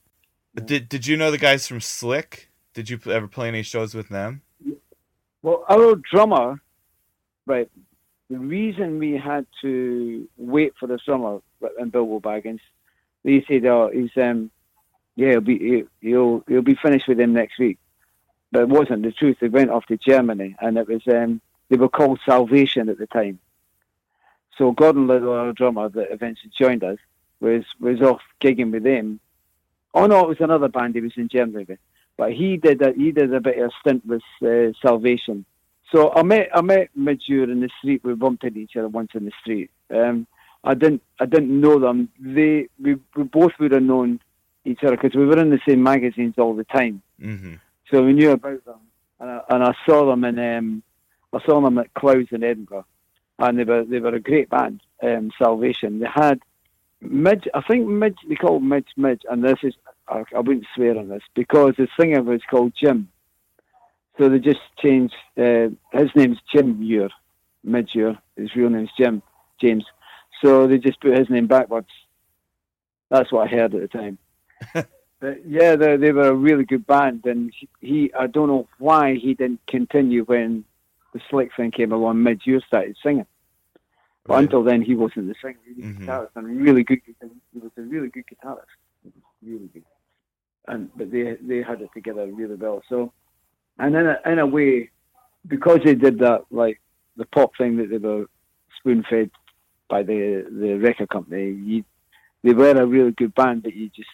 Did 0.55 0.90
Did 0.90 1.07
you 1.07 1.16
know 1.16 1.30
the 1.30 1.38
guys 1.38 1.66
from 1.66 1.78
Slik? 1.78 2.48
Did 2.74 2.90
you 2.90 3.00
ever 3.07 3.26
play 3.26 3.48
any 3.48 3.62
shows 3.62 3.94
with 3.94 4.11
them? 4.11 4.42
Well, 5.40 5.64
our 5.68 5.94
drummer, 5.96 6.61
right, 7.46 7.70
the 8.28 8.38
reason 8.38 8.98
we 8.98 9.12
had 9.12 9.46
to 9.62 10.28
wait 10.36 10.74
for 10.78 10.88
the 10.88 10.98
drummer 11.07 11.40
in 11.78 11.88
Bilbo 11.88 12.20
Baggins, 12.20 12.61
they 13.24 13.44
said, 13.48 13.64
oh, 13.66 13.90
he's, 13.92 14.10
um, 14.16 14.50
yeah, 15.16 15.30
he'll 15.32 15.40
be, 15.40 15.58
he- 15.58 16.08
he'll, 16.08 16.44
he'll 16.48 16.62
be 16.62 16.76
finished 16.82 17.08
with 17.08 17.20
him 17.20 17.32
next 17.32 17.58
week. 17.58 17.78
But 18.52 18.62
it 18.62 18.68
wasn't 18.68 19.02
the 19.02 19.12
truth. 19.12 19.38
They 19.40 19.48
went 19.48 19.70
off 19.70 19.86
to 19.86 19.96
Germany, 19.96 20.56
and 20.60 20.78
it 20.78 20.88
was, 20.88 21.02
um, 21.08 21.40
they 21.68 21.76
were 21.76 21.88
called 21.88 22.20
Salvation 22.24 22.88
at 22.88 22.98
the 22.98 23.06
time. 23.06 23.38
So 24.58 24.70
Gordon 24.72 25.06
Little, 25.08 25.32
our 25.32 25.52
drummer 25.52 25.88
that 25.88 26.12
eventually 26.12 26.52
joined 26.56 26.84
us, 26.84 26.98
was, 27.40 27.64
was 27.80 28.00
off 28.00 28.20
gigging 28.40 28.70
with 28.70 28.84
them. 28.84 29.18
Oh 29.92 30.06
no, 30.06 30.20
it 30.20 30.28
was 30.28 30.40
another 30.40 30.68
band 30.68 30.94
he 30.94 31.00
was 31.00 31.12
in 31.16 31.28
Germany 31.28 31.64
with 31.68 31.78
but 32.16 32.32
he 32.32 32.56
did 32.56 32.80
a, 32.82 32.92
he 32.92 33.12
did 33.12 33.32
a 33.34 33.40
bit 33.40 33.58
of 33.58 33.70
a 33.70 33.72
stint 33.80 34.04
with 34.06 34.22
uh, 34.42 34.72
Salvation. 34.80 35.44
So 35.92 36.12
I 36.12 36.22
met 36.22 36.48
I 36.54 36.60
met 36.62 36.90
Midge 36.94 37.24
Ure 37.26 37.50
in 37.50 37.60
the 37.60 37.70
street. 37.78 38.02
We 38.04 38.14
bumped 38.14 38.44
into 38.44 38.60
each 38.60 38.76
other 38.76 38.88
once 38.88 39.10
in 39.14 39.24
the 39.24 39.32
street. 39.40 39.70
Um, 39.92 40.26
I 40.64 40.74
didn't 40.74 41.02
I 41.20 41.26
didn't 41.26 41.60
know 41.60 41.78
them. 41.78 42.08
They 42.18 42.68
we, 42.82 42.96
we 43.14 43.22
both 43.24 43.52
would 43.60 43.72
have 43.72 43.82
known 43.82 44.20
each 44.64 44.82
other 44.82 44.96
because 44.96 45.14
we 45.14 45.26
were 45.26 45.38
in 45.38 45.50
the 45.50 45.60
same 45.68 45.82
magazines 45.82 46.34
all 46.38 46.54
the 46.54 46.64
time. 46.64 47.02
Mm-hmm. 47.20 47.54
So 47.90 48.02
we 48.02 48.14
knew 48.14 48.30
about 48.30 48.64
them, 48.64 48.80
and 49.20 49.30
I, 49.30 49.40
and 49.50 49.62
I 49.62 49.74
saw 49.86 50.06
them 50.06 50.24
in 50.24 50.38
um, 50.38 50.82
I 51.32 51.44
saw 51.44 51.60
them 51.60 51.78
at 51.78 51.92
Clouds 51.94 52.28
in 52.32 52.42
Edinburgh, 52.42 52.86
and 53.38 53.58
they 53.58 53.64
were 53.64 53.84
they 53.84 54.00
were 54.00 54.14
a 54.14 54.20
great 54.20 54.48
band. 54.48 54.80
Um, 55.02 55.30
Salvation. 55.38 56.00
They 56.00 56.08
had 56.12 56.40
Midge. 57.02 57.46
I 57.52 57.60
think 57.60 57.86
Midge. 57.86 58.18
They 58.26 58.36
called 58.36 58.62
Midge 58.62 58.88
Midge, 58.96 59.22
and 59.28 59.44
this 59.44 59.58
is 59.62 59.74
I, 60.08 60.24
I 60.34 60.40
wouldn't 60.40 60.66
swear 60.74 60.98
on 60.98 61.08
this 61.08 61.22
because 61.34 61.74
the 61.76 61.88
singer 62.00 62.22
was 62.22 62.40
called 62.50 62.72
Jim. 62.74 63.08
So 64.16 64.28
they 64.30 64.38
just 64.38 64.60
changed. 64.78 65.14
Uh, 65.36 65.68
his 65.92 66.10
name's 66.14 66.38
Jim 66.50 66.82
Ure, 66.82 67.10
Midge 67.62 67.94
Ure. 67.94 68.16
His 68.36 68.54
real 68.56 68.70
name's 68.70 68.90
Jim 68.96 69.22
James. 69.60 69.84
So 70.45 70.66
they 70.66 70.76
just 70.78 71.01
put 71.01 71.16
his 71.16 71.30
name 71.30 71.47
backwards. 71.47 71.88
That's 73.11 73.32
what 73.32 73.47
I 73.49 73.51
heard 73.51 73.74
at 73.74 73.80
the 73.80 73.88
time. 73.88 74.18
But 75.20 75.47
yeah, 75.47 75.74
they, 75.76 75.97
they 75.97 76.12
were 76.12 76.28
a 76.28 76.34
really 76.34 76.64
good 76.64 76.86
band, 76.86 77.24
and 77.24 77.51
he, 77.59 77.68
he 77.80 78.12
I 78.18 78.26
don't 78.26 78.49
know 78.49 78.68
why 78.78 79.14
he 79.14 79.32
didn't 79.32 79.61
continue 79.66 80.22
when 80.24 80.64
the 81.14 81.20
Slik 81.30 81.49
thing 81.57 81.70
came 81.70 81.92
along. 81.92 82.22
Midge 82.22 82.42
Ure 82.45 82.61
started 82.66 82.97
singing, 83.03 83.24
but 84.26 84.34
Right. 84.34 84.42
until 84.42 84.62
then 84.62 84.82
he 84.82 84.95
wasn't 84.95 85.28
the 85.28 85.34
singer. 85.40 85.57
He 85.64 85.80
was 85.80 85.86
Mhm. 85.86 85.97
a 85.97 86.11
guitarist 86.11 86.28
and 86.34 86.61
really 86.61 86.82
good. 86.82 87.01
He 87.07 87.59
was 87.59 87.70
a 87.78 87.82
really 87.82 88.09
good 88.09 88.24
guitarist, 88.26 88.76
really 89.42 89.68
good. 89.72 89.84
And 90.68 90.90
but 90.95 91.11
they 91.11 91.36
they 91.40 91.62
had 91.62 91.80
it 91.80 91.90
together 91.95 92.26
really 92.26 92.57
well. 92.57 92.82
So, 92.90 93.12
and 93.78 93.95
in 93.95 94.07
a, 94.07 94.16
in 94.26 94.38
a 94.40 94.47
way, 94.47 94.90
because 95.47 95.80
they 95.84 95.95
did 95.95 96.18
that 96.18 96.42
like 96.51 96.82
the 97.16 97.24
pop 97.24 97.53
thing 97.57 97.78
that 97.78 97.88
they 97.88 97.99
were 97.99 98.26
spoon 98.78 99.05
fed 99.09 99.30
by 99.95 100.03
the 100.03 100.45
the 100.51 100.74
record 100.74 101.09
company, 101.09 101.53
you, 101.70 101.84
they 102.42 102.53
were 102.53 102.72
a 102.72 102.84
really 102.84 103.12
good 103.12 103.32
band, 103.32 103.62
but 103.62 103.76
you 103.76 103.88
just 103.90 104.09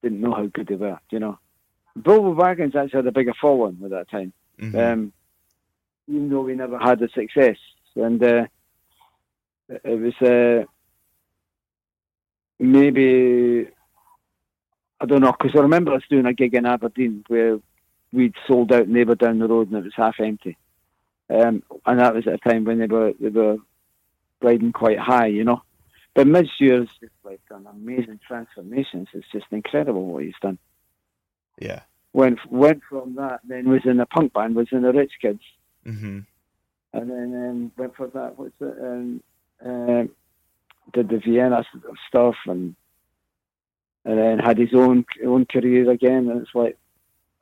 didn't 0.00 0.20
know 0.20 0.32
how 0.32 0.46
good 0.46 0.68
they 0.68 0.76
were, 0.76 1.00
you 1.10 1.18
know. 1.18 1.36
Bilbo 2.00 2.36
Baggins 2.40 2.76
actually 2.76 2.98
had 2.98 3.06
a 3.08 3.12
bigger 3.18 3.34
following 3.40 3.80
at 3.84 3.90
that 3.90 4.08
time, 4.08 4.32
Mhm. 4.60 4.74
um, 4.78 5.12
even 6.06 6.28
though 6.30 6.42
we 6.42 6.54
never 6.54 6.78
had 6.78 7.00
the 7.00 7.08
success. 7.08 7.56
And 7.96 8.22
uh, 8.22 8.46
it 9.92 9.98
was 10.04 10.16
uh, 10.22 10.66
maybe, 12.60 13.68
I 15.00 15.06
don't 15.06 15.20
know, 15.20 15.32
because 15.36 15.56
I 15.58 15.62
remember 15.62 15.94
us 15.94 16.02
doing 16.08 16.26
a 16.26 16.32
gig 16.32 16.54
in 16.54 16.64
Aberdeen 16.66 17.24
where 17.26 17.58
we'd 18.12 18.34
sold 18.46 18.72
out 18.72 18.82
and 18.82 18.92
neighbour 18.92 19.16
down 19.16 19.40
the 19.40 19.48
road 19.48 19.68
and 19.68 19.78
it 19.78 19.84
was 19.84 19.92
half 19.96 20.20
empty. 20.20 20.56
Um, 21.28 21.64
and 21.86 21.98
that 21.98 22.14
was 22.14 22.26
at 22.28 22.34
a 22.34 22.38
time 22.38 22.64
when 22.64 22.78
they 22.78 22.86
were 22.86 23.12
they 23.18 23.30
were 23.30 23.56
riding 24.42 24.72
quite 24.72 24.98
high, 24.98 25.26
you 25.26 25.44
know. 25.44 25.62
But 26.14 26.26
Midge 26.26 26.50
Ure's 26.60 26.88
just 27.00 27.12
like 27.24 27.40
done 27.48 27.66
amazing 27.66 28.20
transformations. 28.26 29.08
It's 29.12 29.26
just 29.32 29.46
incredible 29.50 30.06
what 30.06 30.24
he's 30.24 30.34
done. 30.40 30.58
Yeah. 31.58 31.82
went 32.12 32.38
went 32.50 32.82
from 32.88 33.16
that. 33.16 33.40
Then 33.44 33.68
was 33.68 33.84
in 33.84 34.00
a 34.00 34.06
punk 34.06 34.32
band, 34.32 34.54
was 34.54 34.68
in 34.70 34.82
the 34.82 34.92
Rich 34.92 35.12
Kids, 35.20 35.42
hmm 35.84 36.20
and 36.92 37.10
then 37.10 37.34
um, 37.34 37.72
went 37.76 37.96
for 37.96 38.06
that. 38.06 38.38
What's 38.38 38.54
it? 38.60 38.78
Um, 38.80 39.22
um, 39.64 40.10
did 40.92 41.08
the 41.08 41.18
Vienna 41.18 41.64
stuff, 42.08 42.36
and 42.46 42.76
and 44.04 44.18
then 44.18 44.38
had 44.38 44.58
his 44.58 44.74
own 44.74 45.04
own 45.26 45.46
career 45.46 45.90
again. 45.90 46.28
And 46.28 46.42
it's 46.42 46.54
like 46.54 46.78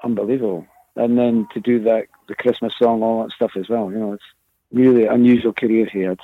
unbelievable. 0.03 0.67
And 0.97 1.19
then 1.19 1.49
to 1.55 1.61
do 1.61 1.83
that, 1.85 2.07
the 2.29 2.35
Christmas 2.35 2.75
song, 2.79 3.03
all 3.03 3.23
that 3.23 3.33
stuff 3.33 3.53
as 3.57 3.69
well. 3.69 3.91
You 3.91 3.99
know, 3.99 4.13
it's 4.15 4.25
really 4.73 5.07
unusual 5.07 5.53
career 5.53 5.87
he 5.91 6.01
had, 6.01 6.21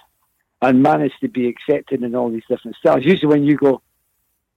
and 0.61 0.83
managed 0.83 1.21
to 1.21 1.29
be 1.29 1.49
accepted 1.49 2.03
in 2.03 2.15
all 2.15 2.31
these 2.31 2.43
different 2.49 2.77
styles. 2.77 3.05
Usually, 3.05 3.29
when 3.29 3.45
you 3.45 3.57
go, 3.57 3.81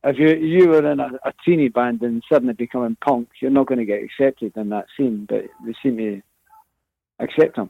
if 0.03 0.17
you 0.17 0.29
you 0.35 0.69
were 0.69 0.91
in 0.91 0.99
a, 0.99 1.11
a 1.23 1.33
teeny 1.45 1.69
band 1.69 2.01
and 2.01 2.23
suddenly 2.31 2.53
becoming 2.53 2.97
punk, 3.05 3.29
you're 3.39 3.51
not 3.51 3.67
going 3.67 3.79
to 3.79 3.85
get 3.85 4.01
accepted 4.03 4.53
in 4.55 4.69
that 4.69 4.87
scene. 4.97 5.25
But 5.29 5.45
they 5.65 5.73
seem 5.83 5.97
to 5.97 6.21
accept 7.19 7.57
him. 7.57 7.69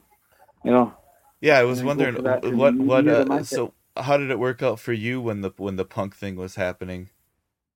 You 0.64 0.72
know. 0.72 0.94
Yeah, 1.42 1.58
I 1.58 1.64
was 1.64 1.84
wondering 1.84 2.16
what 2.24 2.76
what 2.78 3.08
uh, 3.08 3.44
so 3.44 3.74
how 3.98 4.18
did 4.18 4.30
it 4.32 4.40
work 4.40 4.64
out 4.64 4.80
for 4.80 4.94
you 4.94 5.20
when 5.20 5.42
the 5.42 5.52
when 5.58 5.76
the 5.76 5.86
punk 5.86 6.16
thing 6.16 6.36
was 6.36 6.56
happening? 6.56 7.10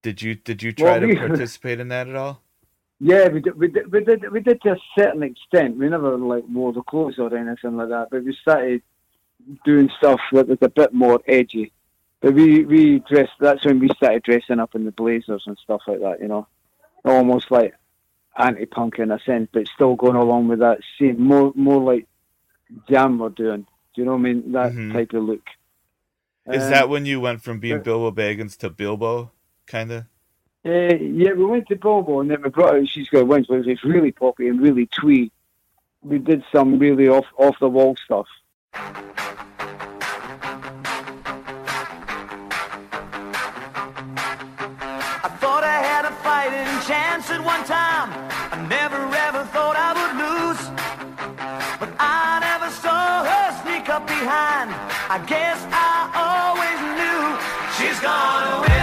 Did 0.04 0.22
you 0.22 0.36
did 0.36 0.64
you 0.64 0.72
try 0.72 0.92
Well, 0.92 1.02
to 1.02 1.08
we- 1.08 1.16
participate 1.28 1.80
in 1.80 1.90
that 1.90 2.08
at 2.08 2.16
all? 2.16 2.42
Yeah, 3.02 3.28
we 3.28 3.42
did, 3.42 3.60
we 3.60 3.68
did, 3.68 3.92
we 3.92 4.04
did, 4.06 4.32
we 4.32 4.40
did 4.40 4.62
to 4.62 4.72
a 4.72 4.78
certain 4.98 5.22
extent. 5.22 5.78
We 5.78 5.90
never 5.90 6.18
like 6.18 6.46
wore 6.50 6.72
the 6.72 6.82
clothes 6.82 7.16
or 7.18 7.36
anything 7.36 7.76
like 7.76 7.90
that, 7.90 8.08
but 8.10 8.24
we 8.24 8.34
started 8.42 8.82
doing 9.64 9.90
stuff 9.98 10.20
that 10.32 10.48
was 10.48 10.58
a 10.62 10.70
bit 10.70 10.94
more 10.94 11.20
edgy. 11.28 11.72
But 12.22 12.34
we 12.34 12.66
we 12.66 13.00
dressed. 13.00 13.34
That's 13.40 13.66
when 13.66 13.80
we 13.80 13.90
started 13.96 14.24
dressing 14.24 14.60
up 14.60 14.74
in 14.76 14.86
the 14.86 14.92
blazers 14.92 15.44
and 15.46 15.58
stuff 15.58 15.82
like 15.88 16.00
that. 16.00 16.20
You 16.22 16.28
know, 16.28 16.48
almost 17.04 17.52
like 17.52 17.76
anti-punk 18.38 19.00
in 19.00 19.12
a 19.12 19.20
sense, 19.20 19.50
but 19.54 19.68
still 19.68 19.96
going 19.96 20.16
along 20.16 20.48
with 20.48 20.60
that 20.60 20.80
scene. 20.98 21.20
More 21.22 21.52
more 21.56 21.82
like 21.82 22.08
Jam 22.90 23.20
we're 23.20 23.30
doing. 23.30 23.68
Do 23.94 24.02
you 24.02 24.06
know 24.06 24.14
what 24.14 24.20
I 24.20 24.22
mean? 24.24 24.52
That 24.54 24.74
Mhm. 24.74 24.94
type 24.94 25.14
of 25.14 25.24
look. 25.24 25.44
Is 26.48 26.64
Um, 26.64 26.70
that 26.72 26.90
when 26.90 27.06
you 27.06 27.20
went 27.20 27.42
from 27.42 27.60
being 27.60 27.78
uh, 27.78 27.84
Bilbo 27.84 28.12
Baggins 28.12 28.58
to 28.58 28.70
Bilbo, 28.70 29.32
kind 29.68 29.92
of? 29.92 30.04
Uh, 30.66 30.96
yeah, 30.96 31.34
we 31.34 31.46
went 31.46 31.68
to 31.68 31.76
Bilbo 31.76 32.20
and 32.22 32.30
then 32.32 32.42
we 32.42 32.50
brought 32.50 32.76
out 32.76 32.88
She's 32.88 33.08
Got 33.10 33.28
Wings, 33.28 33.48
which 33.48 33.66
was 33.66 33.84
really 33.84 34.12
poppy 34.12 34.48
and 34.48 34.60
really 34.62 34.88
twee. 34.88 35.32
We 36.02 36.18
did 36.18 36.44
some 36.52 36.80
really 36.80 37.08
off 37.08 37.26
off 37.38 37.58
the 37.60 37.70
wall 37.70 37.96
stuff. 38.04 38.28
Chance 47.16 47.30
at 47.32 47.44
one 47.44 47.64
time. 47.64 48.10
I 48.52 48.58
never 48.68 49.00
ever 49.28 49.46
thought 49.54 49.76
I 49.78 49.92
would 50.00 50.16
lose. 50.24 50.62
But 51.80 51.92
I 52.00 52.40
never 52.42 52.70
saw 52.72 53.24
her 53.24 53.48
sneak 53.64 53.88
up 53.90 54.06
behind. 54.06 54.72
I 55.10 55.24
guess 55.26 55.60
I 55.72 56.12
always 56.28 56.80
knew 56.98 57.22
she's 57.78 58.00
gonna 58.02 58.62
win. 58.62 58.75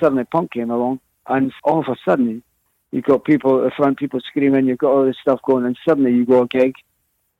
Suddenly, 0.00 0.24
punk 0.24 0.52
came 0.52 0.70
along, 0.70 1.00
and 1.26 1.52
all 1.64 1.80
of 1.80 1.88
a 1.88 1.96
sudden, 2.04 2.42
you've 2.90 3.04
got 3.04 3.24
people 3.24 3.58
at 3.58 3.64
the 3.64 3.76
front, 3.76 3.98
people 3.98 4.20
screaming. 4.20 4.66
You've 4.66 4.78
got 4.78 4.92
all 4.92 5.04
this 5.04 5.16
stuff 5.20 5.40
going, 5.42 5.66
and 5.66 5.76
suddenly 5.86 6.12
you 6.12 6.24
go 6.24 6.42
a 6.42 6.48
gig, 6.48 6.74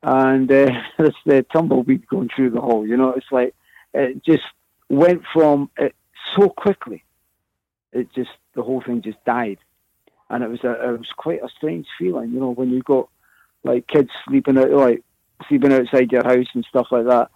and 0.03 0.51
uh, 0.51 0.71
it's 0.99 1.17
the 1.25 1.45
tumbleweed 1.53 2.07
going 2.07 2.31
through 2.35 2.51
the 2.51 2.61
hall. 2.61 2.87
You 2.87 2.97
know, 2.97 3.11
it's 3.11 3.31
like 3.31 3.55
it 3.95 4.25
just 4.25 4.45
went 4.89 5.23
from 5.33 5.71
it 5.79 5.95
so 6.37 6.49
quickly. 6.49 7.05
It 7.93 8.13
just 8.15 8.31
the 8.55 8.63
whole 8.63 8.83
thing 8.83 9.03
just 9.03 9.25
died, 9.25 9.59
and 10.29 10.45
it 10.45 10.51
was 10.51 10.63
a 10.65 10.73
it 10.73 10.99
was 10.99 11.13
quite 11.17 11.43
a 11.43 11.49
strange 11.49 11.87
feeling. 11.99 12.31
You 12.31 12.41
know, 12.41 12.51
when 12.51 12.71
you've 12.71 12.85
got 12.85 13.09
like 13.65 13.87
kids 13.87 14.11
sleeping 14.27 14.59
out 14.59 14.71
like 14.71 15.03
sleeping 15.49 15.73
outside 15.73 16.13
your 16.13 16.25
house 16.25 16.47
and 16.55 16.65
stuff 16.65 16.89
like 16.91 17.07
that, 17.07 17.31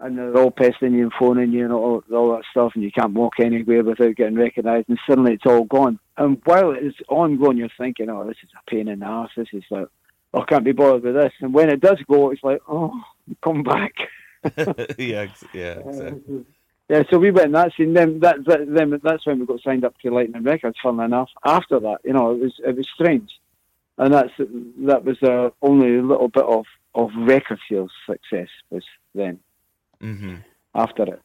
and 0.00 0.18
they're 0.18 0.36
all 0.36 0.50
pestering 0.50 0.94
you 0.94 1.04
and 1.04 1.12
phoning 1.18 1.52
you 1.52 1.64
and 1.64 1.72
all, 1.72 2.02
all 2.12 2.32
that 2.32 2.44
stuff, 2.50 2.72
and 2.74 2.84
you 2.84 2.92
can't 2.92 3.14
walk 3.14 3.40
anywhere 3.40 3.82
without 3.82 4.16
getting 4.16 4.36
recognised, 4.36 4.88
and 4.88 4.98
suddenly 5.08 5.34
it's 5.34 5.46
all 5.46 5.64
gone. 5.64 5.98
And 6.16 6.40
while 6.44 6.72
it's 6.72 6.96
ongoing, 7.08 7.56
you're 7.56 7.68
thinking, 7.78 8.10
"Oh, 8.10 8.26
this 8.26 8.36
is 8.42 8.50
a 8.54 8.70
pain 8.70 8.88
in 8.88 9.00
the 9.00 9.06
ass. 9.06 9.30
This 9.36 9.48
is 9.52 9.64
like, 9.70 9.86
oh, 10.34 10.40
I 10.40 10.44
can't 10.44 10.64
be 10.64 10.72
bothered 10.72 11.02
with 11.02 11.14
this." 11.14 11.32
And 11.40 11.54
when 11.54 11.70
it 11.70 11.80
does 11.80 11.98
go, 12.08 12.30
it's 12.30 12.44
like, 12.44 12.60
"Oh, 12.68 12.92
come 13.42 13.62
back." 13.62 13.94
yeah, 14.98 15.26
yeah, 15.52 15.78
exactly. 15.78 16.44
Yeah, 16.88 17.02
so 17.10 17.18
we 17.18 17.32
went 17.32 17.46
in 17.46 17.52
that 17.52 17.72
scene. 17.76 17.94
Then 17.94 18.20
that, 18.20 18.44
that 18.44 18.72
then 18.72 19.00
that's 19.02 19.26
when 19.26 19.40
we 19.40 19.46
got 19.46 19.60
signed 19.62 19.84
up 19.84 19.98
to 19.98 20.10
Lightning 20.10 20.44
Records. 20.44 20.76
Funnily 20.82 21.06
enough, 21.06 21.30
after 21.44 21.80
that, 21.80 21.98
you 22.04 22.12
know, 22.12 22.32
it 22.32 22.40
was 22.40 22.54
it 22.64 22.76
was 22.76 22.86
strange, 22.94 23.30
and 23.98 24.14
that's 24.14 24.32
that 24.38 25.04
was 25.04 25.20
uh, 25.22 25.50
only 25.62 25.96
a 25.96 26.02
little 26.02 26.28
bit 26.28 26.44
of 26.44 26.66
of 26.94 27.10
record 27.16 27.58
sales 27.68 27.90
success 28.06 28.48
was 28.70 28.84
then 29.14 29.40
hmm 30.00 30.36
after 30.74 31.04
it. 31.04 31.22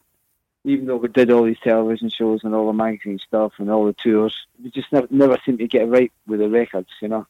Even 0.64 0.86
though 0.86 0.96
we 0.96 1.08
did 1.08 1.30
all 1.30 1.42
these 1.44 1.58
television 1.62 2.08
shows 2.08 2.42
and 2.42 2.54
all 2.54 2.66
the 2.68 2.72
magazine 2.72 3.18
stuff 3.18 3.52
and 3.58 3.70
all 3.70 3.84
the 3.84 3.92
tours, 3.92 4.46
we 4.62 4.70
just 4.70 4.90
never 4.92 5.06
never 5.10 5.36
seemed 5.44 5.58
to 5.58 5.66
get 5.66 5.82
it 5.82 5.86
right 5.86 6.12
with 6.26 6.40
the 6.40 6.48
records, 6.48 6.88
you 7.00 7.08
know. 7.08 7.26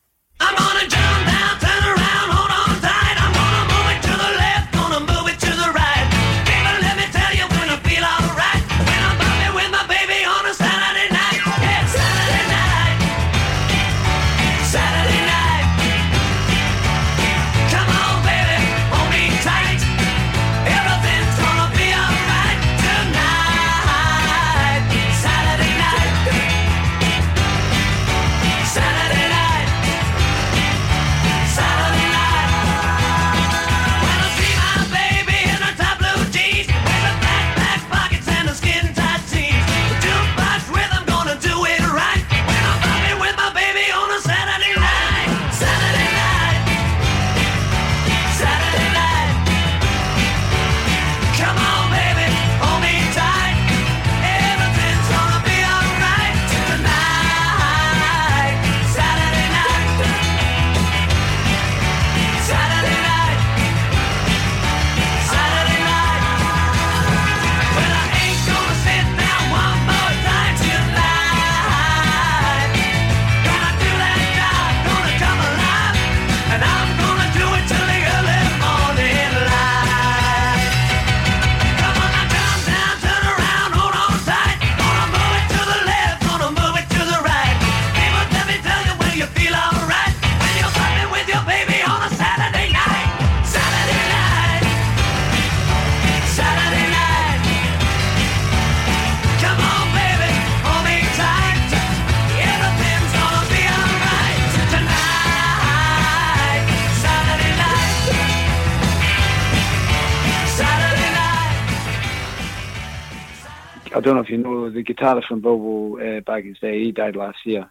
Don't 114.02 114.16
know 114.16 114.22
if 114.22 114.30
you 114.30 114.38
know 114.38 114.70
the 114.70 114.84
guitarist 114.84 115.26
from 115.26 115.40
Bilbo 115.40 115.96
uh, 115.96 116.20
Baggins 116.20 116.60
Day. 116.60 116.84
He 116.84 116.92
died 116.92 117.16
last 117.16 117.38
year. 117.44 117.70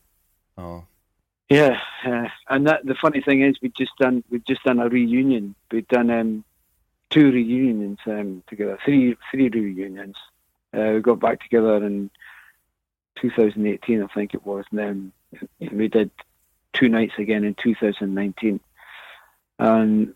Oh, 0.58 0.86
Yeah, 1.49 1.80
uh, 2.06 2.28
and 2.49 2.68
that 2.68 2.86
the 2.86 2.95
funny 2.95 3.22
thing 3.22 3.41
is, 3.41 3.58
we 3.62 3.70
just 3.70 3.95
done 3.98 4.24
we 4.30 4.40
just 4.40 4.64
done 4.64 4.80
a 4.80 4.90
reunion. 4.90 5.56
We've 5.72 5.88
done 5.88 6.10
um, 6.10 6.44
two 7.10 7.32
reunions 7.32 7.99
um, 8.08 8.44
together, 8.48 8.80
three 8.84 9.16
three 9.30 9.49
reunions. 9.49 10.16
Uh, 10.74 10.91
we 10.95 11.02
got 11.02 11.20
back 11.20 11.41
together 11.41 11.86
in 11.86 12.10
2018, 13.20 14.02
I 14.02 14.08
think 14.08 14.34
it 14.34 14.45
was, 14.45 14.66
and 14.72 14.80
then 14.80 15.12
we 15.72 15.88
did 15.90 16.12
two 16.74 16.88
nights 16.88 17.14
again 17.18 17.44
in 17.44 17.56
2019. 17.56 18.60
And 19.60 20.14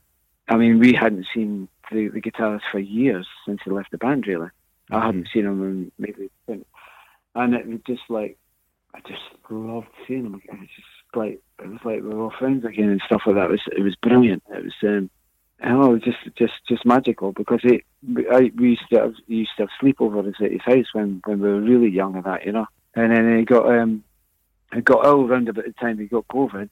I 0.47 0.55
mean, 0.55 0.79
we 0.79 0.93
hadn't 0.93 1.27
seen 1.33 1.67
the, 1.91 2.07
the 2.07 2.21
guitarist 2.21 2.61
for 2.71 2.79
years 2.79 3.27
since 3.45 3.61
he 3.63 3.71
left 3.71 3.91
the 3.91 3.97
band. 3.97 4.27
Really, 4.27 4.49
I 4.91 5.05
hadn't 5.05 5.29
seen 5.33 5.45
him 5.45 5.63
in 5.63 5.91
maybe, 5.97 6.29
and 6.47 7.53
it 7.53 7.67
was 7.67 7.79
just 7.87 8.03
like 8.09 8.37
I 8.93 8.99
just 9.01 9.21
loved 9.49 9.87
seeing 10.07 10.25
him. 10.25 10.41
It 10.45 10.59
was 10.59 10.69
just 10.75 11.15
like 11.15 11.39
it 11.59 11.67
was 11.67 11.79
like 11.83 12.01
we 12.01 12.09
were 12.09 12.23
all 12.23 12.33
friends 12.37 12.65
again 12.65 12.89
and 12.89 13.01
stuff 13.05 13.23
like 13.25 13.35
that. 13.35 13.45
It 13.45 13.51
was 13.51 13.61
it 13.77 13.81
was 13.81 13.95
brilliant. 13.95 14.43
It 14.49 14.63
was 14.63 14.73
um, 14.83 15.09
oh, 15.63 15.91
it 15.91 15.93
was 15.93 16.01
just 16.03 16.37
just 16.37 16.53
just 16.67 16.85
magical 16.85 17.31
because 17.31 17.61
it 17.63 17.83
I, 18.31 18.51
we 18.55 18.69
used 18.69 18.87
to 18.91 18.99
have, 18.99 19.13
we 19.27 19.35
used 19.35 19.51
to 19.57 19.63
have 19.63 19.69
sleepovers 19.81 20.41
at 20.41 20.51
his 20.51 20.61
house 20.61 20.87
when 20.93 21.21
when 21.25 21.39
we 21.41 21.49
were 21.49 21.61
really 21.61 21.89
young 21.89 22.15
and 22.15 22.23
that 22.25 22.45
you 22.45 22.51
know. 22.51 22.67
And 22.95 23.11
then 23.11 23.37
he 23.37 23.43
got 23.43 23.67
um 23.67 24.03
he 24.73 24.81
got 24.81 25.05
ill 25.05 25.25
around 25.25 25.49
about 25.49 25.65
the 25.65 25.73
time 25.73 25.99
he 25.99 26.05
got 26.05 26.27
COVID, 26.27 26.69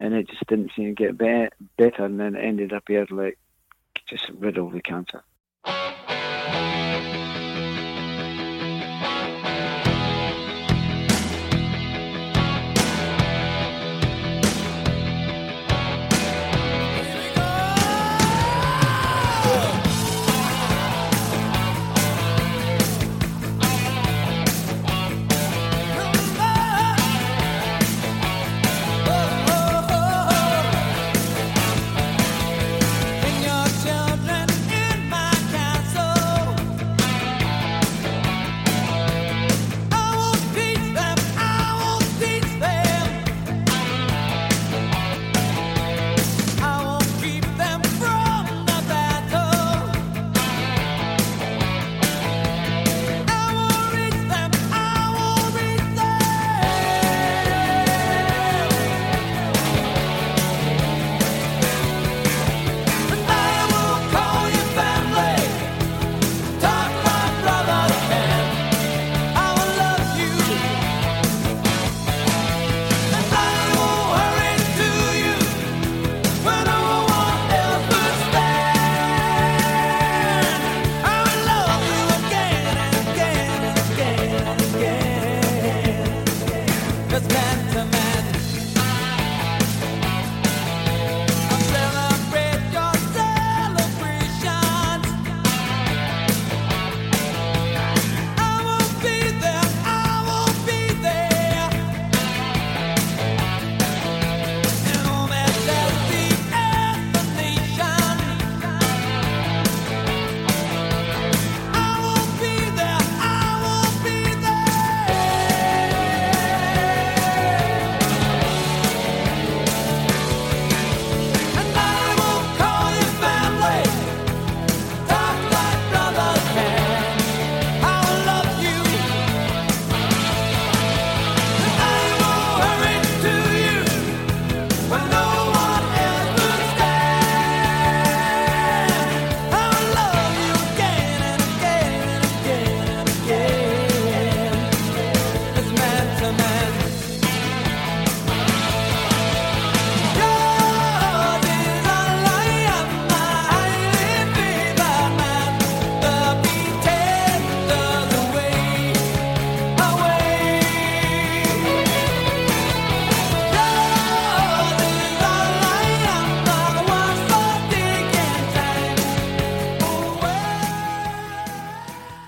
and 0.00 0.14
it 0.14 0.28
just 0.28 0.46
didn't 0.46 0.72
seem 0.76 0.94
to 0.94 1.02
get 1.02 1.18
be- 1.18 1.48
better. 1.76 2.04
And 2.04 2.20
then 2.20 2.36
it 2.36 2.44
ended 2.44 2.72
up 2.72 2.84
here 2.86 3.06
like 3.10 3.38
just 4.08 4.28
riddled 4.38 4.72
with 4.72 4.84
cancer. 4.84 5.24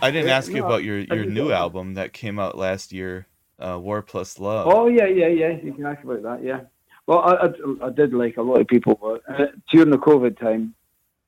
I 0.07 0.11
didn't 0.11 0.31
ask 0.31 0.53
you 0.53 0.65
about 0.65 0.85
your 0.85 0.99
your 1.01 1.24
new 1.24 1.51
album 1.53 1.95
that 1.95 2.12
came 2.12 2.39
out 2.39 2.57
last 2.57 2.93
year, 2.93 3.27
uh, 3.59 3.78
War 3.81 4.03
Plus 4.03 4.39
Love. 4.39 4.66
Oh 4.69 4.89
yeah, 4.89 5.07
yeah, 5.07 5.28
yeah. 5.28 5.51
You 5.62 5.73
can 5.73 5.87
ask 5.87 6.03
about 6.05 6.23
that. 6.23 6.43
Yeah. 6.45 6.61
Well, 7.07 7.20
I, 7.20 7.47
I, 7.47 7.87
I 7.87 7.91
did 7.91 8.12
like 8.12 8.37
a 8.37 8.43
lot 8.43 8.61
of 8.61 8.66
people, 8.66 8.95
but 9.01 9.23
uh, 9.41 9.47
during 9.73 9.91
the 9.91 9.99
COVID 9.99 10.39
time, 10.39 10.74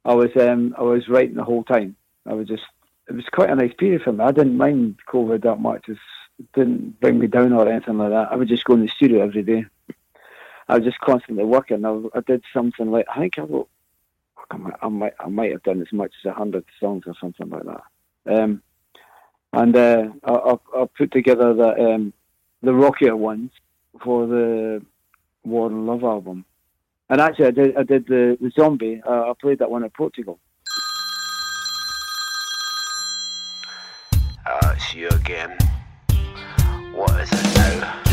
I 0.04 0.14
was 0.14 0.30
um 0.36 0.74
I 0.78 0.82
was 0.82 1.08
writing 1.08 1.36
the 1.36 1.44
whole 1.44 1.64
time. 1.64 1.96
I 2.26 2.34
was 2.34 2.48
just 2.48 2.64
it 3.08 3.14
was 3.14 3.24
quite 3.32 3.50
a 3.50 3.56
nice 3.56 3.72
period 3.78 4.02
for 4.02 4.12
me. 4.12 4.24
I 4.24 4.32
didn't 4.32 4.56
mind 4.56 4.98
COVID 5.08 5.42
that 5.42 5.60
much. 5.60 5.88
It 5.88 5.98
didn't 6.54 7.00
bring 7.00 7.18
me 7.18 7.26
down 7.26 7.52
or 7.52 7.68
anything 7.68 7.98
like 7.98 8.10
that. 8.10 8.28
I 8.30 8.36
would 8.36 8.48
just 8.48 8.64
go 8.64 8.74
in 8.74 8.82
the 8.82 8.88
studio 8.88 9.22
every 9.24 9.42
day. 9.42 9.64
I 10.68 10.76
was 10.76 10.84
just 10.84 11.00
constantly 11.00 11.44
working. 11.44 11.84
I, 11.84 12.00
I 12.14 12.20
did 12.20 12.44
something 12.52 12.90
like 12.90 13.06
I 13.12 13.18
think 13.18 13.38
I 13.38 13.42
wrote. 13.42 13.68
I 14.50 14.56
might, 14.56 14.74
I 14.82 14.88
might 14.88 15.14
I 15.20 15.28
might 15.28 15.52
have 15.52 15.62
done 15.62 15.80
as 15.80 15.92
much 15.92 16.12
as 16.22 16.30
a 16.30 16.34
hundred 16.34 16.64
songs 16.80 17.04
or 17.06 17.14
something 17.20 17.48
like 17.48 17.64
that. 17.64 17.82
Um, 18.26 18.62
and 19.52 19.76
uh, 19.76 20.08
I, 20.24 20.56
I, 20.76 20.84
put 20.96 21.12
together 21.12 21.54
the 21.54 21.68
um, 21.68 22.12
the 22.62 22.74
rockier 22.74 23.16
ones 23.16 23.50
for 24.02 24.26
the 24.26 24.84
War 25.44 25.68
and 25.68 25.86
Love 25.86 26.04
album. 26.04 26.44
And 27.10 27.20
actually, 27.20 27.46
I 27.46 27.50
did 27.52 27.76
I 27.76 27.82
did 27.82 28.06
the, 28.06 28.36
the 28.40 28.50
zombie. 28.50 29.00
Uh, 29.06 29.30
I 29.30 29.32
played 29.40 29.58
that 29.60 29.70
one 29.70 29.84
in 29.84 29.90
Portugal. 29.90 30.38
Uh, 34.44 34.74
it's 34.76 34.94
you 34.94 35.08
again. 35.08 35.56
What 36.92 37.20
is 37.20 37.30
it 37.32 37.56
now? 37.56 38.07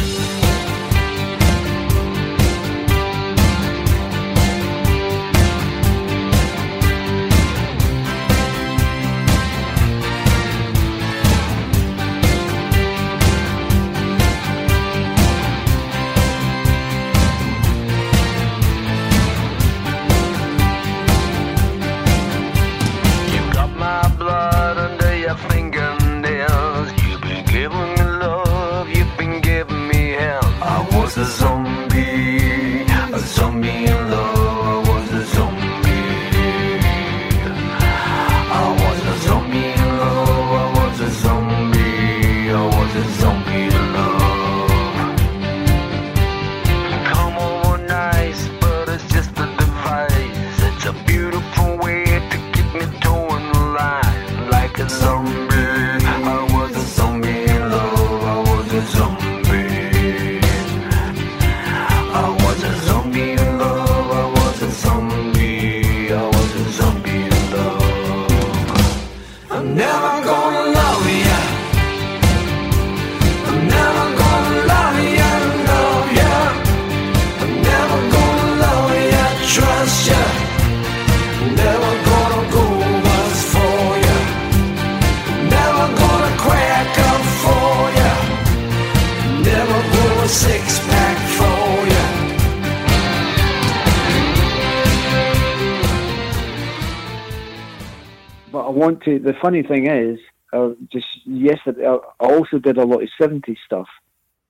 The 99.26 99.34
funny 99.42 99.64
thing 99.64 99.88
is, 99.90 100.20
uh, 100.54 100.74
just 100.94 101.08
yesterday, 101.26 101.88
I 101.88 101.96
I 102.20 102.28
also 102.36 102.60
did 102.60 102.78
a 102.78 102.86
lot 102.86 103.02
of 103.02 103.10
'70s 103.20 103.58
stuff, 103.66 103.88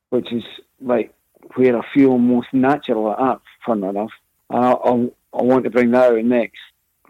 which 0.10 0.34
is 0.34 0.44
like 0.82 1.14
where 1.54 1.78
I 1.78 1.82
feel 1.94 2.18
most 2.18 2.50
natural 2.52 3.10
at. 3.12 3.40
Fun 3.66 3.86
enough, 3.86 4.12
and 4.50 4.66
I, 4.66 4.72
I, 4.72 4.92
I 5.40 5.44
want 5.44 5.64
to 5.64 5.70
bring 5.70 5.92
that 5.92 6.12
out 6.12 6.26
next. 6.26 6.60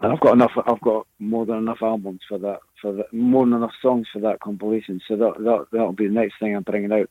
And 0.00 0.12
I've 0.12 0.20
got 0.20 0.34
enough. 0.34 0.52
I've 0.64 0.80
got 0.80 1.08
more 1.18 1.44
than 1.44 1.56
enough 1.56 1.82
albums 1.82 2.20
for 2.28 2.38
that. 2.38 2.60
For 2.80 3.04
more 3.10 3.44
than 3.44 3.54
enough 3.54 3.74
songs 3.82 4.06
for 4.12 4.20
that 4.20 4.38
compilation. 4.38 5.00
So 5.08 5.16
that 5.16 5.34
that 5.38 5.66
that'll 5.72 5.90
be 5.92 6.06
the 6.06 6.14
next 6.14 6.38
thing 6.38 6.54
I'm 6.54 6.62
bringing 6.62 6.92
out. 6.92 7.10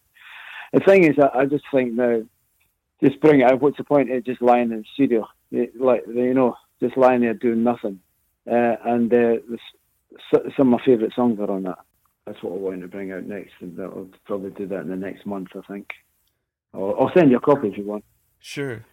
The 0.71 0.79
thing 0.79 1.03
is, 1.03 1.19
I, 1.19 1.39
I 1.39 1.45
just 1.47 1.65
think 1.69 1.91
now, 1.91 2.23
just 3.03 3.19
bring 3.19 3.41
it 3.41 3.51
out. 3.51 3.59
What's 3.59 3.75
the 3.75 3.83
point 3.83 4.09
of 4.09 4.23
just 4.23 4.41
lying 4.41 4.71
in 4.71 4.79
the 4.79 4.85
studio, 4.93 5.27
like 5.51 6.05
you 6.07 6.33
know, 6.33 6.55
just 6.79 6.95
lying 6.95 7.21
there 7.21 7.33
doing 7.33 7.63
nothing? 7.63 7.99
uh, 8.49 8.75
and 8.85 9.11
uh, 9.11 9.41
the, 9.49 9.57
some 10.31 10.73
of 10.73 10.79
my 10.79 10.85
favourite 10.85 11.13
songs 11.13 11.39
are 11.39 11.49
on 11.51 11.63
that. 11.63 11.79
That's 12.25 12.41
what 12.41 12.53
I 12.53 12.57
want 12.57 12.81
to 12.81 12.87
bring 12.87 13.11
out 13.11 13.23
next, 13.25 13.53
and 13.61 13.79
I'll 13.79 14.07
probably 14.25 14.49
do 14.51 14.65
that 14.67 14.81
in 14.81 14.89
the 14.89 14.95
next 14.95 15.25
month, 15.25 15.49
I 15.55 15.61
think. 15.71 15.89
I'll, 16.73 16.95
I'll 16.99 17.11
send 17.15 17.29
you 17.31 17.37
a 17.37 17.41
copy 17.41 17.67
if 17.69 17.77
you 17.77 17.85
want. 17.85 18.03
Sure. 18.39 18.83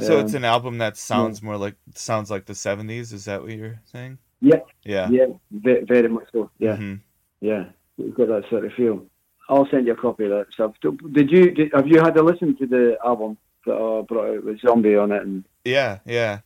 So 0.00 0.18
it's 0.18 0.32
Um, 0.32 0.38
an 0.38 0.44
album 0.46 0.78
that 0.78 0.96
sounds 0.96 1.42
more 1.42 1.58
like 1.58 1.74
sounds 1.94 2.30
like 2.30 2.46
the 2.46 2.54
'70s. 2.54 3.12
Is 3.12 3.26
that 3.26 3.42
what 3.42 3.50
you're 3.52 3.80
saying? 3.84 4.16
Yeah, 4.40 4.60
Yeah. 4.82 5.10
yeah, 5.10 5.26
ve- 5.50 5.82
very 5.86 6.08
much 6.08 6.24
so. 6.32 6.50
Yeah, 6.58 6.76
Mhm. 6.76 7.00
yeah, 7.42 7.64
we've 7.98 8.14
got 8.14 8.28
that 8.28 8.48
sort 8.48 8.64
of 8.64 8.72
feel. 8.72 9.04
I'll 9.50 9.68
send 9.70 9.86
you 9.86 9.92
a 9.92 9.96
copy 9.96 10.24
of 10.24 10.30
that 10.30 10.46
stuff. 10.54 10.74
Did 11.12 11.30
you? 11.30 11.50
Did, 11.50 11.72
have 11.74 11.86
you 11.86 12.00
had 12.00 12.14
to 12.14 12.22
listen 12.22 12.56
to 12.56 12.66
the 12.66 12.96
album 13.04 13.36
that 13.66 13.74
I 13.74 14.00
brought 14.02 14.36
out 14.36 14.44
with 14.44 14.60
Zombie 14.60 14.96
on 14.96 15.12
it? 15.12 15.22
And 15.22 15.44
Yeah. 15.66 15.98
Yeah. 16.06 16.40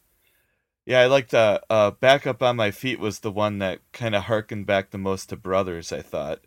Yeah. 0.86 1.00
I 1.00 1.06
liked 1.06 1.34
uh, 1.34 1.60
uh, 1.70 1.90
"Back 1.92 2.26
Up 2.26 2.42
on 2.42 2.56
My 2.56 2.70
Feet" 2.70 2.98
was 2.98 3.20
the 3.20 3.32
one 3.32 3.58
that 3.58 3.80
kind 3.92 4.14
of 4.14 4.24
harkened 4.24 4.66
back 4.66 4.90
the 4.90 4.98
most 4.98 5.28
to 5.30 5.36
Brothers. 5.36 5.92
I 5.92 6.02
thought. 6.02 6.40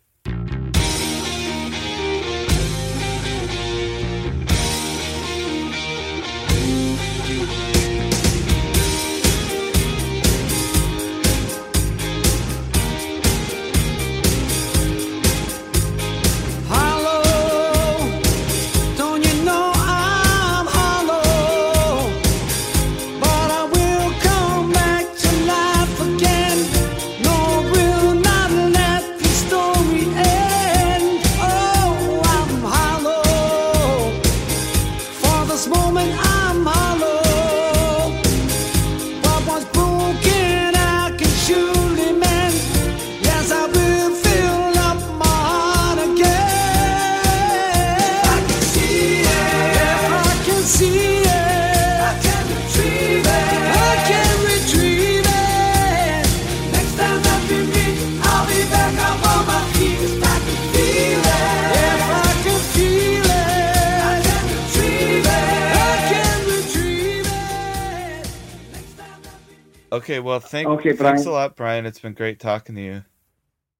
Okay. 70.18 70.24
Well, 70.24 70.40
thank. 70.40 70.68
Okay, 70.68 70.92
Brian. 70.92 71.16
Thanks 71.16 71.26
a 71.26 71.30
lot, 71.30 71.56
Brian. 71.56 71.86
It's 71.86 72.00
been 72.00 72.12
great 72.12 72.40
talking 72.40 72.74
to 72.74 72.82
you. 72.82 73.04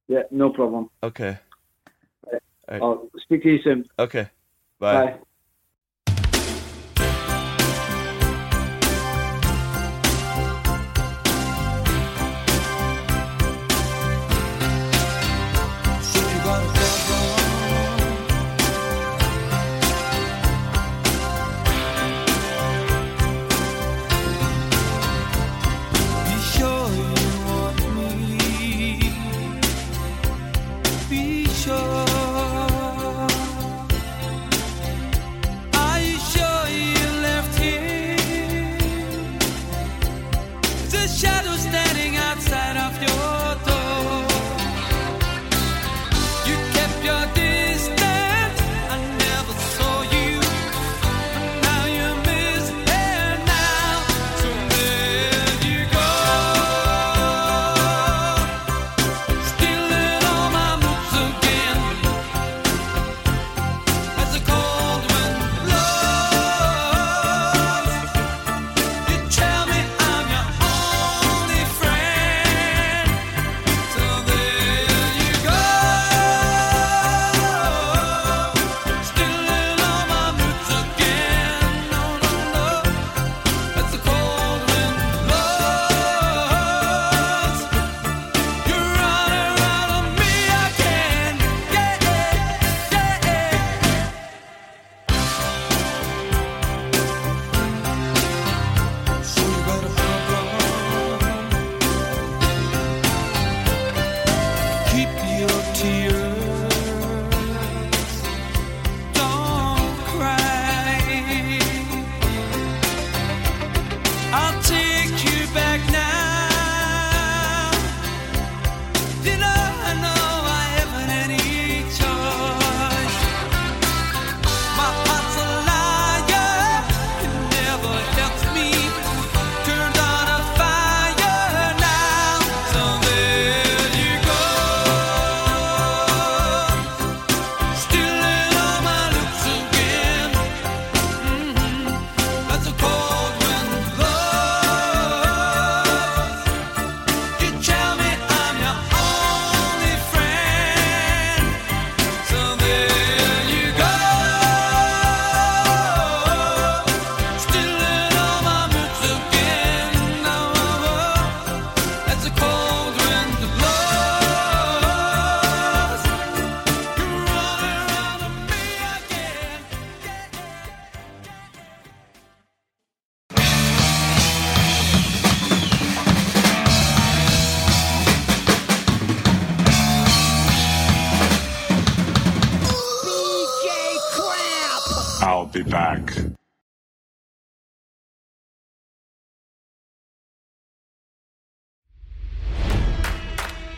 yeah, 0.06 0.22
no 0.30 0.50
problem. 0.50 0.88
Okay. 1.02 1.38
I'll 2.70 3.08
speak 3.16 3.42
to 3.42 3.48
you 3.50 3.62
soon. 3.62 3.86
Okay. 3.98 4.28
Bye. 4.78 5.06
Bye. 5.06 5.18